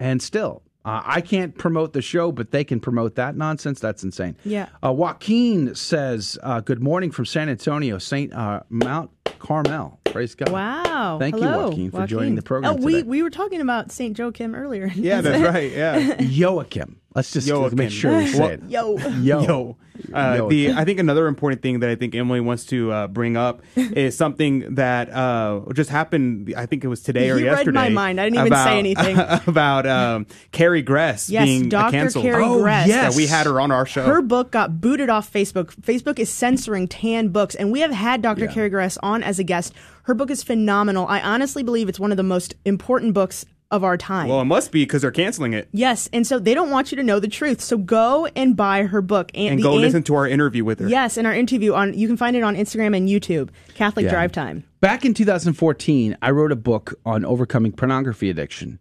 [0.00, 3.80] and still, uh, I can't promote the show, but they can promote that nonsense.
[3.80, 4.36] That's insane.
[4.44, 4.68] Yeah.
[4.84, 10.00] Uh, Joaquin says, uh, "Good morning from San Antonio, Saint uh, Mount Carmel.
[10.16, 10.48] Praise God.
[10.50, 11.18] Wow.
[11.20, 13.02] Thank you, Hello, Joaquin, for joining the program Oh, we, today.
[13.06, 14.18] we were talking about St.
[14.18, 14.86] Joachim earlier.
[14.94, 15.70] Yeah, that's right.
[15.70, 16.16] Yeah.
[16.22, 16.98] Joachim.
[17.16, 17.78] Let's just Joachim.
[17.78, 18.62] make sure we say Well, it.
[18.68, 18.98] Yo.
[18.98, 19.40] Yo.
[19.42, 19.76] Yo.
[20.12, 20.48] Uh, Yo.
[20.50, 23.62] the I think another important thing that I think Emily wants to uh, bring up
[23.76, 26.52] is something that uh, just happened.
[26.54, 27.72] I think it was today or You read yesterday.
[27.72, 28.20] my mind.
[28.20, 29.16] I didn't even say anything.
[29.46, 31.90] about um, Carrie Gress Yes, being uh, Dr.
[31.92, 32.24] canceled.
[32.26, 32.88] Carrie Oh, Gress.
[32.88, 34.04] That we had her on our show.
[34.04, 35.74] Her book got booted off Facebook.
[35.76, 38.44] Facebook is censoring tan books, and we have had Dr.
[38.44, 38.52] Yeah.
[38.52, 39.72] Carrie Gress on as a guest.
[40.02, 41.06] Her book is phenomenal.
[41.08, 44.28] I honestly believe it's one of the most important books of our time.
[44.28, 45.68] well, it must be because they're canceling it.
[45.72, 47.60] yes, and so they don't want you to know the truth.
[47.60, 50.78] So go and buy her book And the go An- listen to our interview with
[50.80, 50.88] her.
[50.88, 53.50] Yes, in our interview on you can find it on Instagram and YouTube.
[53.74, 54.10] Catholic Yeah.
[54.12, 54.64] Drive Time.
[54.80, 58.78] Back in 2014, I wrote a book on overcoming pornography addiction.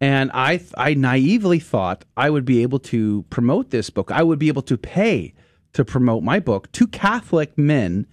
[0.00, 4.10] And I, I naively thought I would be able to promote this book.
[4.10, 5.34] I would be able to pay
[5.72, 8.06] to promote my book to Catholic men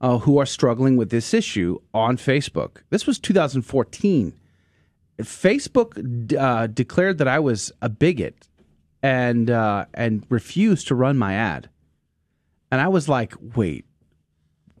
[0.00, 2.78] uh, who are struggling with this issue on Facebook.
[2.90, 4.32] This was 2014.
[5.20, 8.48] Facebook uh, declared that I was a bigot
[9.02, 11.68] and uh, and refused to run my ad.
[12.70, 13.86] And I was like, wait,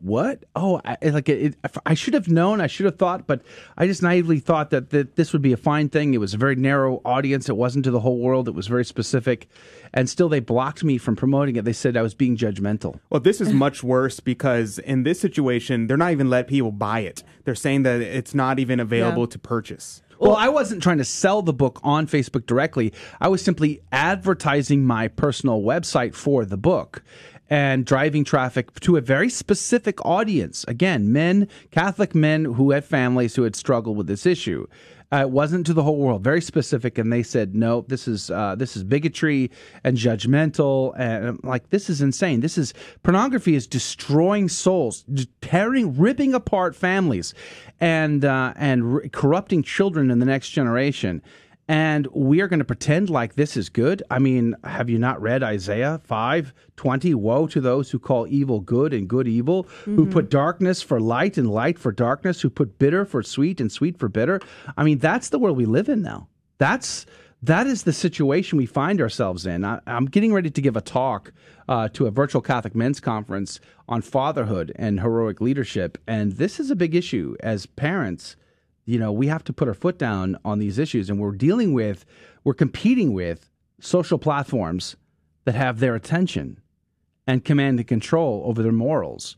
[0.00, 0.44] what?
[0.54, 2.60] Oh, I, like it, it, I should have known.
[2.60, 3.42] I should have thought, but
[3.76, 6.14] I just naively thought that, that this would be a fine thing.
[6.14, 7.48] It was a very narrow audience.
[7.48, 8.46] It wasn't to the whole world.
[8.46, 9.48] It was very specific,
[9.94, 11.64] and still they blocked me from promoting it.
[11.64, 13.00] They said I was being judgmental.
[13.10, 17.00] Well, this is much worse because in this situation, they're not even let people buy
[17.00, 17.24] it.
[17.44, 19.30] They're saying that it's not even available Yeah.
[19.30, 20.02] to purchase.
[20.18, 22.92] Well, I wasn't trying to sell the book on Facebook directly.
[23.20, 27.02] I was simply advertising my personal website for the book
[27.48, 30.64] and driving traffic to a very specific audience.
[30.66, 34.66] Again, men, Catholic men who had families who had struggled with this issue.
[35.10, 38.30] Uh, it wasn't to the whole world, very specific, and they said, "No, this is
[38.30, 39.50] uh, this is bigotry
[39.82, 42.40] and judgmental." And like, this is insane.
[42.40, 45.06] This is pornography is destroying souls,
[45.40, 47.32] tearing, ripping apart families,
[47.80, 51.22] and uh, and r- corrupting children in the next generation.
[51.70, 54.02] And we are going to pretend like this is good.
[54.10, 57.14] I mean, have you not read Isaiah five twenty?
[57.14, 60.10] Woe to those who call evil good and good evil, who Mhm.
[60.10, 63.98] put darkness for light and light for darkness, who put bitter for sweet and sweet
[63.98, 64.40] for bitter.
[64.78, 66.28] I mean, that's the world we live in now.
[66.56, 67.04] That's
[67.40, 69.64] that is the situation we find ourselves in.
[69.64, 71.32] I, I'm getting ready to give a talk
[71.68, 76.70] uh, to a virtual Catholic men's conference on fatherhood and heroic leadership, and this is
[76.70, 78.34] a big issue as parents
[78.88, 81.10] you know, we have to put our foot down on these issues.
[81.10, 82.06] And we're dealing with,
[82.42, 83.50] we're competing with
[83.80, 84.96] social platforms
[85.44, 86.58] that have their attention
[87.26, 89.36] and command and control over their morals.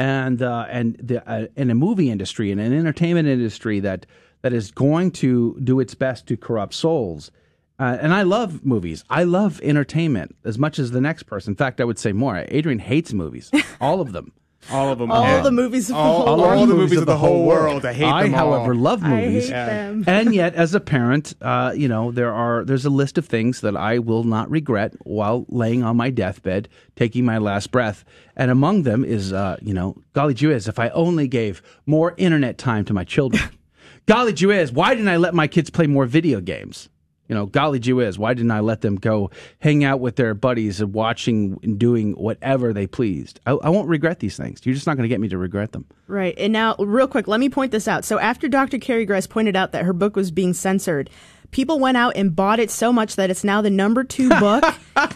[0.00, 4.04] And, uh, and the, uh, in a movie industry and an entertainment industry that,
[4.42, 7.30] that is going to do its best to corrupt souls.
[7.78, 9.04] Uh, and I love movies.
[9.08, 11.52] I love entertainment as much as the next person.
[11.52, 12.44] In fact, I would say more.
[12.48, 14.32] Adrian hates movies, all of them.
[14.70, 15.10] All of them.
[15.10, 15.40] All Yeah.
[15.42, 16.68] the movies of the all, whole all world.
[16.68, 17.86] the movies of the whole world.
[17.86, 18.52] I hate I, them all.
[18.52, 19.44] however, love I movies.
[19.46, 20.04] hate them.
[20.06, 23.60] and yet, as a parent, uh, you know, there are there's a list of things
[23.62, 28.04] that I will not regret while laying on my deathbed, taking my last breath.
[28.36, 32.14] And among them is, uh, you know, golly gee whiz, if I only gave more
[32.18, 33.42] internet time to my children.
[34.06, 36.88] golly gee whiz, why didn't I let my kids play more video games?
[37.28, 40.32] You know, golly gee whiz, why didn't I let them go hang out with their
[40.34, 43.38] buddies and watching and doing whatever they pleased?
[43.46, 44.60] I, I won't regret these things.
[44.64, 45.84] You're just not going to get me to regret them.
[46.06, 46.34] Right.
[46.38, 48.04] And now, real quick, let me point this out.
[48.06, 48.78] So, after Dr.
[48.78, 51.10] Carrie Gress pointed out that her book was being censored,
[51.50, 54.64] people went out and bought it so much that it's now the number two book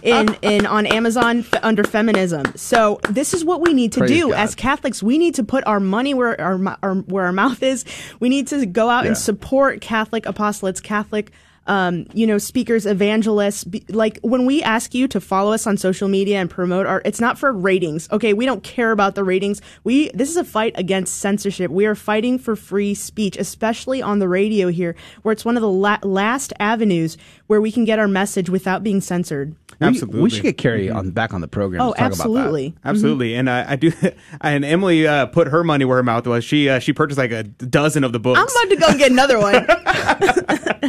[0.03, 2.43] in, in on Amazon f- under feminism.
[2.57, 4.39] So, this is what we need to Praise do God.
[4.39, 5.03] as Catholics.
[5.03, 7.87] We need to put our money where our, our where our mouth is.
[8.21, 9.09] We need to go out Yeah.
[9.09, 11.33] and support Catholic apostolates, Catholic
[11.67, 13.65] um, you know, speakers, evangelists.
[13.65, 17.03] Be, like when we ask you to follow us on social media and promote our,
[17.05, 18.09] it's not for ratings.
[18.11, 19.61] Okay, we don't care about the ratings.
[19.85, 21.71] We this is a fight against censorship.
[21.71, 25.63] We are fighting for free speech, especially on the radio here, where it's one of
[25.63, 27.17] the la- last avenues
[27.47, 29.55] where we can get our message without being censored.
[29.81, 30.21] Absolutely.
[30.21, 31.83] We, should get Carrie on back on the program.
[31.83, 32.69] Oh, to talk absolutely.
[32.69, 32.89] About that.
[32.91, 33.93] Absolutely, and I, I do.
[34.41, 36.45] And Emily uh, put her money where her mouth was.
[36.45, 38.41] She uh, she purchased like a dozen of the books.
[38.41, 39.67] I'm about to go and get another one.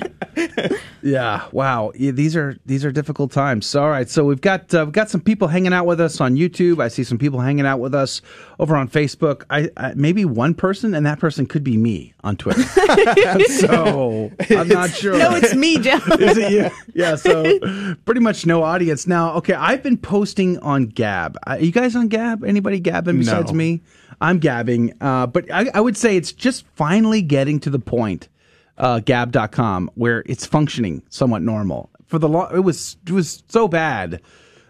[1.06, 1.48] Yeah.
[1.52, 1.92] Wow.
[1.96, 3.76] Yeah, these are these are difficult times.
[3.76, 4.10] All right.
[4.10, 6.82] So we've got uh, we've got some people hanging out with us on YouTube.
[6.82, 8.22] I see some people hanging out with us
[8.58, 9.44] over on Facebook.
[9.50, 12.62] I, I maybe one person, and that person could be me on Twitter.
[13.48, 15.18] so I'm not sure.
[15.18, 16.00] no, it's me, Joe.
[16.20, 16.70] Is it you?
[16.94, 17.16] Yeah.
[17.16, 17.60] So
[18.06, 19.34] pretty much no audience now.
[19.36, 19.54] Okay.
[19.56, 21.38] I've been posting on Gab.
[21.46, 22.46] Uh, you guys on Gab?
[22.46, 23.58] Anybody gabbing besides No.
[23.58, 23.82] me?
[24.22, 24.94] I'm gabbing.
[25.02, 28.30] Uh, but I, I would say it's just finally getting to the point,
[28.78, 31.90] uh, Gab.com, where it's functioning somewhat normal.
[32.08, 34.22] For the long, it was it was so bad.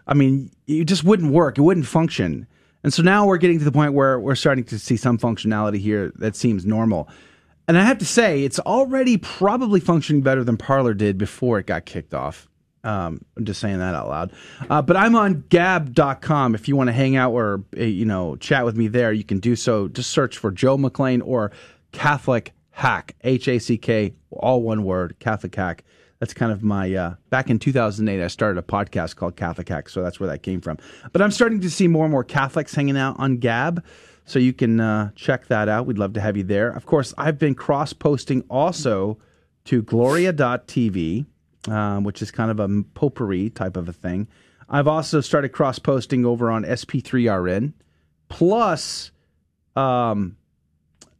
[0.08, 1.58] I mean, it just wouldn't work.
[1.58, 2.48] It wouldn't function.
[2.84, 5.80] And so now we're getting to the point where we're starting to see some functionality
[5.80, 7.08] here that seems normal.
[7.68, 11.68] And I have to say, it's already probably functioning better than Parler did before it
[11.68, 12.50] got kicked off.
[12.84, 14.34] Um, I'm just saying that out loud.
[14.70, 16.56] Uh, but I'm on gab.com.
[16.56, 19.24] If you want to hang out or, uh, you know, chat with me there, you
[19.24, 19.88] can do so.
[19.88, 21.54] Just search for Joe McClain or
[21.94, 25.84] Catholic Hack, H A C K, all one word, Catholic Hack.
[26.20, 29.90] That's kind of my, uh, back in 2008, I started a podcast called Catholic Hack.
[29.90, 30.78] So that's where that came from.
[31.12, 33.84] But I'm starting to see more and more Catholics hanging out on Gab.
[34.26, 35.86] So you can uh, check that out.
[35.86, 36.70] We'd love to have you there.
[36.70, 39.20] Of course, I've been cross posting also
[39.66, 41.26] to gloria.tv,
[41.68, 44.28] um, which is kind of a potpourri type of a thing.
[44.70, 47.74] I've also started cross posting over on SP3RN,
[48.30, 49.12] plus
[49.76, 50.38] um,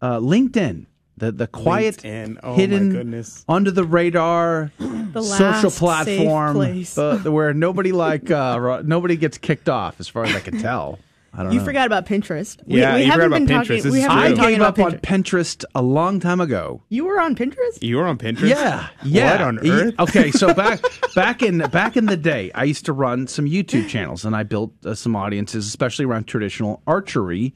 [0.02, 0.88] uh, LinkedIn.
[1.26, 2.38] The, the quiet, LinkedIn.
[2.44, 3.46] Oh, hidden, goodness.
[3.48, 9.16] under the radar, The social last platform, safe the- the- where nobody like uh, nobody
[9.16, 11.00] gets kicked off, as far as I can tell.
[11.36, 11.66] I don't You know.
[11.66, 12.60] forgot about Pinterest.
[12.68, 13.62] Yeah, you forgot haven't about been Pinterest.
[13.68, 13.84] talking.
[13.84, 14.24] This we is haven't true.
[14.24, 15.24] been I talking gave about up on Pinterest.
[15.62, 16.84] Pinterest a long time ago.
[16.90, 17.82] You were on Pinterest.
[17.82, 18.50] You were on Pinterest?
[18.50, 19.32] Yeah, yeah.
[19.32, 19.96] What on earth?
[20.00, 20.80] Okay, so back
[21.16, 24.44] back in back in the day, I used to run some YouTube channels, and I
[24.44, 27.56] built uh, some audiences, especially around traditional archery.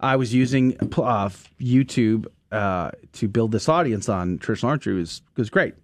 [0.00, 1.28] I was using uh,
[1.60, 4.94] YouTube uh, to build this audience on traditional archery.
[4.94, 5.74] It was was great.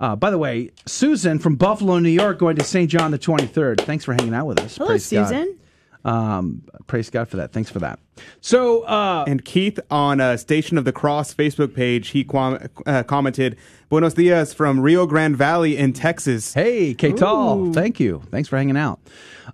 [0.00, 2.90] Uh, by the way, Susan from Buffalo, New York, going to St.
[2.90, 3.80] John the twenty third.
[3.80, 4.76] Thanks for hanging out with us.
[4.76, 5.28] Hello, Praise God.
[5.28, 5.58] Susan.
[6.04, 7.52] Um, praise God for that.
[7.52, 7.98] Thanks for that.
[8.40, 13.02] So, uh, and Keith on uh, Station of the Cross Facebook page, he quam- uh,
[13.02, 13.56] commented,
[13.88, 18.22] "Buenos dias from Rio Grande Valley in Texas." Hey, Katal, thank you.
[18.30, 19.00] Thanks for hanging out.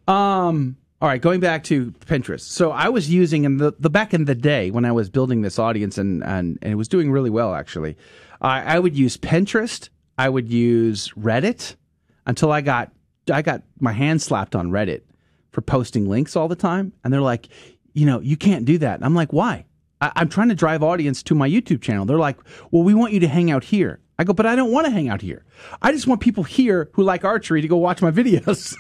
[0.07, 2.49] Um, all right, going back to Pinterest.
[2.49, 5.43] So I was using in the, the back in the day when I was building
[5.43, 7.99] this audience and and, and it was doing really well actually.
[8.41, 9.91] I, I would use Pinterest.
[10.17, 11.77] I would use Reddit
[12.25, 12.91] until I got
[13.31, 15.03] I got my hand slapped on Reddit
[15.51, 17.49] for posting links all the time, and they're like,
[17.93, 18.95] you know, you can't do that.
[18.95, 19.67] And I'm like, why?
[20.01, 22.07] I, I'm trying to drive audience to my YouTube channel.
[22.07, 22.39] They're like,
[22.71, 24.01] well, we want you to hang out here.
[24.19, 25.45] I go, but I don't want to hang out here.
[25.83, 28.75] I just want people here who like archery to go watch my videos.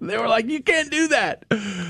[0.00, 1.44] they were like, you can't do that.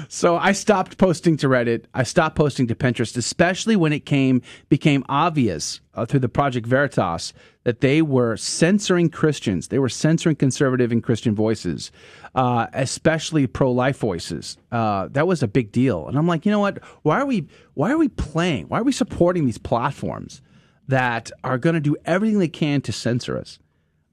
[0.09, 1.85] So I stopped posting to Reddit.
[1.93, 6.67] I stopped posting to Pinterest, especially when it came became obvious uh, through the Project
[6.67, 7.35] Veritas
[7.65, 9.69] that they were censoring Christians.
[9.69, 11.91] They were censoring conservative and Christian voices,
[12.35, 14.57] uh, especially pro-life voices.
[14.73, 16.07] Uh, that was a big deal.
[16.09, 16.83] And I'm like, you know what?
[17.03, 18.69] Why are we why are we playing?
[18.69, 20.41] Why are we supporting these platforms
[20.89, 23.59] that are going to do everything they can to censor us?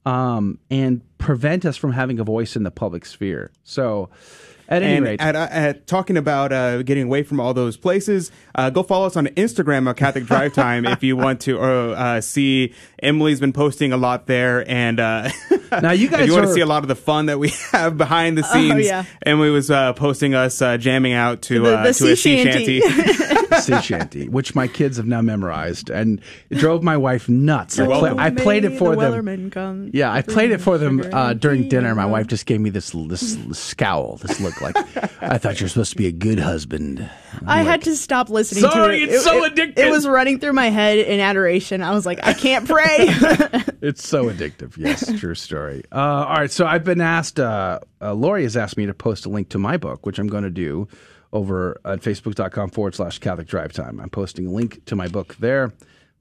[0.05, 3.51] um, and prevent us from having a voice in the public sphere.
[3.63, 4.09] So,
[4.67, 7.77] at any and rate, at, uh, at talking about uh, getting away from all those
[7.77, 11.59] places, uh, go follow us on Instagram at Catholic Drive Time if you want to
[11.59, 12.73] uh, uh, see.
[13.01, 15.29] Emily's been posting a lot there, and uh,
[15.81, 17.27] now you guys, if guys you want are- to see a lot of the fun
[17.27, 18.85] that we have behind the Oh, scenes.
[18.85, 19.03] yeah.
[19.25, 22.37] Emily was uh, posting us uh, jamming out to The- uh, the to a sea
[22.37, 22.81] sea shanty.
[22.81, 23.45] shanty.
[23.61, 26.19] sea shanty, which my kids have now memorized, and
[26.49, 27.77] it drove my wife nuts.
[27.79, 28.19] I, You're play, welcome.
[28.19, 29.89] I played it for the them.
[29.93, 31.93] Yeah, I played it for them uh, during dinner.
[31.95, 34.75] My wife just gave me this this scowl, this look like
[35.21, 37.09] I thought you're supposed to be a good husband.
[37.45, 39.09] I had to stop listening Sorry, to it.
[39.09, 39.77] it's It- so it- addictive.
[39.77, 41.81] It was running through my head in adoration.
[41.81, 43.07] I was like, I can't pray.
[43.81, 44.77] It's so addictive.
[44.77, 45.83] Yes, true story.
[45.91, 47.39] Uh, all right, so I've been asked.
[47.39, 50.25] Uh, uh, Lori has asked me to post a link to my book, which I'm
[50.25, 50.87] going to do
[51.31, 53.99] over at facebook.com forward slash Catholic Drive Time.
[53.99, 55.71] I'm posting a link to my book there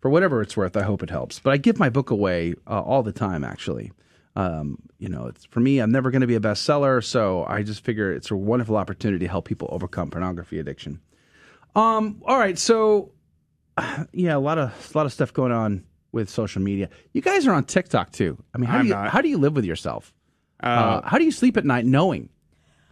[0.01, 0.77] for whatever it's worth.
[0.77, 1.39] I hope it helps.
[1.39, 3.93] But I give my book away uh, all the time, actually.
[4.37, 5.79] Um, you know, it's for me.
[5.79, 9.25] I'm never going to be a bestseller, so I just figure it's a wonderful opportunity
[9.25, 11.01] to help people overcome pornography addiction.
[11.77, 13.13] Um, all right, so
[14.13, 16.89] yeah, a lot of a lot of stuff going on with social media.
[17.13, 18.39] You guys are on TikTok too.
[18.55, 19.11] I mean, how I'm do you not.
[19.11, 20.13] how do you live with yourself?
[20.63, 22.29] Uh, Uh, how do you sleep at night knowing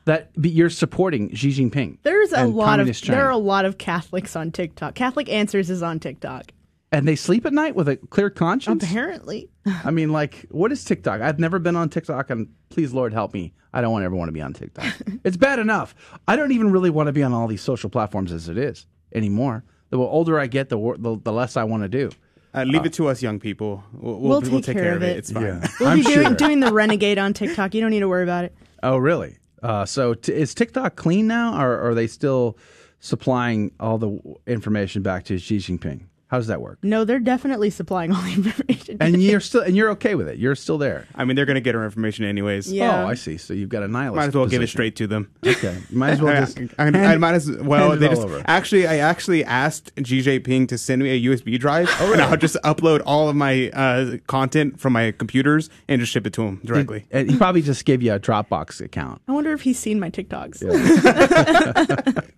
[0.04, 1.98] that you're supporting Xi Jinping?
[2.02, 3.16] There's a lot of China?
[3.16, 4.94] there are a lot of Catholics on TikTok.
[4.94, 6.52] Catholic Answers is on TikTok.
[6.92, 8.84] And they sleep at night with a clear conscience.
[8.84, 9.50] Apparently.
[9.66, 11.22] I mean, like, what is TikTok?
[11.22, 13.54] I've never been on TikTok, and please, Lord, help me.
[13.72, 14.94] I don't want ever want to be on TikTok.
[15.24, 15.94] it's bad enough.
[16.28, 18.86] I don't even really want to be on all these social platforms as it is
[19.14, 19.64] anymore.
[19.88, 22.10] The older I get, the the, the less I want to do.
[22.54, 23.82] Uh, leave it to us, young people.
[23.94, 25.16] We'll, We'll we'll, take care of it.
[25.16, 25.62] It's fine.
[25.80, 26.34] We'll I'm be doing, sure.
[26.34, 27.74] doing the renegade on TikTok.
[27.74, 28.54] You don't need to worry about it.
[28.82, 29.38] Oh, really?
[29.62, 32.58] Uh, so t- is TikTok clean now, or are they still
[33.00, 36.04] supplying all the information back to Xi Jinping?
[36.32, 36.78] How does that work?
[36.82, 38.96] No, they're definitely supplying all the information.
[39.00, 40.38] And you're still and you're okay with it.
[40.38, 41.06] You're still there.
[41.14, 42.72] I mean, they're going to get our information anyways.
[42.72, 43.02] Yeah.
[43.02, 43.36] Oh, I see.
[43.36, 44.16] So you've got a nihilist.
[44.16, 45.30] Might as well give it straight to them.
[45.46, 45.76] Okay.
[45.90, 46.56] Might as well just.
[46.58, 47.94] I, I, I hand- might as well.
[47.98, 48.42] They just over.
[48.46, 52.38] actually, I actually asked Xi Jinping to send me a USB drive, Oh, and I'll
[52.38, 56.44] just upload all of my uh, content from my computers and just ship it to
[56.44, 57.04] him directly.
[57.10, 59.20] And he probably just gave you a Dropbox account.
[59.28, 60.62] I wonder if he's seen my TikToks.
[60.62, 62.20] Yeah.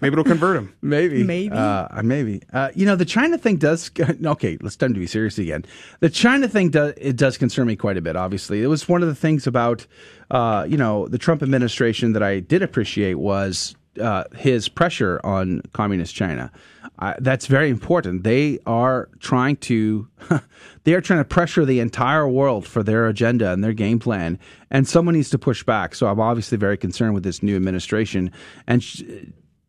[0.00, 0.74] Maybe it'll convert him.
[0.82, 1.22] Maybe.
[1.22, 1.54] Maybe.
[1.54, 2.42] Uh, maybe.
[2.52, 3.90] Uh, you know, the China thing does.
[4.24, 5.64] Okay, let's time to be serious again.
[6.00, 8.16] The China thing does it does concern me quite a bit.
[8.16, 9.86] Obviously, it was one of the things about
[10.30, 15.62] uh, you know the Trump administration that I did appreciate was uh, his pressure on
[15.72, 16.50] communist China.
[16.98, 18.22] Uh, that's very important.
[18.22, 20.08] They are trying to
[20.84, 24.38] they are trying to pressure the entire world for their agenda and their game plan,
[24.70, 25.94] and someone needs to push back.
[25.94, 28.30] So I'm obviously very concerned with this new administration
[28.66, 28.82] and.
[28.82, 29.02] Sh-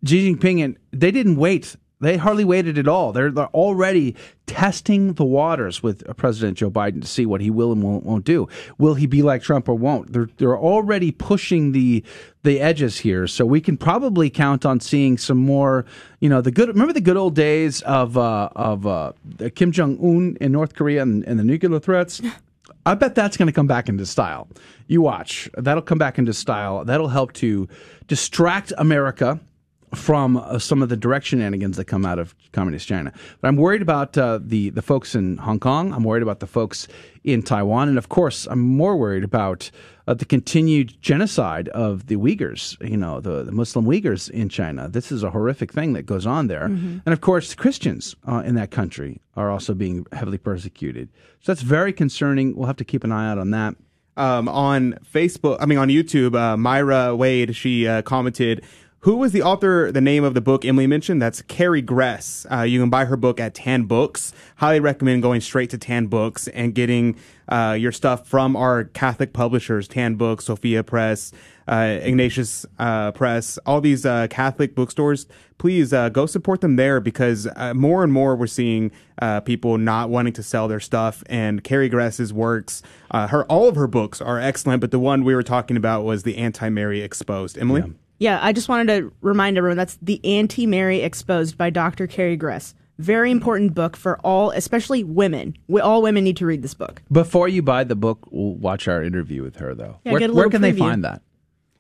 [0.05, 1.75] Xi Jinping and they didn't wait.
[2.03, 3.11] They hardly waited at all.
[3.11, 4.15] They're, they're already
[4.45, 8.05] testing the waters with uh, President Joe Biden to see what he will and won't,
[8.05, 8.47] won't do.
[8.77, 10.13] Will he be like Trump or won't?
[10.13, 12.03] They're they're already pushing the
[12.43, 15.85] the edges here, so we can probably count on seeing some more.
[16.19, 16.69] You know, the good.
[16.69, 19.13] Remember the good old days of uh, of uh,
[19.55, 22.21] Kim Jong Un in North Korea and, and the nuclear threats.
[22.85, 24.49] I bet that's going to come back into style.
[24.87, 25.49] You watch.
[25.57, 26.83] That'll come back into style.
[26.83, 27.69] That'll help to
[28.07, 29.39] distract America
[29.95, 33.11] from uh, some of the direct shenanigans that come out of communist China.
[33.41, 35.93] But I'm worried about uh, the the folks in Hong Kong.
[35.93, 36.87] I'm worried about the folks
[37.23, 39.71] in Taiwan, and of course, I'm more worried about
[40.07, 42.75] uh, the continued genocide of the Uyghurs.
[42.87, 44.89] You know, the, the Muslim Uyghurs in China.
[44.89, 47.01] This is a horrific thing that goes on there, Mhm.
[47.05, 51.09] and of course, Christians uh, in that country are also being heavily persecuted.
[51.41, 52.55] So that's very concerning.
[52.55, 53.75] We'll have to keep an eye out on that.
[54.15, 58.63] um, on Facebook, I mean on YouTube, uh, Myra Wade, she uh, commented,
[59.03, 59.91] "Who was the author?
[59.91, 61.21] The name of the book Emily mentioned?
[61.21, 62.45] That's Carrie Gress.
[62.51, 64.33] Uh, you can buy her book at Tan Books.
[64.57, 67.17] Highly recommend going straight to Tan Books and getting
[67.49, 71.31] uh, your stuff from our Catholic publishers: Tan Books, Sophia Press."
[71.65, 75.27] Uh, Ignatius uh, Press, all these uh, Catholic bookstores,
[75.57, 80.09] please uh, go support them there because more and more we're seeing uh, people not
[80.09, 81.23] wanting to sell their stuff.
[81.27, 82.81] And Carrie Gress's works,
[83.11, 86.03] uh, her all of her books are excellent, but the one we were talking about
[86.03, 87.57] was the Anti-Mary Exposed.
[87.57, 87.87] Emily, Yeah,
[88.41, 92.07] I just wanted to remind everyone that's The Anti Mary Exposed by Dr.
[92.07, 92.73] Carrie Gress.
[92.99, 95.57] Very important book for all, especially women.
[95.67, 97.01] We, all women need to read this book.
[97.11, 99.97] Before you buy the book, we'll watch our interview with her, though.
[100.03, 101.21] Yeah, where get a where little can they find that?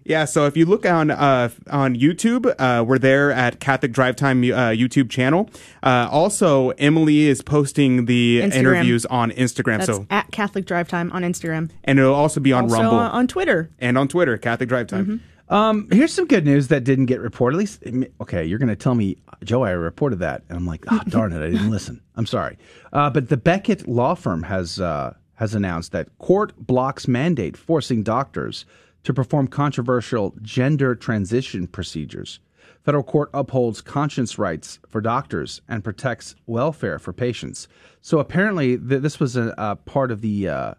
[0.05, 4.15] Yeah, so if you look on uh, on YouTube, uh, we're there at Catholic Drive
[4.15, 5.49] Time uh, YouTube channel.
[5.81, 8.55] Uh, also, Emily is posting the Instagram.
[8.55, 9.77] interviews on Instagram.
[9.77, 11.69] That's so at Catholic Drive Time on Instagram.
[11.85, 13.69] and it'll also be on also Rumble uh, on Twitter.
[13.79, 15.05] and on Twitter, Catholic Drive Time.
[15.05, 15.17] Mm-hmm.
[15.53, 17.57] Um, here's some good news that didn't get reported.
[17.57, 17.83] At least,
[18.21, 21.31] okay, you're going to tell me, Joe, I reported that, and I'm like, ah, darn
[21.31, 22.01] it, I didn't listen.
[22.15, 22.57] I'm sorry.
[22.91, 28.01] Uh, but the Becket law firm has uh, has announced that court blocks mandate forcing
[28.01, 28.65] doctors
[29.03, 32.39] to perform controversial gender transition procedures.
[32.83, 37.67] Federal court upholds conscience rights for doctors and protects welfare for patients.
[38.01, 40.73] So apparently, th- this was a, a part of the uh,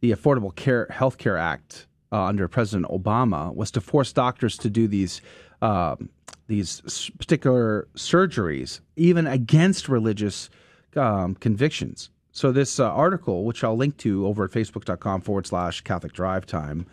[0.00, 4.70] the Affordable Care Health Care Act uh, under President Obama was to force doctors to
[4.70, 5.20] do these
[5.62, 6.10] um
[6.48, 10.48] these particular surgeries, even against religious
[10.96, 12.10] um, convictions.
[12.32, 16.46] So this uh, article, which I'll link to over at facebook.com forward slash Catholic Drive
[16.46, 16.86] Time,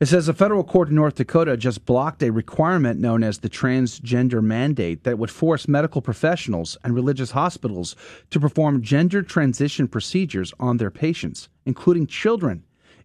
[0.00, 3.50] it says a federal court in North Dakota just blocked a requirement known as the
[3.50, 7.94] transgender mandate that would force medical professionals and religious hospitals
[8.30, 12.64] to perform gender transition procedures on their patients, including children,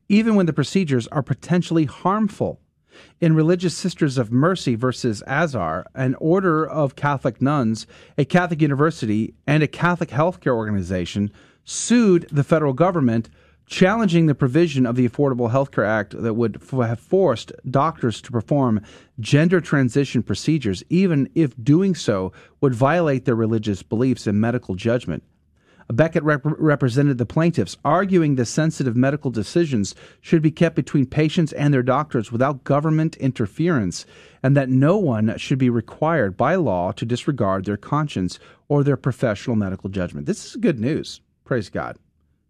[0.09, 2.59] even when the procedures are potentially harmful.
[3.19, 7.87] In Religious Sisters of Mercy versus Azar, an order of Catholic nuns,
[8.17, 11.31] a Catholic university, and a Catholic healthcare organization
[11.65, 13.29] sued the federal government,
[13.65, 18.21] challenging the provision of the Affordable Health Care Act that would f- have forced doctors
[18.21, 18.81] to perform
[19.19, 25.23] gender transition procedures, even if doing so would violate their religious beliefs and medical judgment.
[25.87, 31.53] Becket rep- represented the plaintiffs, arguing the sensitive medical decisions should be kept between patients
[31.53, 34.05] and their doctors without government interference,
[34.41, 38.97] and that no one should be required by law to disregard their conscience or their
[38.97, 40.25] professional medical judgment.
[40.25, 41.21] This is good news.
[41.43, 41.97] Praise God.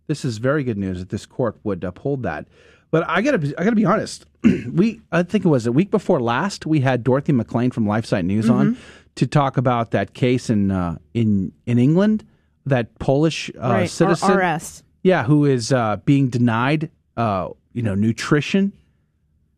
[0.07, 2.47] This is very good news that this court would uphold that.
[2.91, 4.25] But I gotta, be, I gotta be honest.
[4.71, 8.23] we, I think it was a week before last, we had Dorothy McLean from LifeSite
[8.25, 8.77] News on Mhm.
[9.15, 12.23] to talk about that case in uh, in in England,
[12.65, 14.83] that Polish uh, Right, citizen, R- RS.
[15.03, 18.73] yeah, who is uh, being denied, uh, you know, nutrition.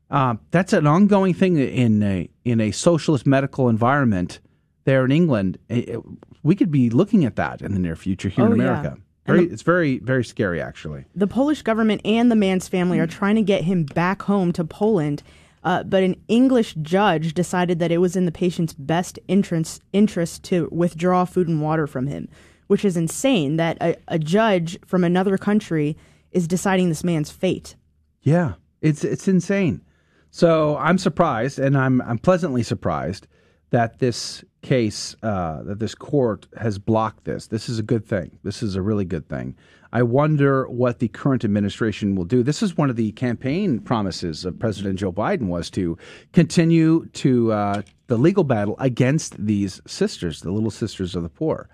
[0.10, 4.40] Um, that's an ongoing thing in a in a socialist medical environment
[4.86, 5.58] there in England.
[5.70, 5.98] eh,
[6.44, 8.64] We could be looking at that in the near future here Oh, in yeah.
[8.80, 8.98] America.
[9.26, 11.04] Very, the- it's very, very scary, actually.
[11.14, 14.64] The Polish government and the man's family are trying to get him back home to
[14.64, 15.24] Poland,
[15.66, 20.44] uh, but an English judge decided that it was in the patient's best interest, interest
[20.44, 22.30] to withdraw food and water from him,
[22.68, 25.98] which is insane that a, a judge from another country
[26.32, 27.76] is deciding this man's fate.
[28.22, 29.82] Yeah, it's it's insane.
[30.30, 33.28] So I'm surprised, and I'm I'm pleasantly surprised
[33.70, 37.48] that this case, uh, that this court has blocked this.
[37.48, 38.38] This is a good thing.
[38.44, 39.56] This is a really good thing.
[39.94, 42.44] I wonder what the current administration will do.
[42.44, 45.98] This is one of the campaign promises of President Joe Biden was to
[46.34, 51.70] continue to uh, the legal battle against these sisters, the little sisters of the poor.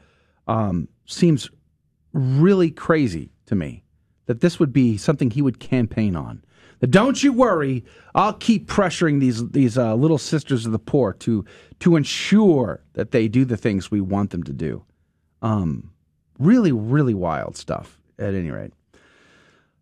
[0.48, 1.50] Um, seems
[2.14, 3.84] really crazy to me
[4.26, 6.44] that this would be something he would campaign on.
[6.80, 11.14] That don't you worry, I'll keep pressuring these these uh, little sisters of the poor
[11.14, 11.46] to
[11.80, 14.84] to ensure that they do the things we want them to do.
[15.42, 15.92] Um,
[16.40, 18.00] really, really wild stuff.
[18.20, 18.74] At any rate,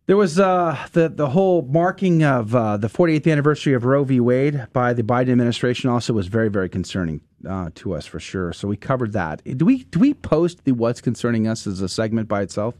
[0.05, 4.19] there was uh, the the whole marking of uh, the 48th anniversary of Roe v.
[4.19, 5.89] Wade by the Biden administration.
[5.89, 8.53] Also, was very very concerning uh, to us for sure.
[8.53, 9.41] So we covered that.
[9.57, 12.75] Do we do we post the what's concerning us as a segment by itself?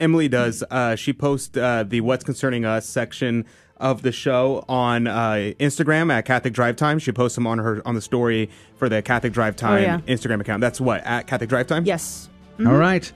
[0.00, 0.62] Emily does.
[0.70, 3.44] Uh, she posts uh, the "What's Concerning Us" section
[3.76, 6.98] of the show on uh, Instagram at Catholic Drive Time.
[6.98, 9.98] She posts them on her on the story for the Catholic Drive Time yeah.
[10.00, 10.60] Instagram account.
[10.60, 11.84] That's what at Catholic Drive Time.
[11.84, 12.28] Yes.
[12.60, 13.10] All right.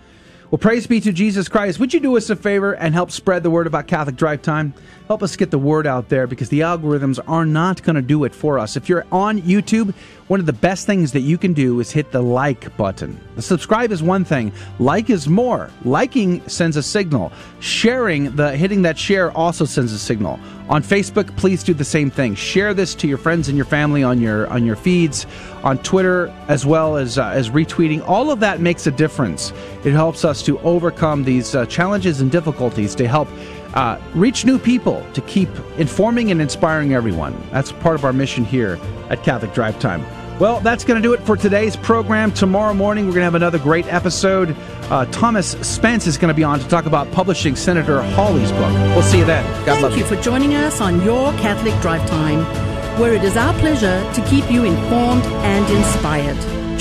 [0.50, 1.80] Well, praise be to Jesus Christ.
[1.80, 4.74] Would you do us a favor and help spread the word about Catholic Drive Time?
[5.12, 8.24] Help us get the word out there because the algorithms are not going to do
[8.24, 8.78] it for us.
[8.78, 9.92] If you're on YouTube,
[10.28, 13.20] one of the best things that you can do is hit the like button.
[13.34, 15.68] The subscribe is one thing, like is more.
[15.84, 17.30] Liking sends a signal.
[17.60, 20.40] Sharing, the hitting that share also sends a signal.
[20.70, 22.34] On Facebook, please do the same thing.
[22.34, 25.26] Share this to your friends and your family on your on your feeds,
[25.62, 28.02] on Twitter as well as uh, as retweeting.
[28.08, 29.52] All of that makes a difference.
[29.84, 33.28] It helps us to overcome these uh, challenges and difficulties to help
[33.74, 37.40] uh, reach new people to keep informing and inspiring everyone.
[37.50, 38.78] That's part of our mission here
[39.10, 40.04] at Catholic Drive Time.
[40.38, 42.32] Well, that's going to do it for today's program.
[42.32, 44.56] Tomorrow morning, we're going to have another great episode.
[44.90, 48.72] Uh, Thomas Spence is going to be on to talk about publishing Senator Hawley's book.
[48.94, 49.44] We'll see you then.
[49.64, 52.40] God Thank love you for joining us on Your Catholic Drive Time,
[52.98, 56.61] where it is our pleasure to keep you informed and inspired.